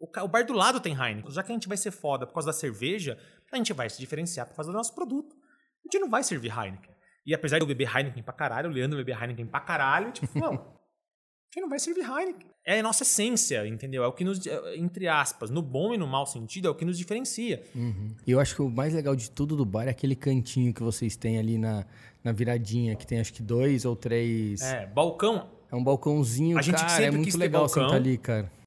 o, 0.00 0.28
bar 0.28 0.44
do 0.44 0.52
lado 0.52 0.80
tem 0.80 0.92
Heineken. 0.92 1.30
Já 1.30 1.42
que 1.42 1.50
a 1.50 1.54
gente 1.54 1.68
vai 1.68 1.76
ser 1.76 1.90
foda 1.90 2.26
por 2.26 2.34
causa 2.34 2.46
da 2.46 2.52
cerveja, 2.52 3.18
a 3.52 3.56
gente 3.56 3.72
vai 3.72 3.90
se 3.90 3.98
diferenciar 3.98 4.46
por 4.46 4.54
causa 4.54 4.70
do 4.70 4.76
nosso 4.76 4.94
produto. 4.94 5.34
A 5.34 5.88
gente 5.90 5.98
não 5.98 6.08
vai 6.08 6.22
servir 6.22 6.52
Heineken. 6.56 6.94
E 7.26 7.34
apesar 7.34 7.58
de 7.58 7.64
eu 7.64 7.66
beber 7.66 7.94
Heineken 7.94 8.22
pra 8.22 8.32
caralho, 8.32 8.70
o 8.70 8.72
Leandro 8.72 8.96
beber 8.96 9.20
Heineken 9.20 9.46
pra 9.46 9.60
caralho, 9.60 10.12
tipo, 10.12 10.38
não, 10.38 10.52
a 10.54 11.50
gente 11.52 11.60
não 11.60 11.68
vai 11.68 11.78
servir 11.78 12.02
Heineken. 12.02 12.48
É 12.64 12.78
a 12.78 12.82
nossa 12.82 13.02
essência, 13.02 13.66
entendeu? 13.66 14.04
É 14.04 14.06
o 14.06 14.12
que 14.12 14.24
nos, 14.24 14.46
é, 14.46 14.76
entre 14.76 15.08
aspas, 15.08 15.50
no 15.50 15.62
bom 15.62 15.92
e 15.94 15.98
no 15.98 16.06
mau 16.06 16.26
sentido, 16.26 16.68
é 16.68 16.70
o 16.70 16.74
que 16.74 16.84
nos 16.84 16.96
diferencia. 16.96 17.62
Uhum. 17.74 18.14
E 18.26 18.30
eu 18.30 18.38
acho 18.38 18.54
que 18.54 18.62
o 18.62 18.68
mais 18.68 18.94
legal 18.94 19.16
de 19.16 19.30
tudo 19.30 19.56
do 19.56 19.64
bar 19.64 19.88
é 19.88 19.90
aquele 19.90 20.14
cantinho 20.14 20.72
que 20.72 20.82
vocês 20.82 21.16
têm 21.16 21.38
ali 21.38 21.58
na, 21.58 21.84
na 22.22 22.30
viradinha, 22.30 22.94
que 22.94 23.06
tem 23.06 23.18
acho 23.18 23.32
que 23.32 23.42
dois 23.42 23.84
ou 23.84 23.96
três. 23.96 24.60
É, 24.62 24.86
balcão. 24.86 25.50
É 25.70 25.76
um 25.76 25.84
balcãozinho, 25.84 26.56
a 26.56 26.62
gente 26.62 26.80
cara, 26.80 27.04
é 27.04 27.10
muito 27.10 27.36
legal 27.36 27.62
balcão, 27.62 27.84
sentar 27.84 27.96
ali, 27.96 28.16
cara 28.16 28.57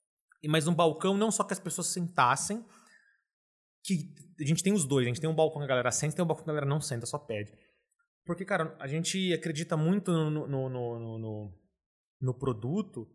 mas 0.48 0.68
um 0.68 0.74
balcão 0.74 1.16
não 1.16 1.32
só 1.32 1.44
que 1.44 1.54
as 1.54 1.60
pessoas 1.60 1.88
sentassem, 1.88 2.66
que 3.84 4.14
a 4.40 4.46
gente 4.46 4.64
tem 4.64 4.74
os 4.74 4.86
dois, 4.86 5.06
a 5.06 5.08
gente 5.08 5.22
tem 5.22 5.30
um 5.30 5.36
balcão 5.36 5.60
que 5.60 5.66
a 5.66 5.68
galera 5.68 5.92
senta 5.92 6.16
tem 6.16 6.24
um 6.24 6.28
balcão 6.28 6.44
que 6.44 6.50
a 6.50 6.54
galera 6.54 6.70
não 6.70 6.82
senta, 6.82 7.06
só 7.06 7.18
pede. 7.18 7.52
Porque, 8.26 8.46
cara, 8.46 8.76
a 8.80 8.88
gente 8.88 9.34
acredita 9.34 9.76
muito 9.76 10.12
no, 10.12 10.48
no, 10.48 10.70
no, 10.70 11.20
no, 11.20 11.54
no 12.22 12.34
produto, 12.34 13.08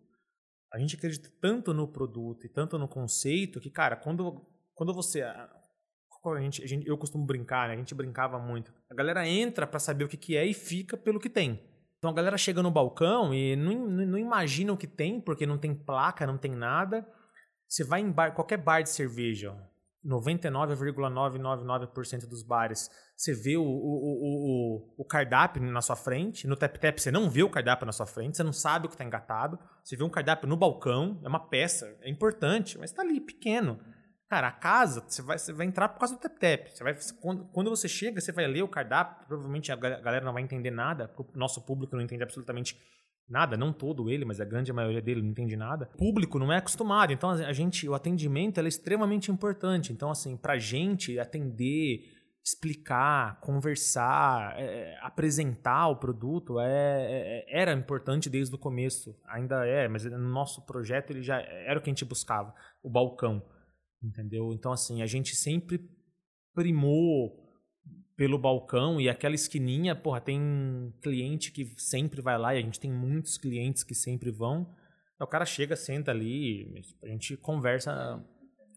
a 0.72 0.78
gente 0.78 0.96
acredita 0.96 1.30
tanto 1.40 1.72
no 1.72 1.88
produto 1.88 2.44
e 2.44 2.48
tanto 2.48 2.78
no 2.78 2.88
conceito 2.88 3.60
que, 3.60 3.70
cara, 3.70 3.96
quando, 3.96 4.44
quando 4.74 4.92
você. 4.92 5.22
A 5.22 6.40
gente, 6.40 6.64
a 6.64 6.66
gente, 6.66 6.88
eu 6.88 6.98
costumo 6.98 7.24
brincar, 7.24 7.68
né? 7.68 7.74
A 7.74 7.76
gente 7.76 7.94
brincava 7.94 8.36
muito. 8.36 8.72
A 8.90 8.94
galera 8.94 9.28
entra 9.28 9.64
para 9.64 9.78
saber 9.78 10.04
o 10.04 10.08
que, 10.08 10.16
que 10.16 10.36
é 10.36 10.44
e 10.44 10.52
fica 10.52 10.96
pelo 10.96 11.20
que 11.20 11.30
tem. 11.30 11.62
Então 11.98 12.10
a 12.10 12.14
galera 12.14 12.36
chega 12.36 12.62
no 12.62 12.70
balcão 12.70 13.34
e 13.34 13.56
não, 13.56 13.88
não, 13.88 14.18
imagina 14.18 14.72
o 14.72 14.76
que 14.76 14.86
tem, 14.86 15.20
porque 15.20 15.46
não 15.46 15.58
tem 15.58 15.74
placa, 15.74 16.26
não 16.26 16.38
tem 16.38 16.54
nada. 16.54 17.06
Você 17.66 17.82
vai 17.82 18.00
em 18.00 18.10
bar, 18.10 18.34
qualquer 18.34 18.58
bar 18.58 18.82
de 18.82 18.90
cerveja, 18.90 19.56
99,999% 20.06 22.28
dos 22.28 22.42
bares, 22.42 22.90
você 23.16 23.32
vê 23.34 23.56
o, 23.56 23.62
o, 23.62 23.66
o, 23.66 24.94
o, 24.98 25.04
cardápio 25.04 25.62
na 25.62 25.82
sua 25.82 25.96
frente. 25.96 26.46
No 26.46 26.54
Tap 26.54 26.76
Tap 26.76 26.98
você 26.98 27.10
não 27.10 27.28
vê 27.28 27.42
o 27.42 27.50
cardápio 27.50 27.86
na 27.86 27.92
sua 27.92 28.06
frente, 28.06 28.36
você 28.36 28.44
não 28.44 28.52
sabe 28.52 28.86
o 28.86 28.88
que 28.88 28.94
está 28.94 29.04
engatado. 29.04 29.58
Você 29.82 29.96
vê 29.96 30.04
um 30.04 30.10
cardápio 30.10 30.48
no 30.48 30.56
balcão, 30.56 31.20
é 31.24 31.28
uma 31.28 31.40
peça, 31.40 31.92
é 32.02 32.10
importante, 32.10 32.78
mas 32.78 32.90
está 32.90 33.02
ali, 33.02 33.20
pequeno. 33.20 33.80
Cara, 34.28 34.48
a 34.48 34.52
casa, 34.52 35.04
você 35.06 35.22
vai, 35.22 35.38
você 35.38 35.52
vai 35.52 35.66
entrar 35.66 35.88
por 35.88 36.00
causa 36.00 36.14
do 36.14 36.20
Tap 36.20 36.36
Tap. 36.36 36.68
Você 36.68 36.82
vai, 36.82 36.96
quando, 37.20 37.44
quando 37.46 37.70
você 37.70 37.88
chega, 37.88 38.20
você 38.20 38.32
vai 38.32 38.46
ler 38.46 38.62
o 38.62 38.68
cardápio, 38.68 39.24
provavelmente 39.26 39.70
a 39.70 39.76
galera 39.76 40.24
não 40.24 40.32
vai 40.32 40.42
entender 40.42 40.70
nada, 40.70 41.12
o 41.16 41.38
nosso 41.38 41.64
público 41.64 41.94
não 41.94 42.02
entende 42.02 42.24
absolutamente 42.24 42.76
nada, 43.28 43.56
não 43.56 43.72
todo 43.72 44.10
ele, 44.10 44.24
mas 44.24 44.40
a 44.40 44.44
grande 44.44 44.72
maioria 44.72 45.00
dele 45.00 45.22
não 45.22 45.30
entende 45.30 45.56
nada. 45.56 45.88
O 45.94 45.98
público 45.98 46.38
não 46.38 46.52
é 46.52 46.56
acostumado, 46.56 47.12
então 47.12 47.30
a 47.30 47.52
gente, 47.52 47.88
o 47.88 47.94
atendimento 47.94 48.58
é 48.58 48.66
extremamente 48.66 49.30
importante. 49.30 49.92
Então 49.92 50.10
assim, 50.10 50.36
pra 50.36 50.58
gente 50.58 51.18
atender, 51.20 52.00
explicar, 52.44 53.40
conversar, 53.40 54.54
é, 54.58 54.96
apresentar 55.02 55.88
o 55.88 55.96
produto 55.96 56.60
é, 56.60 56.64
é, 56.68 57.60
era 57.60 57.72
importante 57.72 58.30
desde 58.30 58.54
o 58.54 58.58
começo, 58.58 59.16
ainda 59.26 59.66
é, 59.66 59.88
mas 59.88 60.04
no 60.04 60.18
nosso 60.18 60.64
projeto 60.64 61.10
ele 61.10 61.22
já 61.22 61.40
era 61.40 61.78
o 61.78 61.82
que 61.82 61.90
a 61.90 61.92
gente 61.92 62.04
buscava, 62.04 62.54
o 62.82 62.90
balcão, 62.90 63.42
entendeu? 64.02 64.52
Então 64.52 64.72
assim, 64.72 65.02
a 65.02 65.06
gente 65.06 65.34
sempre 65.34 65.80
primou 66.54 67.46
pelo 68.16 68.38
balcão 68.38 68.98
e 69.00 69.08
aquela 69.08 69.34
esquininha, 69.34 69.94
porra, 69.94 70.20
tem 70.20 70.40
cliente 71.02 71.52
que 71.52 71.74
sempre 71.76 72.22
vai 72.22 72.38
lá 72.38 72.54
e 72.54 72.58
a 72.58 72.62
gente 72.62 72.80
tem 72.80 72.90
muitos 72.90 73.36
clientes 73.36 73.84
que 73.84 73.94
sempre 73.94 74.30
vão. 74.30 74.66
o 75.20 75.26
cara 75.26 75.44
chega, 75.44 75.76
senta 75.76 76.10
ali, 76.10 76.82
a 77.04 77.08
gente 77.08 77.36
conversa. 77.36 77.92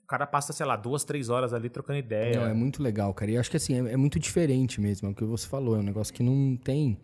O 0.04 0.08
cara 0.08 0.28
passa, 0.28 0.52
sei 0.52 0.66
lá, 0.66 0.76
duas, 0.76 1.04
três 1.04 1.30
horas 1.30 1.54
ali 1.54 1.70
trocando 1.70 2.00
ideia. 2.00 2.36
Não, 2.36 2.48
é 2.48 2.54
muito 2.54 2.84
legal, 2.84 3.14
cara. 3.14 3.32
E 3.32 3.38
acho 3.38 3.50
que 3.50 3.58
assim, 3.58 3.76
é, 3.76 3.94
é 3.94 3.98
muito 3.98 4.20
diferente 4.20 4.82
mesmo, 4.82 5.08
é 5.08 5.12
o 5.12 5.16
que 5.16 5.24
você 5.24 5.48
falou, 5.48 5.76
é 5.76 5.80
um 5.80 5.84
negócio 5.84 6.14
que 6.14 6.24
não 6.24 6.58
tem. 6.58 7.00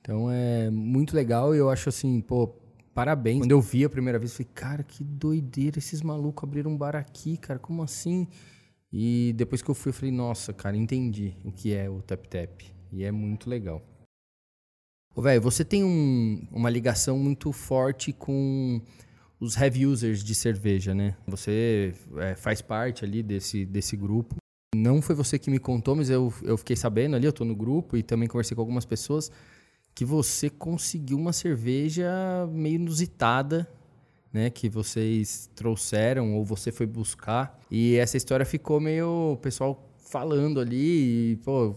Então 0.00 0.30
é 0.30 0.68
muito 0.68 1.14
legal 1.14 1.54
e 1.54 1.58
eu 1.58 1.70
acho 1.70 1.88
assim, 1.88 2.20
pô, 2.20 2.48
parabéns. 3.00 3.38
Quando 3.38 3.50
eu 3.50 3.62
vi 3.62 3.82
a 3.82 3.88
primeira 3.88 4.18
vez, 4.18 4.32
eu 4.32 4.36
falei, 4.36 4.52
cara, 4.54 4.82
que 4.82 5.02
doideira, 5.02 5.78
esses 5.78 6.02
malucos 6.02 6.44
abriram 6.44 6.70
um 6.70 6.76
bar 6.76 6.94
aqui, 6.94 7.38
cara, 7.38 7.58
como 7.58 7.82
assim? 7.82 8.28
E 8.92 9.32
depois 9.38 9.62
que 9.62 9.70
eu 9.70 9.74
fui, 9.74 9.88
eu 9.88 9.94
falei, 9.94 10.10
nossa, 10.10 10.52
cara, 10.52 10.76
entendi 10.76 11.34
o 11.42 11.50
que 11.50 11.72
é 11.72 11.88
o 11.88 12.02
Tap 12.02 12.26
Tap. 12.26 12.60
E 12.92 13.02
é 13.02 13.10
muito 13.10 13.48
legal. 13.48 13.82
Ô, 15.14 15.22
velho, 15.22 15.40
você 15.40 15.64
tem 15.64 15.82
um, 15.82 16.46
uma 16.52 16.68
ligação 16.68 17.18
muito 17.18 17.50
forte 17.52 18.12
com 18.12 18.82
os 19.40 19.56
heavy 19.56 19.86
users 19.86 20.22
de 20.22 20.34
cerveja, 20.34 20.94
né? 20.94 21.16
Você 21.26 21.94
é, 22.18 22.34
faz 22.34 22.60
parte 22.60 23.02
ali 23.02 23.22
desse, 23.22 23.64
desse 23.64 23.96
grupo. 23.96 24.36
Não 24.76 25.00
foi 25.00 25.14
você 25.14 25.38
que 25.38 25.50
me 25.50 25.58
contou, 25.58 25.96
mas 25.96 26.10
eu, 26.10 26.32
eu 26.42 26.58
fiquei 26.58 26.76
sabendo 26.76 27.16
ali, 27.16 27.24
eu 27.24 27.32
tô 27.32 27.46
no 27.46 27.56
grupo 27.56 27.96
e 27.96 28.02
também 28.02 28.28
conversei 28.28 28.54
com 28.54 28.60
algumas 28.60 28.84
pessoas, 28.84 29.32
que 29.94 30.04
você 30.04 30.48
conseguiu 30.48 31.18
uma 31.18 31.32
cerveja 31.32 32.10
meio 32.50 32.76
inusitada 32.76 33.68
né, 34.32 34.50
que 34.50 34.68
vocês 34.68 35.50
trouxeram 35.54 36.34
ou 36.34 36.44
você 36.44 36.70
foi 36.70 36.86
buscar. 36.86 37.58
E 37.70 37.96
essa 37.96 38.16
história 38.16 38.46
ficou 38.46 38.80
meio 38.80 39.32
o 39.32 39.36
pessoal 39.36 39.88
falando 40.10 40.60
ali, 40.60 41.32
e, 41.32 41.36
pô, 41.36 41.74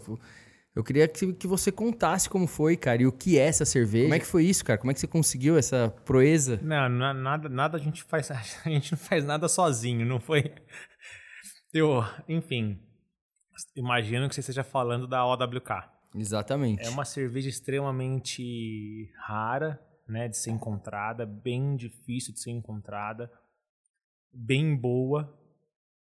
Eu 0.76 0.84
queria 0.84 1.07
que, 1.07 1.34
que 1.34 1.45
você 1.45 1.72
contasse 1.72 2.28
como 2.28 2.47
foi, 2.47 2.76
cara, 2.76 3.03
e 3.03 3.05
o 3.05 3.11
que 3.11 3.38
é 3.38 3.45
essa 3.45 3.64
cerveja. 3.64 4.05
Como 4.05 4.16
é 4.16 4.20
que 4.20 4.26
foi 4.26 4.45
isso, 4.45 4.66
cara? 4.66 4.80
Como 4.80 4.89
é 4.89 4.93
que 4.93 4.99
você 4.99 5.07
conseguiu 5.07 5.57
essa 5.57 5.93
proeza? 6.03 6.59
Não, 6.64 6.89
nada, 6.89 7.47
nada 7.47 7.78
a 7.78 7.80
gente 7.80 8.03
faz. 8.03 8.32
A 8.66 8.70
gente 8.70 8.91
não 8.91 8.97
faz 8.97 9.24
nada 9.24 9.47
sozinho, 9.47 10.05
não 10.05 10.20
foi. 10.20 10.51
Eu, 11.72 12.03
enfim, 12.28 12.80
imagino 13.76 14.28
que 14.28 14.36
você 14.36 14.41
esteja 14.41 14.64
falando 14.64 15.07
da 15.07 15.26
OWK. 15.26 15.93
Exatamente. 16.16 16.84
É 16.84 16.89
uma 16.89 17.05
cerveja 17.05 17.49
extremamente 17.49 19.11
rara, 19.18 19.82
né, 20.07 20.28
de 20.28 20.38
ser 20.38 20.51
encontrada, 20.51 21.26
bem 21.26 21.76
difícil 21.76 22.34
de 22.34 22.39
ser 22.39 22.51
encontrada, 22.51 23.32
bem 24.32 24.76
boa. 24.76 25.39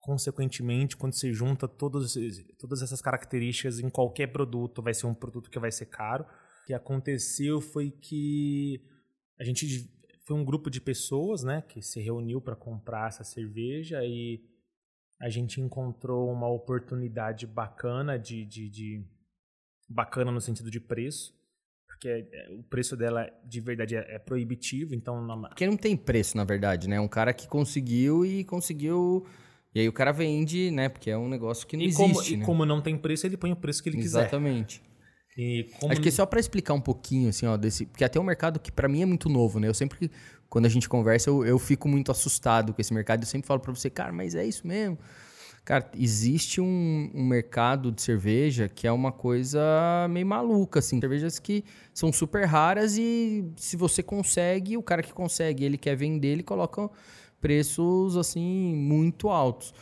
Consequentemente, 0.00 0.96
quando 0.96 1.14
você 1.14 1.32
junta 1.32 1.68
todos, 1.68 2.14
todas 2.58 2.82
essas 2.82 3.00
características 3.00 3.78
em 3.78 3.88
qualquer 3.88 4.26
produto, 4.28 4.82
vai 4.82 4.92
ser 4.92 5.06
um 5.06 5.14
produto 5.14 5.48
que 5.48 5.58
vai 5.58 5.70
ser 5.70 5.86
caro. 5.86 6.24
O 6.24 6.66
que 6.66 6.74
aconteceu 6.74 7.60
foi 7.60 7.90
que 7.90 8.82
a 9.38 9.44
gente 9.44 9.88
foi 10.24 10.36
um 10.36 10.44
grupo 10.44 10.70
de 10.70 10.80
pessoas, 10.80 11.42
né, 11.42 11.62
que 11.62 11.80
se 11.80 12.00
reuniu 12.00 12.40
para 12.40 12.56
comprar 12.56 13.08
essa 13.08 13.24
cerveja 13.24 14.04
e 14.04 14.40
a 15.20 15.28
gente 15.28 15.60
encontrou 15.60 16.32
uma 16.32 16.48
oportunidade 16.48 17.46
bacana 17.46 18.18
de, 18.18 18.44
de, 18.44 18.68
de 18.68 19.04
bacana 19.92 20.32
no 20.32 20.40
sentido 20.40 20.70
de 20.70 20.80
preço 20.80 21.34
porque 22.02 22.08
é, 22.32 22.50
o 22.50 22.64
preço 22.64 22.96
dela 22.96 23.30
de 23.44 23.60
verdade 23.60 23.94
é, 23.94 24.16
é 24.16 24.18
proibitivo, 24.18 24.92
então... 24.92 25.24
Não... 25.24 25.42
Porque 25.42 25.66
não 25.66 25.76
tem 25.76 25.96
preço, 25.96 26.36
na 26.36 26.42
verdade, 26.42 26.88
né? 26.88 26.98
Um 26.98 27.06
cara 27.06 27.32
que 27.32 27.46
conseguiu 27.46 28.26
e 28.26 28.42
conseguiu... 28.42 29.24
E 29.72 29.80
aí 29.80 29.88
o 29.88 29.92
cara 29.92 30.10
vende, 30.10 30.70
né? 30.72 30.88
Porque 30.88 31.10
é 31.10 31.16
um 31.16 31.28
negócio 31.28 31.64
que 31.64 31.76
não 31.76 31.84
e 31.84 31.86
existe, 31.86 32.02
como, 32.02 32.20
né? 32.20 32.42
E 32.42 32.44
como 32.44 32.66
não 32.66 32.82
tem 32.82 32.98
preço, 32.98 33.24
ele 33.24 33.36
põe 33.36 33.52
o 33.52 33.56
preço 33.56 33.80
que 33.82 33.88
ele 33.88 33.98
Exatamente. 33.98 34.82
quiser. 35.36 35.42
Exatamente. 35.42 35.92
Acho 35.92 36.00
que 36.00 36.10
só 36.10 36.26
para 36.26 36.40
explicar 36.40 36.74
um 36.74 36.80
pouquinho, 36.80 37.28
assim, 37.28 37.46
ó, 37.46 37.56
desse... 37.56 37.86
Porque 37.86 38.02
até 38.02 38.18
um 38.18 38.24
mercado 38.24 38.58
que 38.58 38.72
para 38.72 38.88
mim 38.88 39.02
é 39.02 39.06
muito 39.06 39.28
novo, 39.28 39.60
né? 39.60 39.68
Eu 39.68 39.74
sempre, 39.74 40.10
quando 40.48 40.66
a 40.66 40.68
gente 40.68 40.88
conversa, 40.88 41.30
eu, 41.30 41.46
eu 41.46 41.58
fico 41.58 41.88
muito 41.88 42.10
assustado 42.10 42.74
com 42.74 42.80
esse 42.80 42.92
mercado. 42.92 43.22
Eu 43.22 43.26
sempre 43.26 43.46
falo 43.46 43.60
para 43.60 43.72
você, 43.72 43.88
cara, 43.88 44.12
mas 44.12 44.34
é 44.34 44.44
isso 44.44 44.66
mesmo? 44.66 44.98
Cara, 45.64 45.88
existe 45.96 46.60
um, 46.60 47.10
um, 47.14 47.24
mercado 47.24 47.92
de 47.92 48.02
cerveja 48.02 48.68
que 48.68 48.84
é 48.84 48.90
uma 48.90 49.12
coisa 49.12 49.60
meio 50.10 50.26
maluca, 50.26 50.80
assim. 50.80 51.00
Cervejas 51.00 51.38
que 51.38 51.64
são 51.94 52.12
super 52.12 52.44
raras 52.46 52.98
e 52.98 53.44
se 53.56 53.76
você 53.76 54.02
consegue, 54.02 54.76
o 54.76 54.82
cara 54.82 55.02
que 55.02 55.12
consegue, 55.12 55.64
ele 55.64 55.78
quer 55.78 55.94
vender, 55.94 56.28
ele 56.28 56.42
coloca 56.42 56.90
preços, 57.40 58.16
assim, 58.16 58.74
muito 58.74 59.28
altos. 59.28 59.72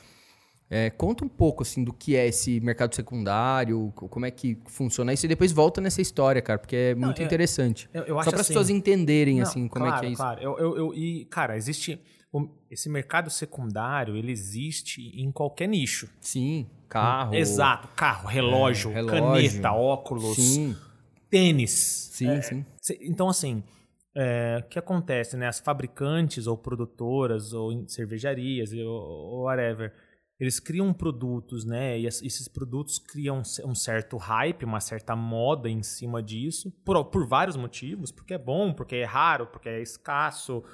É, 0.69 0.89
conta 0.89 1.25
um 1.25 1.29
pouco, 1.29 1.63
assim, 1.63 1.83
do 1.83 1.93
que 1.93 2.15
é 2.15 2.29
esse 2.29 2.61
mercado 2.61 2.95
secundário, 2.95 3.91
como 3.97 4.25
é 4.25 4.31
que 4.31 4.57
funciona 4.67 5.13
isso 5.13 5.27
e 5.27 5.29
depois 5.29 5.51
volta 5.51 5.81
nessa 5.81 6.01
história, 6.01 6.41
cara, 6.41 6.61
porque 6.61 6.77
é 6.77 6.95
muito 6.95 7.19
Não, 7.19 7.27
interessante. 7.27 7.91
Eu, 7.93 8.03
eu 8.03 8.17
Só 8.23 8.31
para 8.31 8.37
as 8.37 8.41
assim, 8.43 8.49
pessoas 8.49 8.71
entenderem, 8.71 9.37
Não, 9.37 9.43
assim, 9.43 9.67
como 9.67 9.87
claro, 9.87 9.97
é 9.97 10.01
que 10.01 10.07
é 10.07 10.09
isso. 10.11 10.23
Claro, 10.23 10.41
eu, 10.41 10.59
eu, 10.59 10.77
eu, 10.77 10.95
e, 10.95 11.25
cara, 11.25 11.57
existe 11.57 12.01
esse 12.71 12.89
mercado 12.89 13.29
secundário 13.31 14.17
ele 14.17 14.31
existe 14.31 15.01
em 15.21 15.33
qualquer 15.33 15.67
nicho. 15.67 16.09
Sim, 16.21 16.69
carro. 16.89 17.35
Exato, 17.35 17.89
carro, 17.89 18.29
relógio, 18.29 18.91
é, 18.91 18.95
relógio 18.95 19.51
caneta, 19.51 19.73
óculos, 19.73 20.37
sim. 20.37 20.77
tênis. 21.29 22.11
Sim, 22.13 22.31
é, 22.31 22.43
sim. 22.43 22.65
Então, 23.03 23.29
assim, 23.29 23.63
é, 24.15 24.63
o 24.65 24.69
que 24.69 24.79
acontece, 24.79 25.37
né? 25.37 25.47
As 25.47 25.61
fabricantes 25.61 26.47
ou 26.47 26.57
produtoras 26.57 27.53
ou 27.53 27.89
cervejarias 27.89 28.73
ou, 28.73 28.87
ou 28.87 29.43
whatever, 29.45 29.93
eles 30.39 30.59
criam 30.59 30.93
produtos, 30.93 31.65
né? 31.65 31.99
E 31.99 32.07
esses 32.07 32.49
produtos 32.49 32.99
criam 32.99 33.43
um 33.65 33.75
certo 33.75 34.17
hype, 34.17 34.65
uma 34.65 34.81
certa 34.81 35.15
moda 35.15 35.69
em 35.69 35.83
cima 35.83 36.23
disso, 36.23 36.73
por, 36.85 37.05
por 37.05 37.27
vários 37.27 37.57
motivos, 37.57 38.11
porque 38.11 38.35
é 38.35 38.39
bom, 38.39 38.73
porque 38.73 38.97
é 38.97 39.05
raro, 39.05 39.47
porque 39.49 39.69
é 39.69 39.83
escasso, 39.83 40.65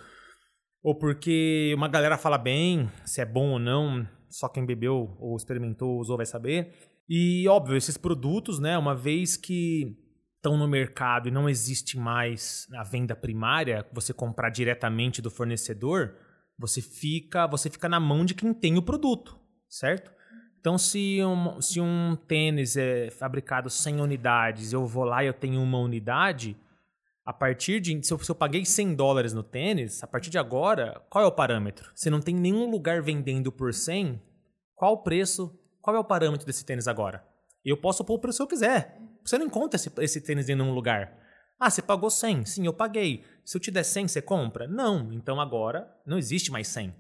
ou 0.86 0.94
porque 0.94 1.72
uma 1.76 1.88
galera 1.88 2.16
fala 2.16 2.38
bem, 2.38 2.88
se 3.04 3.20
é 3.20 3.24
bom 3.24 3.50
ou 3.50 3.58
não, 3.58 4.06
só 4.30 4.48
quem 4.48 4.64
bebeu 4.64 5.16
ou 5.18 5.36
experimentou, 5.36 5.98
usou 5.98 6.16
vai 6.16 6.24
saber. 6.24 6.72
E 7.08 7.44
óbvio, 7.48 7.76
esses 7.76 7.96
produtos, 7.96 8.60
né, 8.60 8.78
uma 8.78 8.94
vez 8.94 9.36
que 9.36 9.98
estão 10.36 10.56
no 10.56 10.68
mercado 10.68 11.26
e 11.26 11.32
não 11.32 11.48
existe 11.48 11.98
mais 11.98 12.68
a 12.72 12.84
venda 12.84 13.16
primária, 13.16 13.84
você 13.92 14.12
comprar 14.12 14.48
diretamente 14.48 15.20
do 15.20 15.28
fornecedor, 15.28 16.14
você 16.56 16.80
fica, 16.80 17.48
você 17.48 17.68
fica 17.68 17.88
na 17.88 17.98
mão 17.98 18.24
de 18.24 18.32
quem 18.32 18.54
tem 18.54 18.78
o 18.78 18.82
produto, 18.82 19.36
certo? 19.68 20.12
Então, 20.60 20.78
se 20.78 21.18
um, 21.24 21.60
se 21.60 21.80
um 21.80 22.16
tênis 22.28 22.76
é 22.76 23.10
fabricado 23.10 23.68
100 23.68 24.00
unidades, 24.00 24.72
eu 24.72 24.86
vou 24.86 25.02
lá 25.02 25.24
e 25.24 25.26
eu 25.26 25.34
tenho 25.34 25.60
uma 25.60 25.78
unidade, 25.78 26.56
a 27.26 27.32
partir 27.32 27.80
de. 27.80 28.00
Se 28.06 28.14
eu, 28.14 28.18
se 28.20 28.30
eu, 28.30 28.34
paguei 28.36 28.64
100 28.64 28.94
dólares 28.94 29.32
no 29.32 29.42
tênis, 29.42 30.02
a 30.02 30.06
partir 30.06 30.30
de 30.30 30.38
agora, 30.38 31.02
qual 31.10 31.24
é 31.24 31.26
o 31.26 31.32
parâmetro? 31.32 31.90
Se 31.92 32.08
não 32.08 32.20
tem 32.20 32.36
nenhum 32.36 32.70
lugar 32.70 33.02
vendendo 33.02 33.50
por 33.50 33.74
100, 33.74 34.22
qual 34.76 34.92
o 34.92 35.02
preço? 35.02 35.52
Qual 35.82 35.96
é 35.96 35.98
o 35.98 36.04
parâmetro 36.04 36.46
desse 36.46 36.64
tênis 36.64 36.86
agora? 36.86 37.26
Eu 37.64 37.76
posso 37.76 38.04
pôr 38.04 38.14
o 38.14 38.18
preço 38.20 38.38
que 38.38 38.42
eu 38.44 38.46
quiser. 38.46 39.00
Você 39.24 39.36
não 39.36 39.46
encontra 39.46 39.76
esse, 39.76 39.90
esse 39.98 40.20
tênis 40.20 40.48
em 40.48 40.54
nenhum 40.54 40.72
lugar. 40.72 41.18
Ah, 41.58 41.68
você 41.68 41.82
pagou 41.82 42.10
100. 42.10 42.44
Sim, 42.44 42.66
eu 42.66 42.72
paguei. 42.72 43.24
Se 43.44 43.56
eu 43.56 43.60
te 43.60 43.72
der 43.72 43.82
100, 43.82 44.06
você 44.06 44.22
compra? 44.22 44.68
Não. 44.68 45.12
Então 45.12 45.40
agora 45.40 45.88
não 46.06 46.18
existe 46.18 46.52
mais 46.52 46.68
100. 46.68 46.94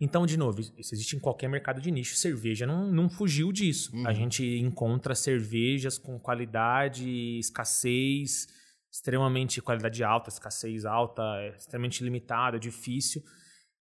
Então, 0.00 0.26
de 0.26 0.36
novo, 0.36 0.60
isso 0.60 0.94
existe 0.94 1.16
em 1.16 1.18
qualquer 1.18 1.48
mercado 1.48 1.80
de 1.80 1.90
nicho. 1.90 2.16
Cerveja 2.16 2.66
não, 2.66 2.86
não 2.92 3.08
fugiu 3.08 3.50
disso. 3.50 3.94
Uhum. 3.96 4.06
A 4.06 4.12
gente 4.12 4.44
encontra 4.58 5.14
cervejas 5.14 5.96
com 5.96 6.18
qualidade, 6.18 7.38
escassez 7.38 8.46
extremamente 8.90 9.60
qualidade 9.60 10.02
alta, 10.02 10.28
escassez 10.28 10.84
alta, 10.84 11.22
é 11.22 11.56
extremamente 11.56 12.02
limitado, 12.02 12.56
é 12.56 12.60
difícil. 12.60 13.22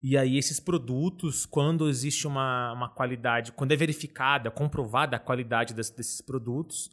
E 0.01 0.18
aí 0.18 0.38
esses 0.38 0.60
produtos, 0.60 1.45
quando 1.45 1.89
existe 1.89 2.28
uma, 2.28 2.72
uma 2.74 2.89
qualidade, 2.89 3.51
quando 3.51 3.72
é 3.72 3.76
verificada, 3.76 4.51
comprovada 4.51 5.16
a 5.16 5.20
qualidade 5.20 5.74
des, 5.74 5.89
desses 5.89 6.22
produtos, 6.22 6.89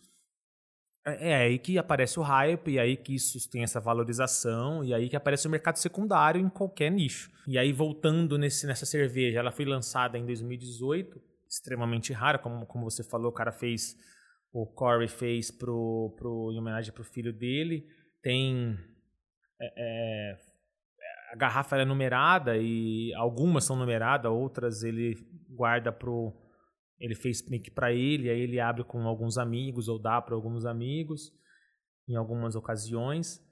é, 1.07 1.31
é, 1.31 1.35
aí 1.37 1.59
que 1.59 1.77
aparece 1.77 2.19
o 2.19 2.23
hype, 2.23 2.73
e 2.73 2.79
aí 2.79 2.97
que 2.97 3.15
isso 3.15 3.39
tem 3.51 3.63
essa 3.63 3.79
valorização, 3.79 4.83
e 4.83 4.95
aí 4.95 5.09
que 5.09 5.17
aparece 5.17 5.47
o 5.47 5.51
mercado 5.51 5.77
secundário 5.77 6.41
em 6.41 6.49
qualquer 6.49 6.91
nicho. 6.91 7.31
E 7.47 7.59
aí 7.59 7.73
voltando 7.73 8.39
nesse, 8.39 8.67
nessa 8.67 8.87
cerveja, 8.87 9.39
ela 9.39 9.53
foi 9.53 9.67
lançada 9.67 10.17
em 10.17 10.25
2018, 10.25 11.21
extremamente 11.47 12.13
rara, 12.13 12.39
como, 12.39 12.65
como 12.65 12.91
você 12.91 13.05
falou, 13.05 13.31
o 13.31 13.35
cara 13.35 13.53
fez, 13.53 13.95
o 14.51 14.67
Corey 14.67 15.09
fez 15.09 15.51
pro, 15.51 16.15
pro, 16.17 16.51
em 16.53 16.59
homenagem 16.59 16.93
pro 16.93 17.05
filho 17.05 17.35
dele, 17.35 17.87
tem 18.25 18.79
é, 19.61 19.73
é, 19.77 20.39
a 21.31 21.37
garrafa 21.37 21.77
é 21.77 21.85
numerada 21.85 22.57
e 22.57 23.13
algumas 23.15 23.65
são 23.65 23.77
numeradas, 23.77 24.33
outras 24.33 24.83
ele 24.83 25.15
guarda 25.51 25.93
pro 25.93 26.33
ele 26.99 27.15
fez 27.15 27.47
meio 27.51 27.71
para 27.75 27.93
ele, 27.93 28.31
aí 28.31 28.41
ele 28.41 28.59
abre 28.59 28.83
com 28.83 29.07
alguns 29.07 29.37
amigos 29.37 29.89
ou 29.89 29.99
dá 29.99 30.23
para 30.23 30.35
alguns 30.35 30.65
amigos 30.65 31.33
em 32.09 32.17
algumas 32.17 32.57
ocasiões. 32.57 33.45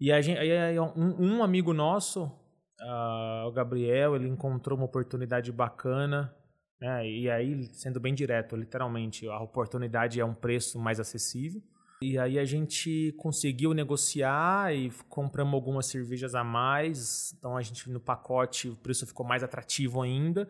E 0.00 0.10
a 0.10 0.22
gente, 0.22 0.38
aí 0.38 0.78
um, 0.80 1.20
um 1.20 1.42
amigo 1.42 1.74
nosso, 1.74 2.24
uh, 2.24 3.46
o 3.46 3.52
Gabriel, 3.52 4.16
ele 4.16 4.28
encontrou 4.28 4.78
uma 4.78 4.86
oportunidade 4.86 5.52
bacana, 5.52 6.34
né? 6.80 7.06
E 7.06 7.28
aí, 7.28 7.64
sendo 7.74 8.00
bem 8.00 8.14
direto, 8.14 8.56
literalmente, 8.56 9.28
a 9.28 9.40
oportunidade 9.40 10.20
é 10.20 10.24
um 10.24 10.34
preço 10.34 10.78
mais 10.78 11.00
acessível. 11.00 11.60
E 12.00 12.16
aí 12.16 12.38
a 12.38 12.44
gente 12.44 13.12
conseguiu 13.18 13.74
negociar 13.74 14.74
e 14.74 14.90
compramos 15.08 15.54
algumas 15.54 15.86
cervejas 15.86 16.34
a 16.34 16.44
mais. 16.44 17.32
Então 17.36 17.56
a 17.56 17.62
gente 17.62 17.90
no 17.90 18.00
pacote 18.00 18.68
o 18.68 18.76
preço 18.76 19.06
ficou 19.06 19.26
mais 19.26 19.42
atrativo 19.42 20.00
ainda. 20.00 20.48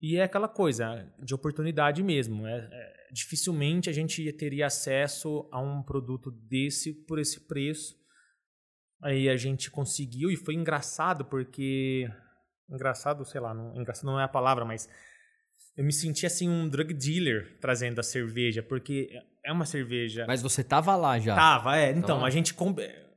E 0.00 0.16
é 0.16 0.22
aquela 0.22 0.48
coisa 0.48 1.12
de 1.18 1.34
oportunidade 1.34 2.02
mesmo. 2.02 2.46
É, 2.46 2.68
é, 2.70 2.92
dificilmente 3.12 3.90
a 3.90 3.92
gente 3.92 4.32
teria 4.34 4.66
acesso 4.66 5.48
a 5.50 5.60
um 5.60 5.82
produto 5.82 6.30
desse 6.30 6.92
por 6.92 7.18
esse 7.18 7.40
preço. 7.40 7.96
Aí 9.02 9.28
a 9.28 9.36
gente 9.36 9.70
conseguiu 9.70 10.30
e 10.30 10.36
foi 10.36 10.54
engraçado 10.54 11.24
porque 11.24 12.08
engraçado, 12.70 13.24
sei 13.24 13.40
lá, 13.40 13.52
não, 13.52 13.74
engraçado 13.80 14.06
não 14.06 14.20
é 14.20 14.24
a 14.24 14.28
palavra, 14.28 14.64
mas 14.64 14.88
eu 15.76 15.84
me 15.84 15.92
senti 15.92 16.26
assim 16.26 16.48
um 16.48 16.68
drug 16.68 16.92
dealer 16.92 17.56
trazendo 17.60 17.98
a 18.00 18.02
cerveja, 18.02 18.62
porque 18.62 19.10
é 19.48 19.52
uma 19.52 19.64
cerveja. 19.64 20.26
Mas 20.28 20.42
você 20.42 20.62
tava 20.62 20.94
lá 20.94 21.18
já? 21.18 21.34
Tava, 21.34 21.78
é. 21.78 21.90
Então, 21.90 22.22
a 22.22 22.28
gente. 22.28 22.54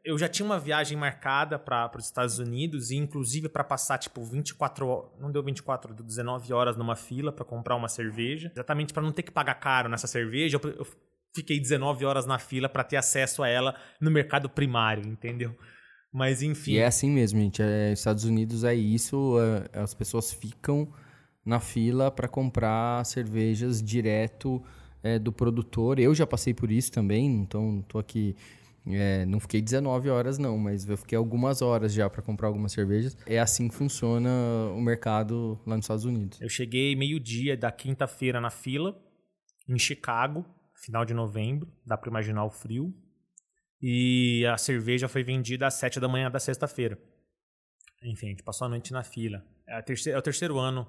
Eu 0.03 0.17
já 0.17 0.27
tinha 0.27 0.45
uma 0.45 0.57
viagem 0.57 0.97
marcada 0.97 1.59
para 1.59 1.91
os 1.95 2.05
Estados 2.05 2.39
Unidos, 2.39 2.89
e 2.89 2.95
inclusive 2.95 3.49
para 3.49 3.63
passar, 3.63 3.99
tipo, 3.99 4.23
24 4.23 5.11
Não 5.19 5.29
deu 5.29 5.43
24, 5.43 5.93
deu 5.93 6.03
19 6.03 6.53
horas 6.53 6.77
numa 6.77 6.95
fila 6.95 7.31
para 7.31 7.43
comprar 7.43 7.75
uma 7.75 7.89
cerveja. 7.89 8.49
Exatamente 8.55 8.93
para 8.93 9.03
não 9.03 9.11
ter 9.11 9.23
que 9.23 9.31
pagar 9.31 9.55
caro 9.55 9.89
nessa 9.89 10.07
cerveja. 10.07 10.57
Eu, 10.63 10.71
eu 10.71 10.87
fiquei 11.35 11.59
19 11.59 12.05
horas 12.05 12.25
na 12.25 12.39
fila 12.39 12.69
para 12.69 12.83
ter 12.83 12.95
acesso 12.95 13.43
a 13.43 13.49
ela 13.49 13.75
no 13.99 14.09
mercado 14.09 14.49
primário, 14.49 15.05
entendeu? 15.05 15.55
Mas 16.11 16.41
enfim. 16.41 16.71
E 16.71 16.77
é 16.79 16.85
assim 16.85 17.11
mesmo, 17.11 17.39
gente. 17.39 17.61
É, 17.61 17.91
Estados 17.91 18.23
Unidos 18.23 18.63
é 18.63 18.73
isso. 18.73 19.37
É, 19.39 19.79
as 19.81 19.93
pessoas 19.93 20.33
ficam 20.33 20.91
na 21.45 21.59
fila 21.59 22.09
para 22.09 22.27
comprar 22.27 23.05
cervejas 23.05 23.83
direto 23.83 24.63
é, 25.03 25.19
do 25.19 25.31
produtor. 25.31 25.99
Eu 25.99 26.13
já 26.13 26.25
passei 26.25 26.53
por 26.53 26.71
isso 26.71 26.91
também, 26.91 27.25
então 27.25 27.83
tô 27.87 27.99
aqui. 27.99 28.35
É, 28.87 29.25
não 29.27 29.39
fiquei 29.39 29.61
19 29.61 30.09
horas, 30.09 30.39
não, 30.39 30.57
mas 30.57 30.89
eu 30.89 30.97
fiquei 30.97 31.15
algumas 31.15 31.61
horas 31.61 31.93
já 31.93 32.09
para 32.09 32.21
comprar 32.21 32.47
algumas 32.47 32.71
cervejas. 32.71 33.15
É 33.27 33.39
assim 33.39 33.67
que 33.67 33.75
funciona 33.75 34.29
o 34.75 34.81
mercado 34.81 35.59
lá 35.67 35.75
nos 35.75 35.85
Estados 35.85 36.05
Unidos. 36.05 36.41
Eu 36.41 36.49
cheguei 36.49 36.95
meio-dia 36.95 37.55
da 37.55 37.71
quinta-feira 37.71 38.41
na 38.41 38.49
fila, 38.49 38.99
em 39.69 39.77
Chicago, 39.77 40.45
final 40.75 41.05
de 41.05 41.13
novembro, 41.13 41.71
dá 41.85 41.95
para 41.95 42.09
imaginar 42.09 42.43
o 42.43 42.49
frio. 42.49 42.91
E 43.79 44.45
a 44.45 44.57
cerveja 44.57 45.07
foi 45.07 45.23
vendida 45.23 45.67
às 45.67 45.75
7 45.75 45.99
da 45.99 46.07
manhã 46.07 46.29
da 46.29 46.39
sexta-feira. 46.39 46.97
Enfim, 48.03 48.27
a 48.27 48.29
gente 48.29 48.43
passou 48.43 48.65
a 48.65 48.69
noite 48.69 48.91
na 48.91 49.03
fila. 49.03 49.43
É, 49.67 49.83
é 50.09 50.17
o 50.17 50.21
terceiro 50.21 50.57
ano 50.57 50.87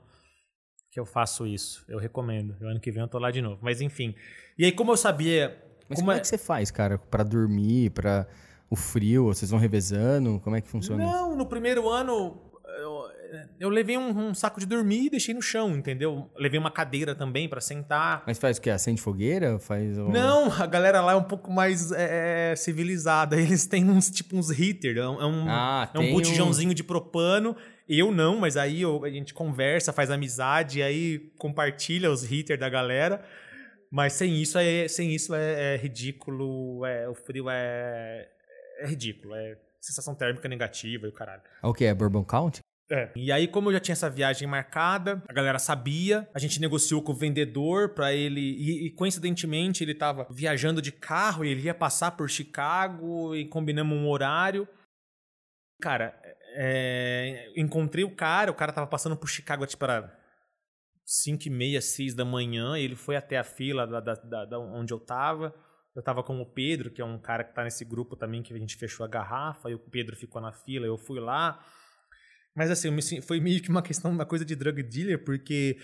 que 0.93 1.01
eu 1.01 1.07
faço 1.07 1.47
isso. 1.47 1.83
Eu 1.89 1.99
recomendo. 1.99 2.55
O 2.61 2.67
ano 2.67 2.79
que 2.79 2.91
vem 2.91 3.03
eu 3.03 3.09
tô 3.09 3.19
lá 3.19 3.31
de 3.31 3.41
novo. 3.41 3.59
Mas 3.63 3.81
enfim. 3.81 4.15
E 4.59 4.67
aí, 4.67 4.71
como 4.71 4.93
eu 4.93 4.97
sabia. 4.97 5.59
Mas 5.89 5.97
como, 5.97 6.09
como 6.09 6.13
é... 6.13 6.17
é 6.19 6.21
que 6.21 6.29
você 6.29 6.37
faz, 6.37 6.71
cara? 6.71 6.99
para 6.99 7.25
dormir, 7.25 7.91
para 7.91 8.29
o 8.69 8.77
frio? 8.77 9.25
Vocês 9.25 9.51
vão 9.51 9.59
revezando? 9.59 10.39
Como 10.41 10.55
é 10.55 10.61
que 10.61 10.69
funciona 10.69 11.03
Não, 11.03 11.29
isso? 11.29 11.37
no 11.37 11.47
primeiro 11.47 11.89
ano 11.89 12.53
eu, 12.79 13.05
eu 13.61 13.69
levei 13.69 13.97
um, 13.97 14.29
um, 14.29 14.35
saco 14.35 14.59
de 14.61 14.67
dormir 14.67 15.07
e 15.07 15.11
deixei 15.11 15.35
no 15.35 15.43
chão, 15.43 15.77
entendeu? 15.77 16.31
Levei 16.37 16.59
uma 16.59 16.71
cadeira 16.71 17.15
também 17.15 17.49
para 17.49 17.61
sentar. 17.61 18.23
Mas 18.27 18.39
faz 18.39 18.59
o 18.59 18.61
quê? 18.61 18.71
Acende 18.71 19.01
fogueira? 19.01 19.59
Faz 19.59 19.97
Não, 19.97 20.53
a 20.53 20.67
galera 20.67 21.01
lá 21.01 21.13
é 21.13 21.17
um 21.17 21.23
pouco 21.23 21.51
mais 21.51 21.93
é, 21.93 22.53
é 22.53 22.57
civilizada. 22.57 23.37
Eles 23.41 23.67
têm 23.67 23.89
uns 23.89 24.11
tipo 24.11 24.37
uns 24.37 24.51
heater, 24.51 24.97
é 24.97 25.07
um, 25.07 25.47
ah, 25.49 25.91
é 25.93 25.99
um 25.99 26.13
botijãozinho 26.13 26.71
um... 26.71 26.75
de 26.75 26.85
propano 26.85 27.57
eu 27.99 28.13
não, 28.13 28.39
mas 28.39 28.57
aí 28.57 28.83
eu, 28.83 29.05
a 29.05 29.11
gente 29.11 29.35
conversa, 29.35 29.93
faz 29.93 30.11
amizade, 30.11 30.83
aí 30.83 31.19
compartilha 31.39 32.11
os 32.11 32.23
hitters 32.23 32.59
da 32.59 32.69
galera. 32.69 33.25
Mas 33.91 34.15
sem 34.15 34.41
isso 34.41 34.59
é, 34.59 34.89
sem 34.89 35.15
isso 35.15 35.35
é, 35.35 35.75
é 35.75 35.77
ridículo, 35.77 36.85
é, 36.87 37.09
o 37.09 37.15
frio 37.15 37.51
é, 37.51 38.29
é 38.79 38.87
ridículo, 38.87 39.35
é 39.35 39.59
sensação 39.81 40.15
térmica 40.15 40.49
negativa 40.49 41.07
e 41.07 41.11
o 41.11 41.13
caralho. 41.13 41.43
É 41.63 41.67
o 41.67 41.75
que? 41.75 41.85
É 41.85 41.95
Bourbon 41.95 42.25
Count? 42.25 42.61
É. 42.91 43.11
E 43.17 43.33
aí, 43.33 43.49
como 43.49 43.69
eu 43.69 43.75
já 43.75 43.81
tinha 43.81 43.95
essa 43.95 44.11
viagem 44.11 44.47
marcada, 44.47 45.23
a 45.27 45.33
galera 45.33 45.59
sabia, 45.59 46.29
a 46.35 46.39
gente 46.39 46.61
negociou 46.61 47.03
com 47.03 47.13
o 47.13 47.15
vendedor 47.15 47.91
para 47.91 48.13
ele. 48.13 48.41
E, 48.41 48.87
e, 48.87 48.91
coincidentemente, 48.91 49.83
ele 49.83 49.95
tava 49.95 50.27
viajando 50.31 50.83
de 50.83 50.93
carro 50.93 51.45
e 51.45 51.49
ele 51.49 51.63
ia 51.63 51.75
passar 51.75 52.13
por 52.13 52.29
Chicago 52.29 53.35
e 53.35 53.47
combinamos 53.47 53.97
um 53.97 54.09
horário. 54.09 54.69
Cara, 55.81 56.15
é, 56.55 57.53
encontrei 57.57 58.05
o 58.05 58.15
cara, 58.15 58.51
o 58.51 58.55
cara 58.55 58.73
tava 58.73 58.87
passando 58.87 59.17
por 59.17 59.29
Chicago, 59.29 59.67
tipo, 59.67 59.85
era 59.85 60.19
5 61.05 61.47
e 61.47 61.51
meia, 61.51 61.81
6 61.81 62.15
da 62.15 62.25
manhã, 62.25 62.77
ele 62.77 62.97
foi 62.97 63.17
até 63.17 63.39
a 63.39 63.45
fila 63.45 63.87
da, 63.87 64.01
da, 64.01 64.15
da, 64.15 64.45
da, 64.45 64.59
onde 64.59 64.93
eu 64.93 65.01
tava. 65.01 65.55
Eu 65.95 66.03
tava 66.03 66.23
com 66.23 66.41
o 66.41 66.47
Pedro, 66.47 66.91
que 66.91 67.03
é 67.03 67.05
um 67.05 67.19
cara 67.19 67.45
que 67.45 67.55
tá 67.55 67.63
nesse 67.65 67.85
grupo 67.85 68.17
também, 68.17 68.43
que 68.43 68.55
a 68.55 68.59
gente 68.59 68.77
fechou 68.77 69.05
a 69.05 69.09
garrafa, 69.09 69.71
e 69.71 69.75
o 69.75 69.79
Pedro 69.79 70.17
ficou 70.17 70.41
na 70.41 70.51
fila, 70.51 70.87
eu 70.87 70.97
fui 70.97 71.21
lá. 71.21 71.63
Mas 72.55 72.71
assim, 72.71 73.21
foi 73.21 73.41
meio 73.41 73.61
que 73.61 73.69
uma 73.69 73.83
questão, 73.83 74.11
uma 74.11 74.25
coisa 74.25 74.45
de 74.45 74.57
drug 74.57 74.83
dealer, 74.83 75.23
porque 75.23 75.79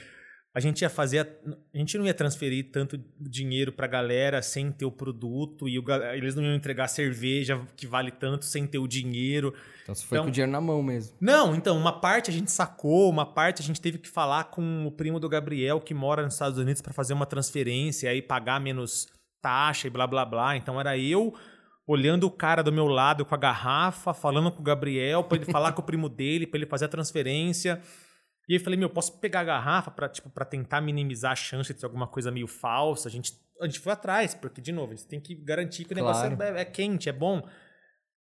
a 0.55 0.61
gente 0.61 0.83
ia 0.83 0.91
fazer. 0.91 1.21
A, 1.21 1.55
a 1.75 1.79
gente 1.79 1.97
não 1.99 2.07
ia 2.07 2.15
transferir 2.15 2.71
tanto 2.73 2.99
dinheiro 3.21 3.73
pra 3.73 3.87
galera 3.87 4.43
sem 4.43 4.73
ter 4.73 4.85
o 4.85 4.91
produto, 4.91 5.69
e 5.69 5.79
o, 5.79 5.85
eles 6.15 6.35
não 6.35 6.43
iam 6.43 6.55
entregar 6.55 6.89
cerveja 6.89 7.61
que 7.77 7.87
vale 7.87 8.11
tanto 8.11 8.45
sem 8.45 8.67
ter 8.67 8.79
o 8.79 8.89
dinheiro. 8.89 9.55
Então 9.83 9.95
você 9.95 10.05
foi 10.05 10.19
então, 10.19 10.25
com 10.25 10.31
o 10.31 10.33
dinheiro 10.33 10.53
na 10.53 10.61
mão 10.61 10.83
mesmo. 10.83 11.17
Não, 11.21 11.55
então, 11.55 11.77
uma 11.77 12.01
parte 12.01 12.31
a 12.31 12.33
gente 12.33 12.51
sacou, 12.51 13.11
uma 13.11 13.27
parte 13.27 13.63
a 13.63 13.65
gente 13.65 13.81
teve 13.81 13.99
que 13.99 14.09
falar 14.09 14.45
com 14.45 14.87
o 14.87 14.91
primo 14.91 15.21
do 15.21 15.29
Gabriel, 15.29 15.81
que 15.81 15.95
mora 15.95 16.23
nos 16.23 16.35
Estados 16.35 16.59
Unidos, 16.59 16.83
para 16.83 16.93
fazer 16.93 17.13
uma 17.13 17.27
transferência 17.27 18.13
e 18.15 18.23
pagar 18.23 18.61
menos 18.61 19.07
taxa 19.41 19.87
e 19.87 19.91
blá 19.91 20.07
blá 20.07 20.25
blá. 20.25 20.57
Então 20.57 20.81
era 20.81 20.99
eu 20.99 21.35
olhando 21.87 22.25
o 22.25 22.31
cara 22.31 22.63
do 22.63 22.71
meu 22.71 22.87
lado 22.87 23.25
com 23.25 23.35
a 23.35 23.39
garrafa, 23.39 24.13
falando 24.13 24.53
com 24.53 24.61
o 24.61 24.63
Gabriel, 24.63 25.25
para 25.25 25.39
ele 25.39 25.51
falar 25.51 25.73
com 25.73 25.81
o 25.81 25.85
primo 25.85 26.07
dele, 26.07 26.47
para 26.47 26.59
ele 26.59 26.67
fazer 26.67 26.85
a 26.85 26.89
transferência. 26.89 27.81
E 28.49 28.55
aí 28.55 28.59
eu 28.59 28.65
falei, 28.65 28.79
meu, 28.79 28.89
posso 28.89 29.19
pegar 29.21 29.41
a 29.41 29.45
garrafa 29.45 29.91
para 29.91 30.09
tipo, 30.09 30.31
pra 30.31 30.45
tentar 30.45 30.81
minimizar 30.81 31.33
a 31.33 31.37
chance 31.37 31.73
de 31.73 31.79
ter 31.79 31.85
alguma 31.85 32.07
coisa 32.07 32.31
meio 32.31 32.47
falsa? 32.47 33.07
A 33.07 33.11
gente, 33.11 33.33
a 33.61 33.67
gente 33.67 33.79
foi 33.79 33.93
atrás, 33.93 34.35
porque, 34.35 34.61
de 34.61 34.73
novo, 34.73 34.93
a 34.93 34.97
gente 34.97 35.07
tem 35.07 35.21
que 35.21 35.35
garantir 35.35 35.85
que 35.85 35.93
o 35.93 35.97
claro. 35.97 36.31
negócio 36.31 36.57
é, 36.57 36.63
é, 36.63 36.65
quente, 36.65 37.11
é 37.11 37.13
bom. 37.13 37.47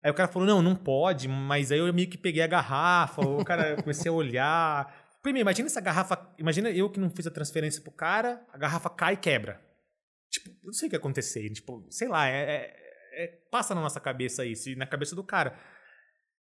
Aí 0.02 0.10
o 0.10 0.14
cara 0.14 0.28
falou, 0.28 0.46
não, 0.46 0.60
não 0.60 0.76
pode, 0.76 1.26
mas 1.26 1.72
aí 1.72 1.78
eu 1.78 1.92
meio 1.92 2.08
que 2.08 2.18
peguei 2.18 2.42
a 2.42 2.46
garrafa, 2.46 3.22
o 3.22 3.42
cara 3.44 3.76
comecei 3.82 4.10
a 4.10 4.14
olhar. 4.14 4.94
Primeiro, 5.22 5.44
imagina 5.44 5.66
essa 5.66 5.80
garrafa, 5.80 6.34
imagina 6.38 6.70
eu 6.70 6.90
que 6.90 7.00
não 7.00 7.08
fiz 7.08 7.26
a 7.26 7.30
transferência 7.30 7.82
pro 7.82 7.90
cara, 7.90 8.44
a 8.52 8.58
garrafa 8.58 8.90
cai 8.90 9.14
e 9.14 9.16
quebra. 9.16 9.58
Tipo, 10.30 10.50
não 10.62 10.72
sei 10.72 10.86
o 10.86 10.90
que 10.90 10.96
ia 10.96 10.98
acontecer, 10.98 11.48
tipo, 11.50 11.86
sei 11.90 12.08
lá, 12.08 12.28
é, 12.28 12.42
é, 12.42 13.24
é 13.24 13.26
passa 13.50 13.74
na 13.74 13.80
nossa 13.80 14.00
cabeça 14.00 14.44
isso, 14.44 14.68
e 14.68 14.76
na 14.76 14.86
cabeça 14.86 15.16
do 15.16 15.24
cara. 15.24 15.58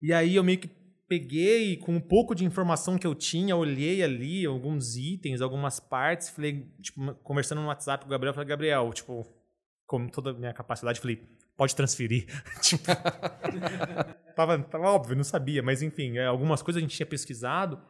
E 0.01 0.13
aí 0.13 0.35
eu 0.35 0.45
meio 0.45 0.59
que 0.59 0.69
peguei 1.09 1.77
com 1.77 1.93
um 1.93 2.01
pouco 2.01 2.35
de 2.35 2.45
informação 2.45 2.99
que 2.99 3.07
eu 3.07 3.15
tinha, 3.15 3.57
olhei 3.57 4.03
ali 4.03 4.45
alguns 4.45 4.97
itens, 4.97 5.41
algumas 5.41 5.79
partes, 5.81 6.29
falei, 6.29 6.69
tipo, 6.81 7.15
conversando 7.17 7.61
no 7.61 7.69
WhatsApp 7.69 8.05
com 8.05 8.09
o 8.09 8.11
Gabriel, 8.11 8.35
falei, 8.35 8.49
Gabriel, 8.49 8.93
tipo, 8.93 9.27
com 9.87 10.09
toda 10.09 10.31
a 10.31 10.35
minha 10.35 10.53
capacidade, 10.53 11.01
falei, 11.01 11.23
pode 11.57 11.75
transferir. 11.75 12.27
tipo, 12.61 12.85
tava, 14.35 14.59
tava 14.59 14.91
óbvio, 14.91 15.17
não 15.17 15.25
sabia, 15.25 15.63
mas 15.63 15.83
enfim, 15.83 16.19
é, 16.19 16.27
algumas 16.27 16.63
coisas 16.63 16.81
a 16.81 16.85
gente 16.85 16.97
tinha 16.97 17.07
pesquisado. 17.07 17.81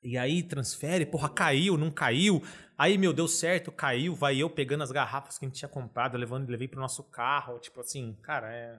E 0.00 0.16
aí 0.16 0.44
transfere, 0.44 1.04
porra, 1.04 1.28
caiu, 1.28 1.76
não 1.76 1.90
caiu. 1.90 2.40
Aí, 2.76 2.96
meu, 2.96 3.12
deu 3.12 3.26
certo, 3.26 3.72
caiu, 3.72 4.14
vai 4.14 4.36
eu 4.36 4.48
pegando 4.48 4.84
as 4.84 4.92
garrafas 4.92 5.36
que 5.36 5.44
a 5.44 5.48
gente 5.48 5.58
tinha 5.58 5.68
comprado, 5.68 6.16
levando, 6.16 6.48
levei 6.48 6.68
pro 6.68 6.80
nosso 6.80 7.02
carro, 7.02 7.58
tipo 7.58 7.80
assim, 7.80 8.16
cara, 8.22 8.54
é 8.54 8.78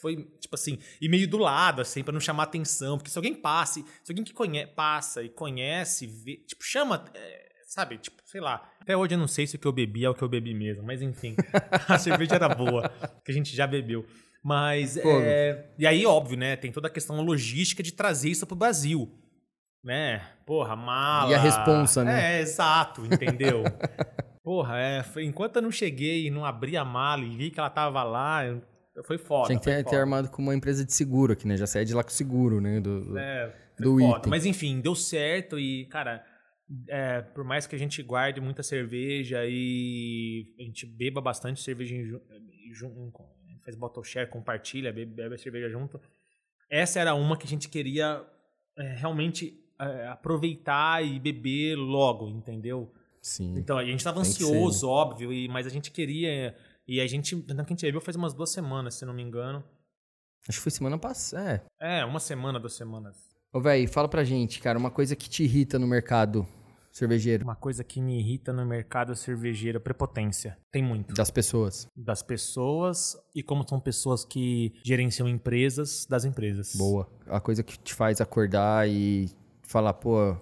foi, 0.00 0.16
tipo 0.40 0.54
assim, 0.54 0.78
e 1.00 1.08
meio 1.08 1.28
do 1.28 1.38
lado, 1.38 1.82
assim, 1.82 2.02
para 2.02 2.12
não 2.12 2.20
chamar 2.20 2.44
atenção. 2.44 2.98
Porque 2.98 3.10
se 3.10 3.18
alguém 3.18 3.34
passe, 3.34 3.84
se 4.02 4.12
alguém 4.12 4.24
que 4.24 4.32
conhece, 4.32 4.72
passa 4.74 5.22
e 5.22 5.28
conhece, 5.28 6.06
vê, 6.06 6.36
tipo, 6.36 6.64
chama, 6.64 7.04
é, 7.14 7.48
sabe, 7.66 7.98
tipo, 7.98 8.20
sei 8.24 8.40
lá. 8.40 8.68
Até 8.80 8.96
hoje 8.96 9.14
eu 9.14 9.18
não 9.18 9.28
sei 9.28 9.46
se 9.46 9.56
o 9.56 9.58
que 9.58 9.66
eu 9.66 9.72
bebi 9.72 10.04
é 10.04 10.10
o 10.10 10.14
que 10.14 10.22
eu 10.22 10.28
bebi 10.28 10.54
mesmo, 10.54 10.84
mas 10.84 11.02
enfim, 11.02 11.36
a 11.88 11.98
cerveja 11.98 12.34
era 12.34 12.48
boa, 12.48 12.88
que 13.24 13.30
a 13.30 13.34
gente 13.34 13.54
já 13.54 13.66
bebeu. 13.66 14.06
Mas, 14.42 14.96
é, 14.96 15.70
e 15.78 15.86
aí, 15.86 16.06
óbvio, 16.06 16.38
né, 16.38 16.56
tem 16.56 16.72
toda 16.72 16.88
a 16.88 16.90
questão 16.90 17.20
logística 17.20 17.82
de 17.82 17.92
trazer 17.92 18.30
isso 18.30 18.46
pro 18.46 18.56
Brasil. 18.56 19.10
Né? 19.84 20.22
Porra, 20.44 20.76
mala. 20.76 21.30
E 21.30 21.34
a 21.34 21.38
responsa, 21.38 22.04
né? 22.04 22.38
É, 22.38 22.40
exato, 22.40 23.04
entendeu? 23.06 23.64
Porra, 24.44 24.78
é, 24.78 25.04
enquanto 25.18 25.56
eu 25.56 25.62
não 25.62 25.70
cheguei 25.70 26.26
e 26.26 26.30
não 26.30 26.44
abri 26.44 26.76
a 26.76 26.84
mala 26.84 27.22
e 27.22 27.36
vi 27.36 27.50
que 27.50 27.60
ela 27.60 27.70
tava 27.70 28.02
lá, 28.02 28.42
foi 29.04 29.18
foda. 29.18 29.46
Tinha 29.46 29.58
que 29.58 29.64
ter, 29.64 29.84
ter, 29.84 29.96
armado 29.96 30.30
com 30.30 30.42
uma 30.42 30.54
empresa 30.54 30.84
de 30.84 30.92
seguro 30.92 31.32
aqui, 31.32 31.46
né? 31.46 31.56
Já 31.56 31.66
sai 31.66 31.84
de 31.84 31.94
lá 31.94 32.02
com 32.02 32.10
seguro, 32.10 32.60
né? 32.60 32.80
Do, 32.80 33.16
é, 33.16 33.54
do 33.78 33.98
foda. 33.98 34.18
item. 34.18 34.30
Mas 34.30 34.46
enfim, 34.46 34.80
deu 34.80 34.94
certo 34.94 35.58
e, 35.58 35.86
cara, 35.86 36.24
é, 36.88 37.20
por 37.20 37.44
mais 37.44 37.66
que 37.66 37.74
a 37.74 37.78
gente 37.78 38.02
guarde 38.02 38.40
muita 38.40 38.62
cerveja 38.62 39.44
e 39.46 40.54
a 40.58 40.62
gente 40.62 40.86
beba 40.86 41.20
bastante 41.20 41.60
cerveja 41.60 41.94
junto, 42.72 43.24
faz 43.64 43.76
bottle 43.76 44.04
share, 44.04 44.28
compartilha, 44.28 44.92
bebe, 44.92 45.12
bebe 45.12 45.34
a 45.34 45.38
cerveja 45.38 45.68
junto. 45.68 46.00
Essa 46.68 47.00
era 47.00 47.14
uma 47.14 47.36
que 47.36 47.46
a 47.46 47.48
gente 47.50 47.68
queria 47.68 48.24
é, 48.76 48.94
realmente 48.96 49.58
é, 49.80 50.06
aproveitar 50.08 51.04
e 51.04 51.18
beber 51.18 51.76
logo, 51.76 52.28
entendeu? 52.28 52.92
Sim. 53.20 53.58
Então 53.58 53.76
a 53.76 53.84
gente 53.84 53.98
estava 53.98 54.20
ansioso, 54.20 54.80
ser, 54.80 54.86
né? 54.86 54.92
óbvio, 54.92 55.32
e, 55.32 55.48
mas 55.48 55.66
a 55.66 55.70
gente 55.70 55.90
queria 55.90 56.56
e 56.90 57.00
a 57.00 57.06
gente, 57.06 57.36
na 57.54 57.64
que 57.64 57.72
a 57.72 57.76
gente 57.76 57.86
bebeu 57.86 58.00
faz 58.00 58.16
umas 58.16 58.34
duas 58.34 58.50
semanas, 58.50 58.94
se 58.94 59.04
não 59.04 59.14
me 59.14 59.22
engano. 59.22 59.62
Acho 60.48 60.58
que 60.58 60.62
foi 60.64 60.72
semana 60.72 60.98
passada. 60.98 61.62
É. 61.78 62.00
é, 62.00 62.04
uma 62.04 62.18
semana, 62.18 62.58
duas 62.58 62.72
semanas. 62.72 63.16
Ô, 63.52 63.60
velho, 63.60 63.88
fala 63.88 64.08
pra 64.08 64.24
gente, 64.24 64.58
cara, 64.58 64.76
uma 64.76 64.90
coisa 64.90 65.14
que 65.14 65.30
te 65.30 65.44
irrita 65.44 65.78
no 65.78 65.86
mercado 65.86 66.44
cervejeiro. 66.90 67.44
Uma 67.44 67.54
coisa 67.54 67.84
que 67.84 68.00
me 68.00 68.18
irrita 68.18 68.52
no 68.52 68.66
mercado 68.66 69.14
cervejeiro 69.14 69.76
é 69.76 69.80
prepotência. 69.80 70.58
Tem 70.72 70.82
muito. 70.82 71.14
Das 71.14 71.30
pessoas. 71.30 71.86
Das 71.96 72.24
pessoas 72.24 73.16
e 73.36 73.40
como 73.40 73.64
são 73.68 73.78
pessoas 73.78 74.24
que 74.24 74.74
gerenciam 74.84 75.28
empresas 75.28 76.06
das 76.10 76.24
empresas. 76.24 76.74
Boa. 76.74 77.08
A 77.28 77.38
coisa 77.38 77.62
que 77.62 77.78
te 77.78 77.94
faz 77.94 78.20
acordar 78.20 78.88
e 78.88 79.30
falar, 79.62 79.94
pô, 79.94 80.36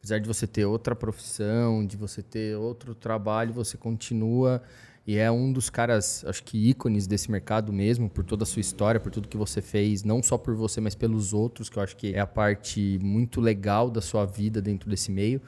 apesar 0.00 0.18
de 0.18 0.26
você 0.26 0.48
ter 0.48 0.64
outra 0.64 0.96
profissão, 0.96 1.86
de 1.86 1.96
você 1.96 2.24
ter 2.24 2.56
outro 2.56 2.92
trabalho, 2.92 3.52
você 3.52 3.76
continua 3.76 4.60
e 5.06 5.16
é 5.18 5.30
um 5.30 5.52
dos 5.52 5.70
caras, 5.70 6.24
acho 6.24 6.42
que 6.42 6.68
ícones 6.68 7.06
desse 7.06 7.30
mercado 7.30 7.72
mesmo, 7.72 8.10
por 8.10 8.24
toda 8.24 8.42
a 8.42 8.46
sua 8.46 8.60
história, 8.60 9.00
por 9.00 9.12
tudo 9.12 9.28
que 9.28 9.36
você 9.36 9.62
fez, 9.62 10.02
não 10.02 10.22
só 10.22 10.36
por 10.36 10.56
você, 10.56 10.80
mas 10.80 10.96
pelos 10.96 11.32
outros, 11.32 11.68
que 11.68 11.78
eu 11.78 11.82
acho 11.82 11.96
que 11.96 12.14
é 12.14 12.18
a 12.18 12.26
parte 12.26 12.98
muito 13.00 13.40
legal 13.40 13.88
da 13.88 14.00
sua 14.00 14.24
vida 14.24 14.60
dentro 14.60 14.90
desse 14.90 15.12
meio. 15.12 15.40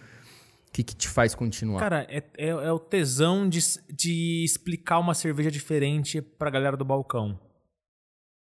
O 0.68 0.72
que, 0.72 0.84
que 0.84 0.94
te 0.94 1.09
faz 1.09 1.34
continuar? 1.34 1.80
Cara, 1.80 2.06
é, 2.09 2.22
é, 2.36 2.48
é 2.48 2.72
o 2.72 2.78
tesão 2.78 3.48
de, 3.48 3.59
de 3.90 4.44
explicar 4.44 5.00
uma 5.00 5.14
cerveja 5.14 5.50
diferente 5.50 6.22
pra 6.22 6.50
galera 6.50 6.76
do 6.76 6.84
balcão. 6.84 7.40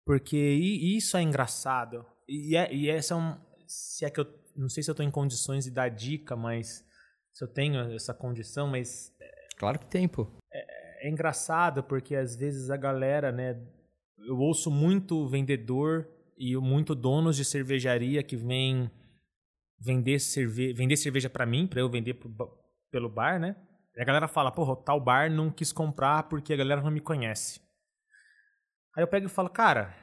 Porque 0.06 0.38
isso 0.38 1.18
é 1.18 1.22
engraçado. 1.22 2.06
E, 2.28 2.56
é, 2.56 2.72
e 2.74 2.90
essa 2.90 3.14
é 3.14 3.18
um. 3.18 3.36
Se 3.68 4.06
é 4.06 4.10
que 4.10 4.20
eu. 4.20 4.28
Não 4.56 4.68
sei 4.68 4.84
se 4.84 4.92
eu 4.92 4.96
tô 4.96 5.02
em 5.02 5.12
condições 5.12 5.64
de 5.64 5.72
dar 5.72 5.90
dica, 5.90 6.36
mas. 6.36 6.84
Se 7.32 7.44
eu 7.44 7.48
tenho 7.48 7.80
essa 7.94 8.14
condição, 8.14 8.68
mas 8.68 9.14
Claro 9.60 9.78
que 9.78 9.88
tem, 9.88 10.08
pô. 10.08 10.26
É, 10.54 10.79
é 11.00 11.10
engraçado 11.10 11.84
porque 11.84 12.16
às 12.16 12.36
vezes 12.36 12.70
a 12.70 12.78
galera, 12.78 13.32
né? 13.32 13.60
Eu 14.18 14.38
ouço 14.38 14.70
muito 14.70 15.28
vendedor 15.28 16.08
e 16.38 16.56
muito 16.58 16.94
donos 16.94 17.36
de 17.36 17.46
cervejaria 17.46 18.22
que 18.24 18.36
vem 18.36 18.90
vender, 19.80 20.20
cerve 20.20 20.74
vender 20.74 20.98
cerveja 20.98 21.30
para 21.30 21.46
mim, 21.46 21.66
para 21.66 21.80
eu 21.80 21.90
vender 21.90 22.16
pro, 22.16 22.30
pelo 22.92 23.10
bar, 23.10 23.40
né? 23.40 23.56
E 23.96 24.02
a 24.02 24.06
galera 24.06 24.28
fala, 24.28 24.52
porra, 24.52 24.76
tal 24.76 25.00
bar 25.00 25.30
não 25.30 25.50
quis 25.50 25.72
comprar 25.72 26.24
porque 26.24 26.54
a 26.54 26.58
galera 26.58 26.82
não 26.82 26.92
me 26.92 27.00
conhece. 27.00 27.62
Aí 28.96 29.04
eu 29.04 29.08
pego 29.08 29.28
e 29.28 29.30
falo, 29.30 29.50
cara, 29.50 29.96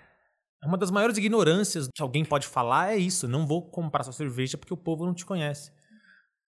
uma 0.64 0.78
das 0.78 0.90
maiores 0.90 1.16
ignorâncias 1.16 1.88
que 1.94 2.02
alguém 2.02 2.24
pode 2.24 2.46
falar 2.46 2.92
é 2.92 2.96
isso, 2.96 3.28
não 3.28 3.46
vou 3.46 3.70
comprar 3.70 4.02
sua 4.02 4.12
cerveja 4.12 4.58
porque 4.58 4.72
o 4.74 4.76
povo 4.76 5.04
não 5.06 5.14
te 5.14 5.24
conhece. 5.24 5.72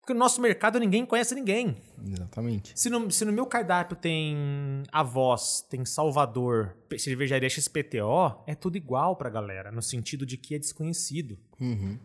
Porque 0.04 0.12
no 0.12 0.18
nosso 0.18 0.38
mercado 0.38 0.78
ninguém 0.78 1.06
conhece 1.06 1.34
ninguém. 1.34 1.78
Exatamente. 2.06 2.78
Se 2.78 2.90
no, 2.90 3.10
se 3.10 3.24
no 3.24 3.32
meu 3.32 3.46
cardápio 3.46 3.96
tem 3.96 4.82
Avós, 4.92 5.62
tem 5.62 5.82
Salvador, 5.86 6.76
cervejaria 6.98 7.48
XPTO, 7.48 8.44
é 8.46 8.54
tudo 8.54 8.76
igual 8.76 9.16
pra 9.16 9.30
galera, 9.30 9.72
no 9.72 9.80
sentido 9.80 10.26
de 10.26 10.36
que 10.36 10.54
é 10.54 10.58
desconhecido. 10.58 11.38
Uhum. 11.58 11.98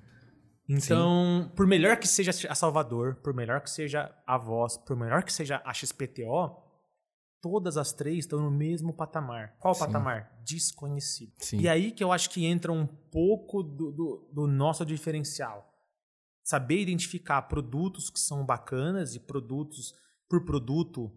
Então, 0.70 1.44
Sim. 1.44 1.52
por 1.58 1.68
melhor 1.68 1.98
que 1.98 2.08
seja 2.08 2.32
a 2.48 2.56
Salvador, 2.56 3.16
por 3.16 3.34
melhor 3.34 3.60
que 3.60 3.70
seja 3.70 4.10
a 4.26 4.38
Voz, 4.38 4.78
por 4.78 4.96
melhor 4.96 5.22
que 5.22 5.34
seja 5.34 5.62
a 5.66 5.74
XPTO, 5.74 6.56
todas 7.42 7.76
as 7.76 7.92
três 7.92 8.20
estão 8.20 8.40
no 8.40 8.50
mesmo 8.50 8.94
patamar. 8.94 9.58
Qual 9.60 9.74
Sim. 9.74 9.82
patamar? 9.82 10.40
Desconhecido. 10.46 11.34
Sim. 11.40 11.60
E 11.60 11.68
aí 11.68 11.92
que 11.92 12.02
eu 12.02 12.14
acho 12.14 12.30
que 12.30 12.46
entra 12.46 12.72
um 12.72 12.88
pouco 12.88 13.62
do, 13.62 13.92
do, 13.92 14.30
do 14.32 14.48
nosso 14.48 14.86
diferencial. 14.86 15.69
Saber 16.50 16.82
identificar 16.82 17.44
produtos 17.44 18.10
que 18.10 18.20
são 18.20 18.44
bacanas 18.44 19.14
e 19.14 19.20
produtos 19.20 19.94
por 20.28 20.44
produto. 20.44 21.12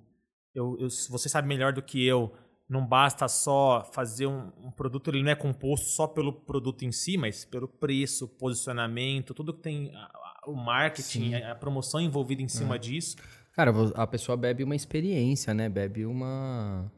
Eu, 0.55 0.77
eu, 0.79 0.89
você 1.09 1.27
sabe 1.27 1.49
melhor 1.49 1.73
do 1.73 1.81
que 1.81 2.07
eu 2.07 2.35
não 2.69 2.87
basta 2.87 3.27
só 3.29 3.83
fazer 3.95 4.27
um, 4.27 4.53
um, 4.59 4.71
produto, 4.71 5.09
ele 5.09 5.23
não 5.23 5.31
é 5.31 5.35
composto 5.35 5.87
só 5.87 6.07
pelo 6.07 6.35
produto 6.35 6.83
em 6.85 6.93
si, 6.93 7.17
mas 7.17 7.47
pelo 7.47 7.67
preço, 7.67 8.29
posicionamento, 8.29 9.33
tudo 9.33 9.55
que 9.55 9.63
tem 9.63 9.91
a, 9.95 10.01
a, 10.01 10.51
o 10.51 10.55
marketing, 10.55 11.33
a, 11.33 11.53
a, 11.53 11.55
promoção 11.55 11.99
envolvida 11.99 12.43
em 12.43 12.49
cima 12.49 12.75
é. 12.75 12.79
disso. 12.79 13.17
Cara, 13.55 13.73
a 13.95 14.07
pessoa 14.07 14.37
bebe 14.37 14.63
uma 14.63 14.77
experiência, 14.77 15.55
né? 15.55 15.67
Bebe 15.67 16.05
uma. 16.05 16.93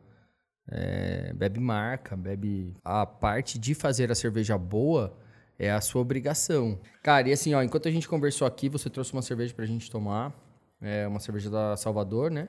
É, 0.69 1.33
bebe 1.35 1.61
marca, 1.61 2.17
bebe. 2.17 2.75
A 2.83 3.07
parte 3.07 3.61
de 3.61 3.77
fazer 3.77 4.11
a 4.11 4.15
cerveja 4.17 4.59
boa 4.59 5.17
é 5.59 5.71
a 5.71 5.81
sua 5.81 6.03
obrigação. 6.03 6.81
Cara, 7.03 7.29
e 7.29 7.33
assim, 7.33 7.55
ó, 7.55 7.63
enquanto 7.63 7.89
a 7.89 7.91
gente 7.91 8.09
conversou 8.09 8.47
aqui, 8.47 8.69
você 8.69 8.91
trouxe 8.91 9.13
uma 9.13 9.23
cerveja 9.23 9.55
pra 9.55 9.67
gente 9.67 9.91
tomar. 9.91 10.35
É 10.81 11.07
uma 11.07 11.21
cerveja 11.21 11.51
da 11.51 11.77
Salvador, 11.77 12.31
né? 12.31 12.49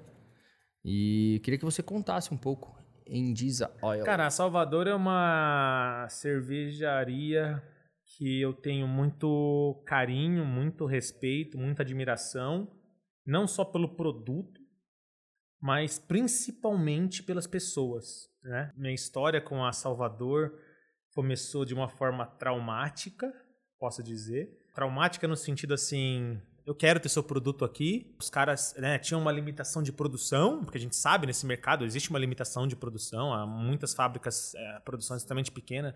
E 0.83 1.39
queria 1.43 1.57
que 1.57 1.65
você 1.65 1.81
contasse 1.81 2.33
um 2.33 2.37
pouco 2.37 2.77
Endisa 3.07 3.71
Oil. 3.81 4.03
Cara, 4.03 4.25
a 4.25 4.31
Salvador 4.31 4.87
é 4.87 4.95
uma 4.95 6.07
cervejaria 6.09 7.61
que 8.17 8.39
eu 8.41 8.53
tenho 8.53 8.87
muito 8.87 9.81
carinho, 9.85 10.45
muito 10.45 10.85
respeito, 10.85 11.57
muita 11.57 11.83
admiração, 11.83 12.71
não 13.25 13.47
só 13.47 13.65
pelo 13.65 13.95
produto, 13.95 14.61
mas 15.61 15.97
principalmente 15.97 17.23
pelas 17.23 17.47
pessoas. 17.47 18.29
Né? 18.43 18.71
Minha 18.75 18.93
história 18.93 19.41
com 19.41 19.65
a 19.65 19.71
Salvador 19.71 20.53
começou 21.15 21.63
de 21.63 21.73
uma 21.73 21.87
forma 21.87 22.27
traumática, 22.27 23.33
posso 23.79 24.03
dizer. 24.03 24.49
Traumática 24.75 25.25
no 25.27 25.37
sentido 25.37 25.73
assim, 25.73 26.39
eu 26.65 26.75
quero 26.75 26.99
ter 26.99 27.07
seu 27.07 27.23
produto 27.23 27.63
aqui. 27.63 28.13
Os 28.19 28.29
caras 28.29 28.75
né, 28.77 28.99
tinham 28.99 29.21
uma 29.21 29.31
limitação 29.31 29.81
de 29.81 29.93
produção, 29.93 30.63
porque 30.65 30.77
a 30.77 30.81
gente 30.81 30.95
sabe 30.95 31.25
nesse 31.25 31.45
mercado 31.45 31.85
existe 31.85 32.09
uma 32.09 32.19
limitação 32.19 32.67
de 32.67 32.75
produção. 32.75 33.33
Há 33.33 33.47
muitas 33.47 33.93
fábricas, 33.93 34.53
é, 34.53 34.79
produção 34.81 35.15
extremamente 35.15 35.51
pequena. 35.51 35.95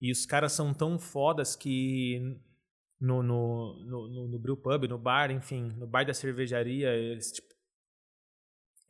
E 0.00 0.12
os 0.12 0.26
caras 0.26 0.52
são 0.52 0.74
tão 0.74 0.98
fodas 0.98 1.56
que 1.56 2.38
no, 3.00 3.22
no, 3.22 3.74
no, 3.86 4.08
no, 4.08 4.28
no 4.28 4.38
brew 4.38 4.56
pub, 4.56 4.84
no 4.84 4.98
bar, 4.98 5.30
enfim, 5.30 5.72
no 5.78 5.86
bar 5.86 6.04
da 6.04 6.12
cervejaria, 6.12 6.90
eles, 6.90 7.32
tipo, 7.32 7.48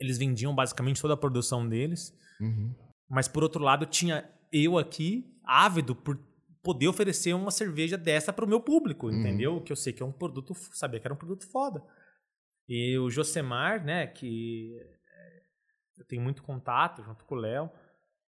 eles 0.00 0.18
vendiam 0.18 0.52
basicamente 0.52 1.00
toda 1.00 1.14
a 1.14 1.16
produção 1.16 1.68
deles. 1.68 2.12
Uhum. 2.40 2.74
Mas 3.08 3.28
por 3.28 3.44
outro 3.44 3.62
lado, 3.62 3.86
tinha 3.86 4.28
eu 4.52 4.78
aqui, 4.78 5.24
ávido 5.48 5.96
por 5.96 6.20
poder 6.62 6.86
oferecer 6.88 7.32
uma 7.32 7.50
cerveja 7.50 7.96
dessa 7.96 8.32
para 8.32 8.44
o 8.44 8.48
meu 8.48 8.60
público, 8.60 9.06
uhum. 9.06 9.14
entendeu? 9.20 9.62
Que 9.62 9.72
eu 9.72 9.76
sei 9.76 9.92
que 9.92 10.02
é 10.02 10.06
um 10.06 10.12
produto, 10.12 10.54
sabia 10.72 11.00
que 11.00 11.06
era 11.06 11.14
um 11.14 11.18
produto 11.18 11.50
foda. 11.50 11.82
E 12.68 12.98
o 12.98 13.08
Josemar, 13.08 13.82
né, 13.82 14.06
que 14.06 14.76
é, 14.78 15.42
eu 15.98 16.04
tenho 16.06 16.20
muito 16.20 16.42
contato 16.42 17.02
junto 17.02 17.24
com 17.24 17.34
o 17.34 17.38
Léo, 17.38 17.70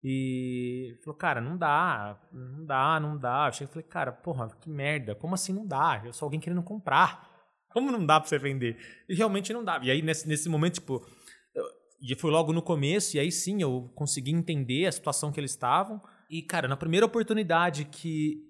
e 0.04 0.94
falou, 1.02 1.16
cara, 1.16 1.40
não 1.40 1.56
dá, 1.56 2.20
não 2.30 2.64
dá, 2.66 3.00
não 3.00 3.18
dá. 3.18 3.46
Eu 3.48 3.52
cheguei 3.52 3.66
e 3.66 3.72
falei, 3.72 3.88
cara, 3.88 4.12
porra, 4.12 4.48
que 4.60 4.68
merda, 4.68 5.14
como 5.14 5.34
assim 5.34 5.52
não 5.52 5.66
dá? 5.66 6.02
Eu 6.04 6.12
sou 6.12 6.26
alguém 6.26 6.38
querendo 6.38 6.62
comprar. 6.62 7.34
Como 7.72 7.92
não 7.92 8.06
dá 8.06 8.18
para 8.18 8.26
você 8.26 8.38
vender? 8.38 8.78
E 9.06 9.14
realmente 9.14 9.52
não 9.52 9.62
dá. 9.62 9.78
E 9.82 9.90
aí, 9.90 10.00
nesse, 10.00 10.26
nesse 10.26 10.48
momento, 10.48 10.74
tipo, 10.74 11.06
eu, 11.54 11.64
e 12.00 12.14
foi 12.14 12.30
logo 12.30 12.50
no 12.50 12.62
começo, 12.62 13.16
e 13.16 13.20
aí 13.20 13.30
sim 13.30 13.60
eu 13.60 13.92
consegui 13.94 14.30
entender 14.30 14.86
a 14.86 14.92
situação 14.92 15.30
que 15.30 15.38
eles 15.38 15.50
estavam. 15.50 16.00
E, 16.28 16.42
cara, 16.42 16.68
na 16.68 16.76
primeira 16.76 17.06
oportunidade 17.06 17.84
que 17.84 18.42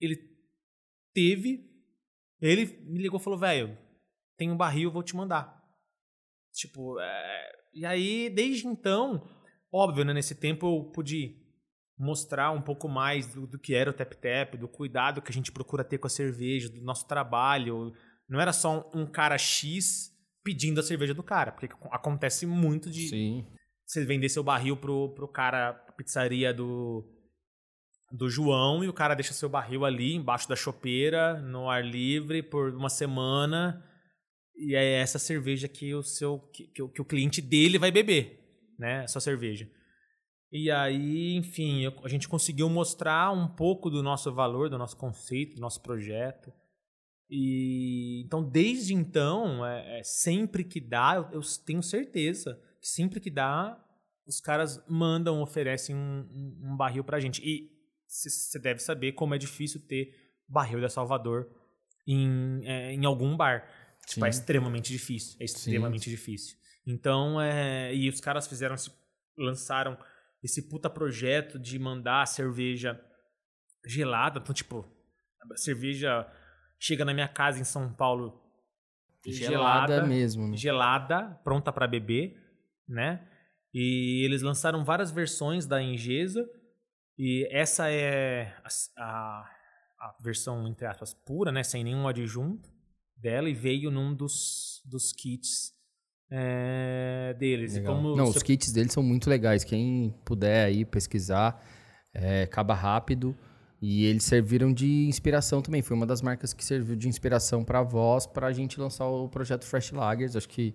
ele 0.00 0.16
teve, 1.14 1.70
ele 2.40 2.66
me 2.82 3.00
ligou 3.00 3.18
e 3.18 3.22
falou: 3.22 3.38
velho, 3.38 3.76
tem 4.36 4.50
um 4.50 4.56
barril, 4.56 4.90
vou 4.90 5.02
te 5.02 5.16
mandar. 5.16 5.62
Tipo, 6.52 7.00
é... 7.00 7.52
e 7.72 7.86
aí, 7.86 8.30
desde 8.30 8.66
então, 8.66 9.28
óbvio, 9.72 10.04
né, 10.04 10.12
nesse 10.12 10.34
tempo 10.34 10.66
eu 10.66 10.90
pude 10.92 11.42
mostrar 11.98 12.50
um 12.50 12.62
pouco 12.62 12.88
mais 12.88 13.32
do, 13.32 13.46
do 13.46 13.58
que 13.58 13.74
era 13.74 13.90
o 13.90 13.92
Tap 13.92 14.12
Tap, 14.14 14.56
do 14.56 14.68
cuidado 14.68 15.22
que 15.22 15.30
a 15.30 15.34
gente 15.34 15.52
procura 15.52 15.84
ter 15.84 15.98
com 15.98 16.06
a 16.06 16.10
cerveja, 16.10 16.68
do 16.68 16.82
nosso 16.82 17.06
trabalho. 17.06 17.92
Não 18.28 18.40
era 18.40 18.52
só 18.52 18.90
um, 18.94 19.02
um 19.02 19.06
cara 19.06 19.38
X 19.38 20.12
pedindo 20.42 20.80
a 20.80 20.82
cerveja 20.82 21.14
do 21.14 21.22
cara, 21.22 21.52
porque 21.52 21.68
acontece 21.90 22.46
muito 22.46 22.90
de 22.90 23.08
Sim. 23.08 23.46
você 23.86 24.04
vender 24.04 24.28
seu 24.28 24.42
barril 24.42 24.76
pro, 24.76 25.14
pro 25.14 25.26
cara, 25.26 25.72
pizzaria 25.96 26.52
do 26.52 27.04
do 28.12 28.30
João 28.30 28.84
e 28.84 28.88
o 28.88 28.92
cara 28.92 29.14
deixa 29.14 29.32
seu 29.32 29.48
barril 29.48 29.84
ali 29.84 30.14
embaixo 30.14 30.48
da 30.48 30.54
chopeira, 30.54 31.40
no 31.40 31.68
ar 31.68 31.84
livre, 31.84 32.42
por 32.42 32.72
uma 32.72 32.88
semana. 32.88 33.84
E 34.56 34.76
é 34.76 35.00
essa 35.00 35.18
cerveja 35.18 35.66
que 35.66 35.92
o 35.94 36.02
seu 36.02 36.38
que, 36.52 36.68
que, 36.68 36.88
que 36.88 37.02
o 37.02 37.04
cliente 37.04 37.42
dele 37.42 37.76
vai 37.76 37.90
beber, 37.90 38.38
né? 38.78 39.02
Essa 39.02 39.18
cerveja. 39.18 39.68
E 40.52 40.70
aí, 40.70 41.34
enfim, 41.34 41.92
a 42.04 42.08
gente 42.08 42.28
conseguiu 42.28 42.70
mostrar 42.70 43.32
um 43.32 43.48
pouco 43.48 43.90
do 43.90 44.04
nosso 44.04 44.32
valor, 44.32 44.70
do 44.70 44.78
nosso 44.78 44.96
conceito, 44.96 45.56
do 45.56 45.60
nosso 45.60 45.82
projeto. 45.82 46.52
E 47.28 48.22
então, 48.24 48.48
desde 48.48 48.94
então, 48.94 49.66
é, 49.66 49.98
é, 49.98 50.02
sempre 50.04 50.62
que 50.62 50.80
dá, 50.80 51.14
eu, 51.16 51.40
eu, 51.40 51.40
tenho 51.66 51.82
certeza 51.82 52.56
que 52.80 52.86
sempre 52.86 53.18
que 53.18 53.30
dá, 53.30 53.83
os 54.26 54.40
caras 54.40 54.82
mandam, 54.88 55.42
oferecem 55.42 55.94
um, 55.94 56.28
um, 56.30 56.72
um 56.72 56.76
barril 56.76 57.04
pra 57.04 57.20
gente. 57.20 57.42
E 57.44 57.70
você 58.08 58.58
deve 58.58 58.80
saber 58.80 59.12
como 59.12 59.34
é 59.34 59.38
difícil 59.38 59.80
ter 59.86 60.14
barril 60.48 60.80
da 60.80 60.88
Salvador 60.88 61.48
em, 62.06 62.62
é, 62.64 62.92
em 62.92 63.04
algum 63.04 63.36
bar. 63.36 63.68
Tipo, 64.06 64.26
é 64.26 64.28
extremamente 64.28 64.92
difícil. 64.92 65.36
É 65.40 65.44
extremamente 65.44 66.04
Sim. 66.04 66.10
difícil. 66.10 66.56
Então, 66.86 67.40
é, 67.40 67.94
e 67.94 68.08
os 68.08 68.20
caras 68.20 68.46
fizeram, 68.46 68.76
lançaram 69.38 69.98
esse 70.42 70.68
puta 70.68 70.90
projeto 70.90 71.58
de 71.58 71.78
mandar 71.78 72.26
cerveja 72.26 73.00
gelada. 73.86 74.38
Então, 74.40 74.54
tipo, 74.54 74.86
a 75.50 75.56
cerveja 75.56 76.30
chega 76.78 77.04
na 77.04 77.14
minha 77.14 77.28
casa 77.28 77.58
em 77.58 77.64
São 77.64 77.92
Paulo 77.92 78.42
gelada, 79.26 79.94
gelada 79.94 80.06
mesmo. 80.06 80.48
Né? 80.48 80.56
Gelada, 80.56 81.40
pronta 81.42 81.72
para 81.72 81.86
beber, 81.86 82.36
né? 82.86 83.26
E 83.74 84.24
eles 84.24 84.40
lançaram 84.40 84.84
várias 84.84 85.10
versões 85.10 85.66
da 85.66 85.82
Engesa 85.82 86.48
e 87.18 87.46
essa 87.50 87.90
é 87.90 88.54
a, 88.64 89.02
a, 89.02 89.50
a, 90.00 90.16
versão, 90.22 90.66
entre 90.68 90.86
aspas, 90.86 91.12
pura, 91.12 91.50
né? 91.50 91.64
Sem 91.64 91.82
nenhum 91.82 92.06
adjunto 92.06 92.72
dela 93.16 93.48
e 93.48 93.54
veio 93.54 93.90
num 93.90 94.14
dos, 94.14 94.80
dos 94.84 95.12
kits 95.12 95.72
é, 96.30 97.34
deles. 97.38 97.76
Não, 97.78 98.26
você... 98.26 98.38
os 98.38 98.42
kits 98.42 98.72
deles 98.72 98.92
são 98.92 99.02
muito 99.02 99.28
legais. 99.28 99.64
Quem 99.64 100.14
puder 100.24 100.66
aí 100.66 100.84
pesquisar, 100.84 101.60
é, 102.12 102.42
acaba 102.42 102.74
rápido. 102.74 103.36
E 103.80 104.06
eles 104.06 104.24
serviram 104.24 104.72
de 104.72 105.06
inspiração 105.06 105.60
também. 105.60 105.82
Foi 105.82 105.96
uma 105.96 106.06
das 106.06 106.22
marcas 106.22 106.54
que 106.54 106.64
serviu 106.64 106.96
de 106.96 107.06
inspiração 107.06 107.62
para 107.62 107.80
a 107.80 107.82
voz 107.82 108.26
para 108.26 108.46
a 108.46 108.52
gente 108.52 108.80
lançar 108.80 109.06
o 109.06 109.28
projeto 109.28 109.64
Fresh 109.64 109.92
Lagers. 109.92 110.34
Acho 110.34 110.48
que 110.48 110.74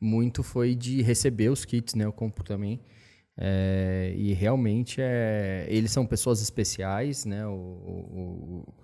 muito 0.00 0.42
foi 0.42 0.74
de 0.74 1.02
receber 1.02 1.48
os 1.48 1.64
kits, 1.64 1.94
né? 1.94 2.04
Eu 2.04 2.12
compro 2.12 2.44
também. 2.44 2.80
É, 3.36 4.14
e 4.16 4.32
realmente 4.32 5.00
é, 5.00 5.66
eles 5.68 5.90
são 5.90 6.06
pessoas 6.06 6.40
especiais, 6.40 7.24
né? 7.24 7.46
O, 7.46 7.52
o, 7.52 8.64
o, 8.68 8.74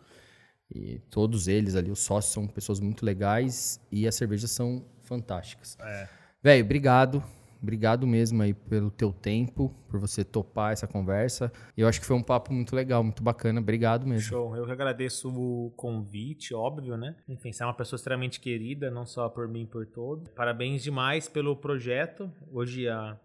e 0.72 0.98
todos 1.10 1.48
eles 1.48 1.74
ali, 1.74 1.90
os 1.90 2.00
sócios 2.00 2.32
são 2.32 2.46
pessoas 2.46 2.80
muito 2.80 3.04
legais 3.04 3.80
e 3.90 4.06
as 4.06 4.14
cervejas 4.14 4.50
são 4.50 4.84
fantásticas. 5.02 5.76
É. 5.80 6.08
Velho, 6.42 6.64
obrigado. 6.64 7.22
Obrigado 7.62 8.06
mesmo 8.06 8.42
aí 8.42 8.54
pelo 8.54 8.90
teu 8.90 9.12
tempo, 9.12 9.74
por 9.88 10.00
você 10.00 10.24
topar 10.24 10.72
essa 10.72 10.86
conversa. 10.86 11.52
Eu 11.76 11.86
acho 11.86 12.00
que 12.00 12.06
foi 12.06 12.16
um 12.16 12.22
papo 12.22 12.52
muito 12.52 12.74
legal, 12.74 13.02
muito 13.04 13.22
bacana. 13.22 13.60
Obrigado 13.60 14.06
mesmo. 14.06 14.28
Show. 14.28 14.56
Eu 14.56 14.64
que 14.64 14.72
agradeço 14.72 15.28
o 15.28 15.70
convite, 15.76 16.54
óbvio, 16.54 16.96
né? 16.96 17.16
Enfim, 17.28 17.52
você 17.52 17.62
é 17.62 17.66
uma 17.66 17.74
pessoa 17.74 17.98
extremamente 17.98 18.40
querida, 18.40 18.90
não 18.90 19.04
só 19.04 19.28
por 19.28 19.46
mim, 19.46 19.66
por 19.66 19.86
todos. 19.86 20.28
Parabéns 20.30 20.82
demais 20.82 21.28
pelo 21.28 21.54
projeto. 21.54 22.32
Hoje 22.50 22.88
a, 22.88 23.18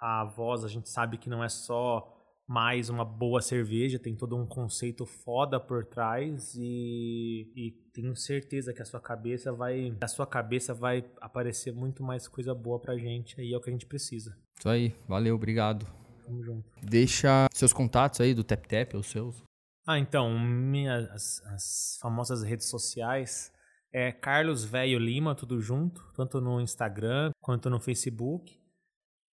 a 0.00 0.24
voz, 0.24 0.64
a 0.64 0.68
gente 0.68 0.90
sabe 0.90 1.16
que 1.16 1.30
não 1.30 1.42
é 1.42 1.48
só 1.48 2.14
mais 2.46 2.90
uma 2.90 3.04
boa 3.04 3.40
cerveja, 3.40 3.98
tem 3.98 4.14
todo 4.14 4.36
um 4.36 4.46
conceito 4.46 5.06
foda 5.06 5.58
por 5.58 5.84
trás 5.84 6.54
e, 6.54 7.50
e, 7.56 7.70
tenho 7.92 8.14
certeza 8.14 8.72
que 8.74 8.82
a 8.82 8.84
sua 8.84 9.00
cabeça 9.00 9.52
vai, 9.52 9.96
a 10.00 10.08
sua 10.08 10.26
cabeça 10.26 10.74
vai 10.74 11.04
aparecer 11.20 11.72
muito 11.72 12.02
mais 12.02 12.28
coisa 12.28 12.54
boa 12.54 12.78
pra 12.78 12.98
gente 12.98 13.40
e 13.40 13.54
é 13.54 13.56
o 13.56 13.60
que 13.60 13.70
a 13.70 13.72
gente 13.72 13.86
precisa. 13.86 14.36
Isso 14.58 14.68
aí, 14.68 14.94
valeu, 15.08 15.34
obrigado. 15.34 15.86
Tamo 16.24 16.42
junto. 16.42 16.64
Deixa 16.82 17.46
seus 17.52 17.72
contatos 17.72 18.20
aí 18.20 18.34
do 18.34 18.44
Tap 18.44 18.66
Tap, 18.66 18.94
os 18.94 19.06
seus. 19.06 19.42
Ah, 19.86 19.98
então, 19.98 20.38
minhas 20.38 21.08
as, 21.10 21.42
as 21.46 21.98
famosas 22.00 22.42
redes 22.42 22.68
sociais 22.68 23.52
é 23.92 24.10
Carlos 24.10 24.64
Velho 24.64 24.98
Lima, 24.98 25.34
tudo 25.34 25.60
junto, 25.60 26.02
tanto 26.16 26.40
no 26.40 26.60
Instagram 26.60 27.30
quanto 27.40 27.70
no 27.70 27.78
Facebook. 27.78 28.58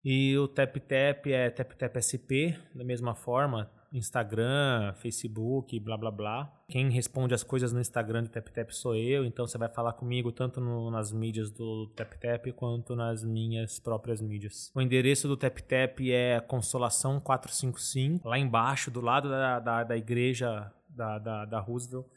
E 0.03 0.35
o 0.37 0.47
Tap 0.47 0.75
Tap 0.77 1.27
é 1.27 1.49
Tap 1.51 1.73
Tap 1.73 1.95
SP, 2.01 2.57
da 2.73 2.83
mesma 2.83 3.13
forma, 3.13 3.71
Instagram, 3.93 4.93
Facebook, 4.95 5.79
blá 5.79 5.95
blá 5.95 6.09
blá. 6.09 6.51
Quem 6.67 6.89
responde 6.89 7.35
as 7.35 7.43
coisas 7.43 7.71
no 7.71 7.79
Instagram 7.79 8.23
do 8.23 8.29
Tap 8.29 8.47
Tap 8.49 8.71
sou 8.71 8.95
eu, 8.95 9.23
então 9.25 9.45
você 9.45 9.59
vai 9.59 9.69
falar 9.69 9.93
comigo 9.93 10.31
tanto 10.31 10.59
no, 10.59 10.89
nas 10.89 11.11
mídias 11.11 11.51
do 11.51 11.87
Tap 11.95 12.13
Tap 12.15 12.47
quanto 12.55 12.95
nas 12.95 13.23
minhas 13.23 13.79
próprias 13.79 14.21
mídias. 14.21 14.71
O 14.73 14.81
endereço 14.81 15.27
do 15.27 15.37
Tap 15.37 15.59
Tap 15.59 15.99
é 16.09 16.39
Consolação 16.39 17.19
455, 17.19 18.27
lá 18.27 18.39
embaixo, 18.39 18.89
do 18.89 19.01
lado 19.01 19.29
da, 19.29 19.59
da, 19.59 19.83
da 19.83 19.97
igreja 19.97 20.73
da, 20.89 21.19
da, 21.19 21.45
da 21.45 21.59
Roosevelt, 21.59 22.07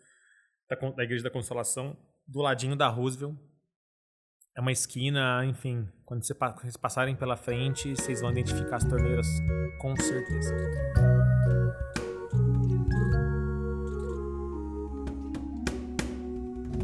da, 0.71 0.91
da 0.91 1.05
igreja 1.05 1.25
da 1.25 1.31
Consolação, 1.31 1.95
do 2.27 2.41
ladinho 2.41 2.77
da 2.77 2.89
Roosevelt 2.89 3.37
é 4.57 4.61
uma 4.61 4.73
esquina, 4.73 5.45
enfim. 5.45 5.87
Quando 6.07 6.23
vocês 6.23 6.77
passarem 6.77 7.17
pela 7.17 7.37
frente, 7.37 7.91
vocês 7.91 8.21
vão 8.21 8.31
identificar 8.31 8.77
as 8.77 8.85
torneiras, 8.85 9.27
com 9.81 9.97
certeza. 9.97 10.55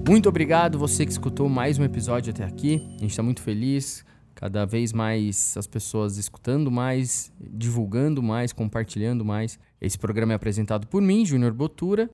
Muito 0.09 0.29
obrigado 0.29 0.79
você 0.79 1.07
que 1.07 1.13
escutou 1.13 1.49
mais 1.49 1.79
um 1.79 1.85
episódio 1.85 2.33
até 2.33 2.43
aqui. 2.43 2.77
A 2.97 3.03
gente 3.03 3.11
está 3.11 3.23
muito 3.23 3.41
feliz. 3.41 4.05
Cada 4.35 4.65
vez 4.65 4.93
mais 4.93 5.57
as 5.57 5.67
pessoas 5.67 6.17
escutando 6.17 6.71
mais, 6.71 7.31
divulgando 7.39 8.23
mais, 8.23 8.53
compartilhando 8.53 9.25
mais. 9.25 9.59
Esse 9.81 9.99
programa 9.99 10.33
é 10.33 10.37
apresentado 10.37 10.87
por 10.87 11.03
mim, 11.03 11.27
Júnior 11.27 11.53
Botura, 11.53 12.09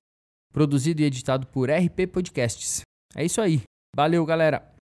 produzido 0.53 1.01
e 1.01 1.05
editado 1.05 1.47
por 1.47 1.69
RP 1.69 2.05
Podcasts. 2.11 2.81
É 3.15 3.23
isso 3.23 3.39
aí. 3.39 3.61
Valeu, 3.95 4.25
galera! 4.25 4.75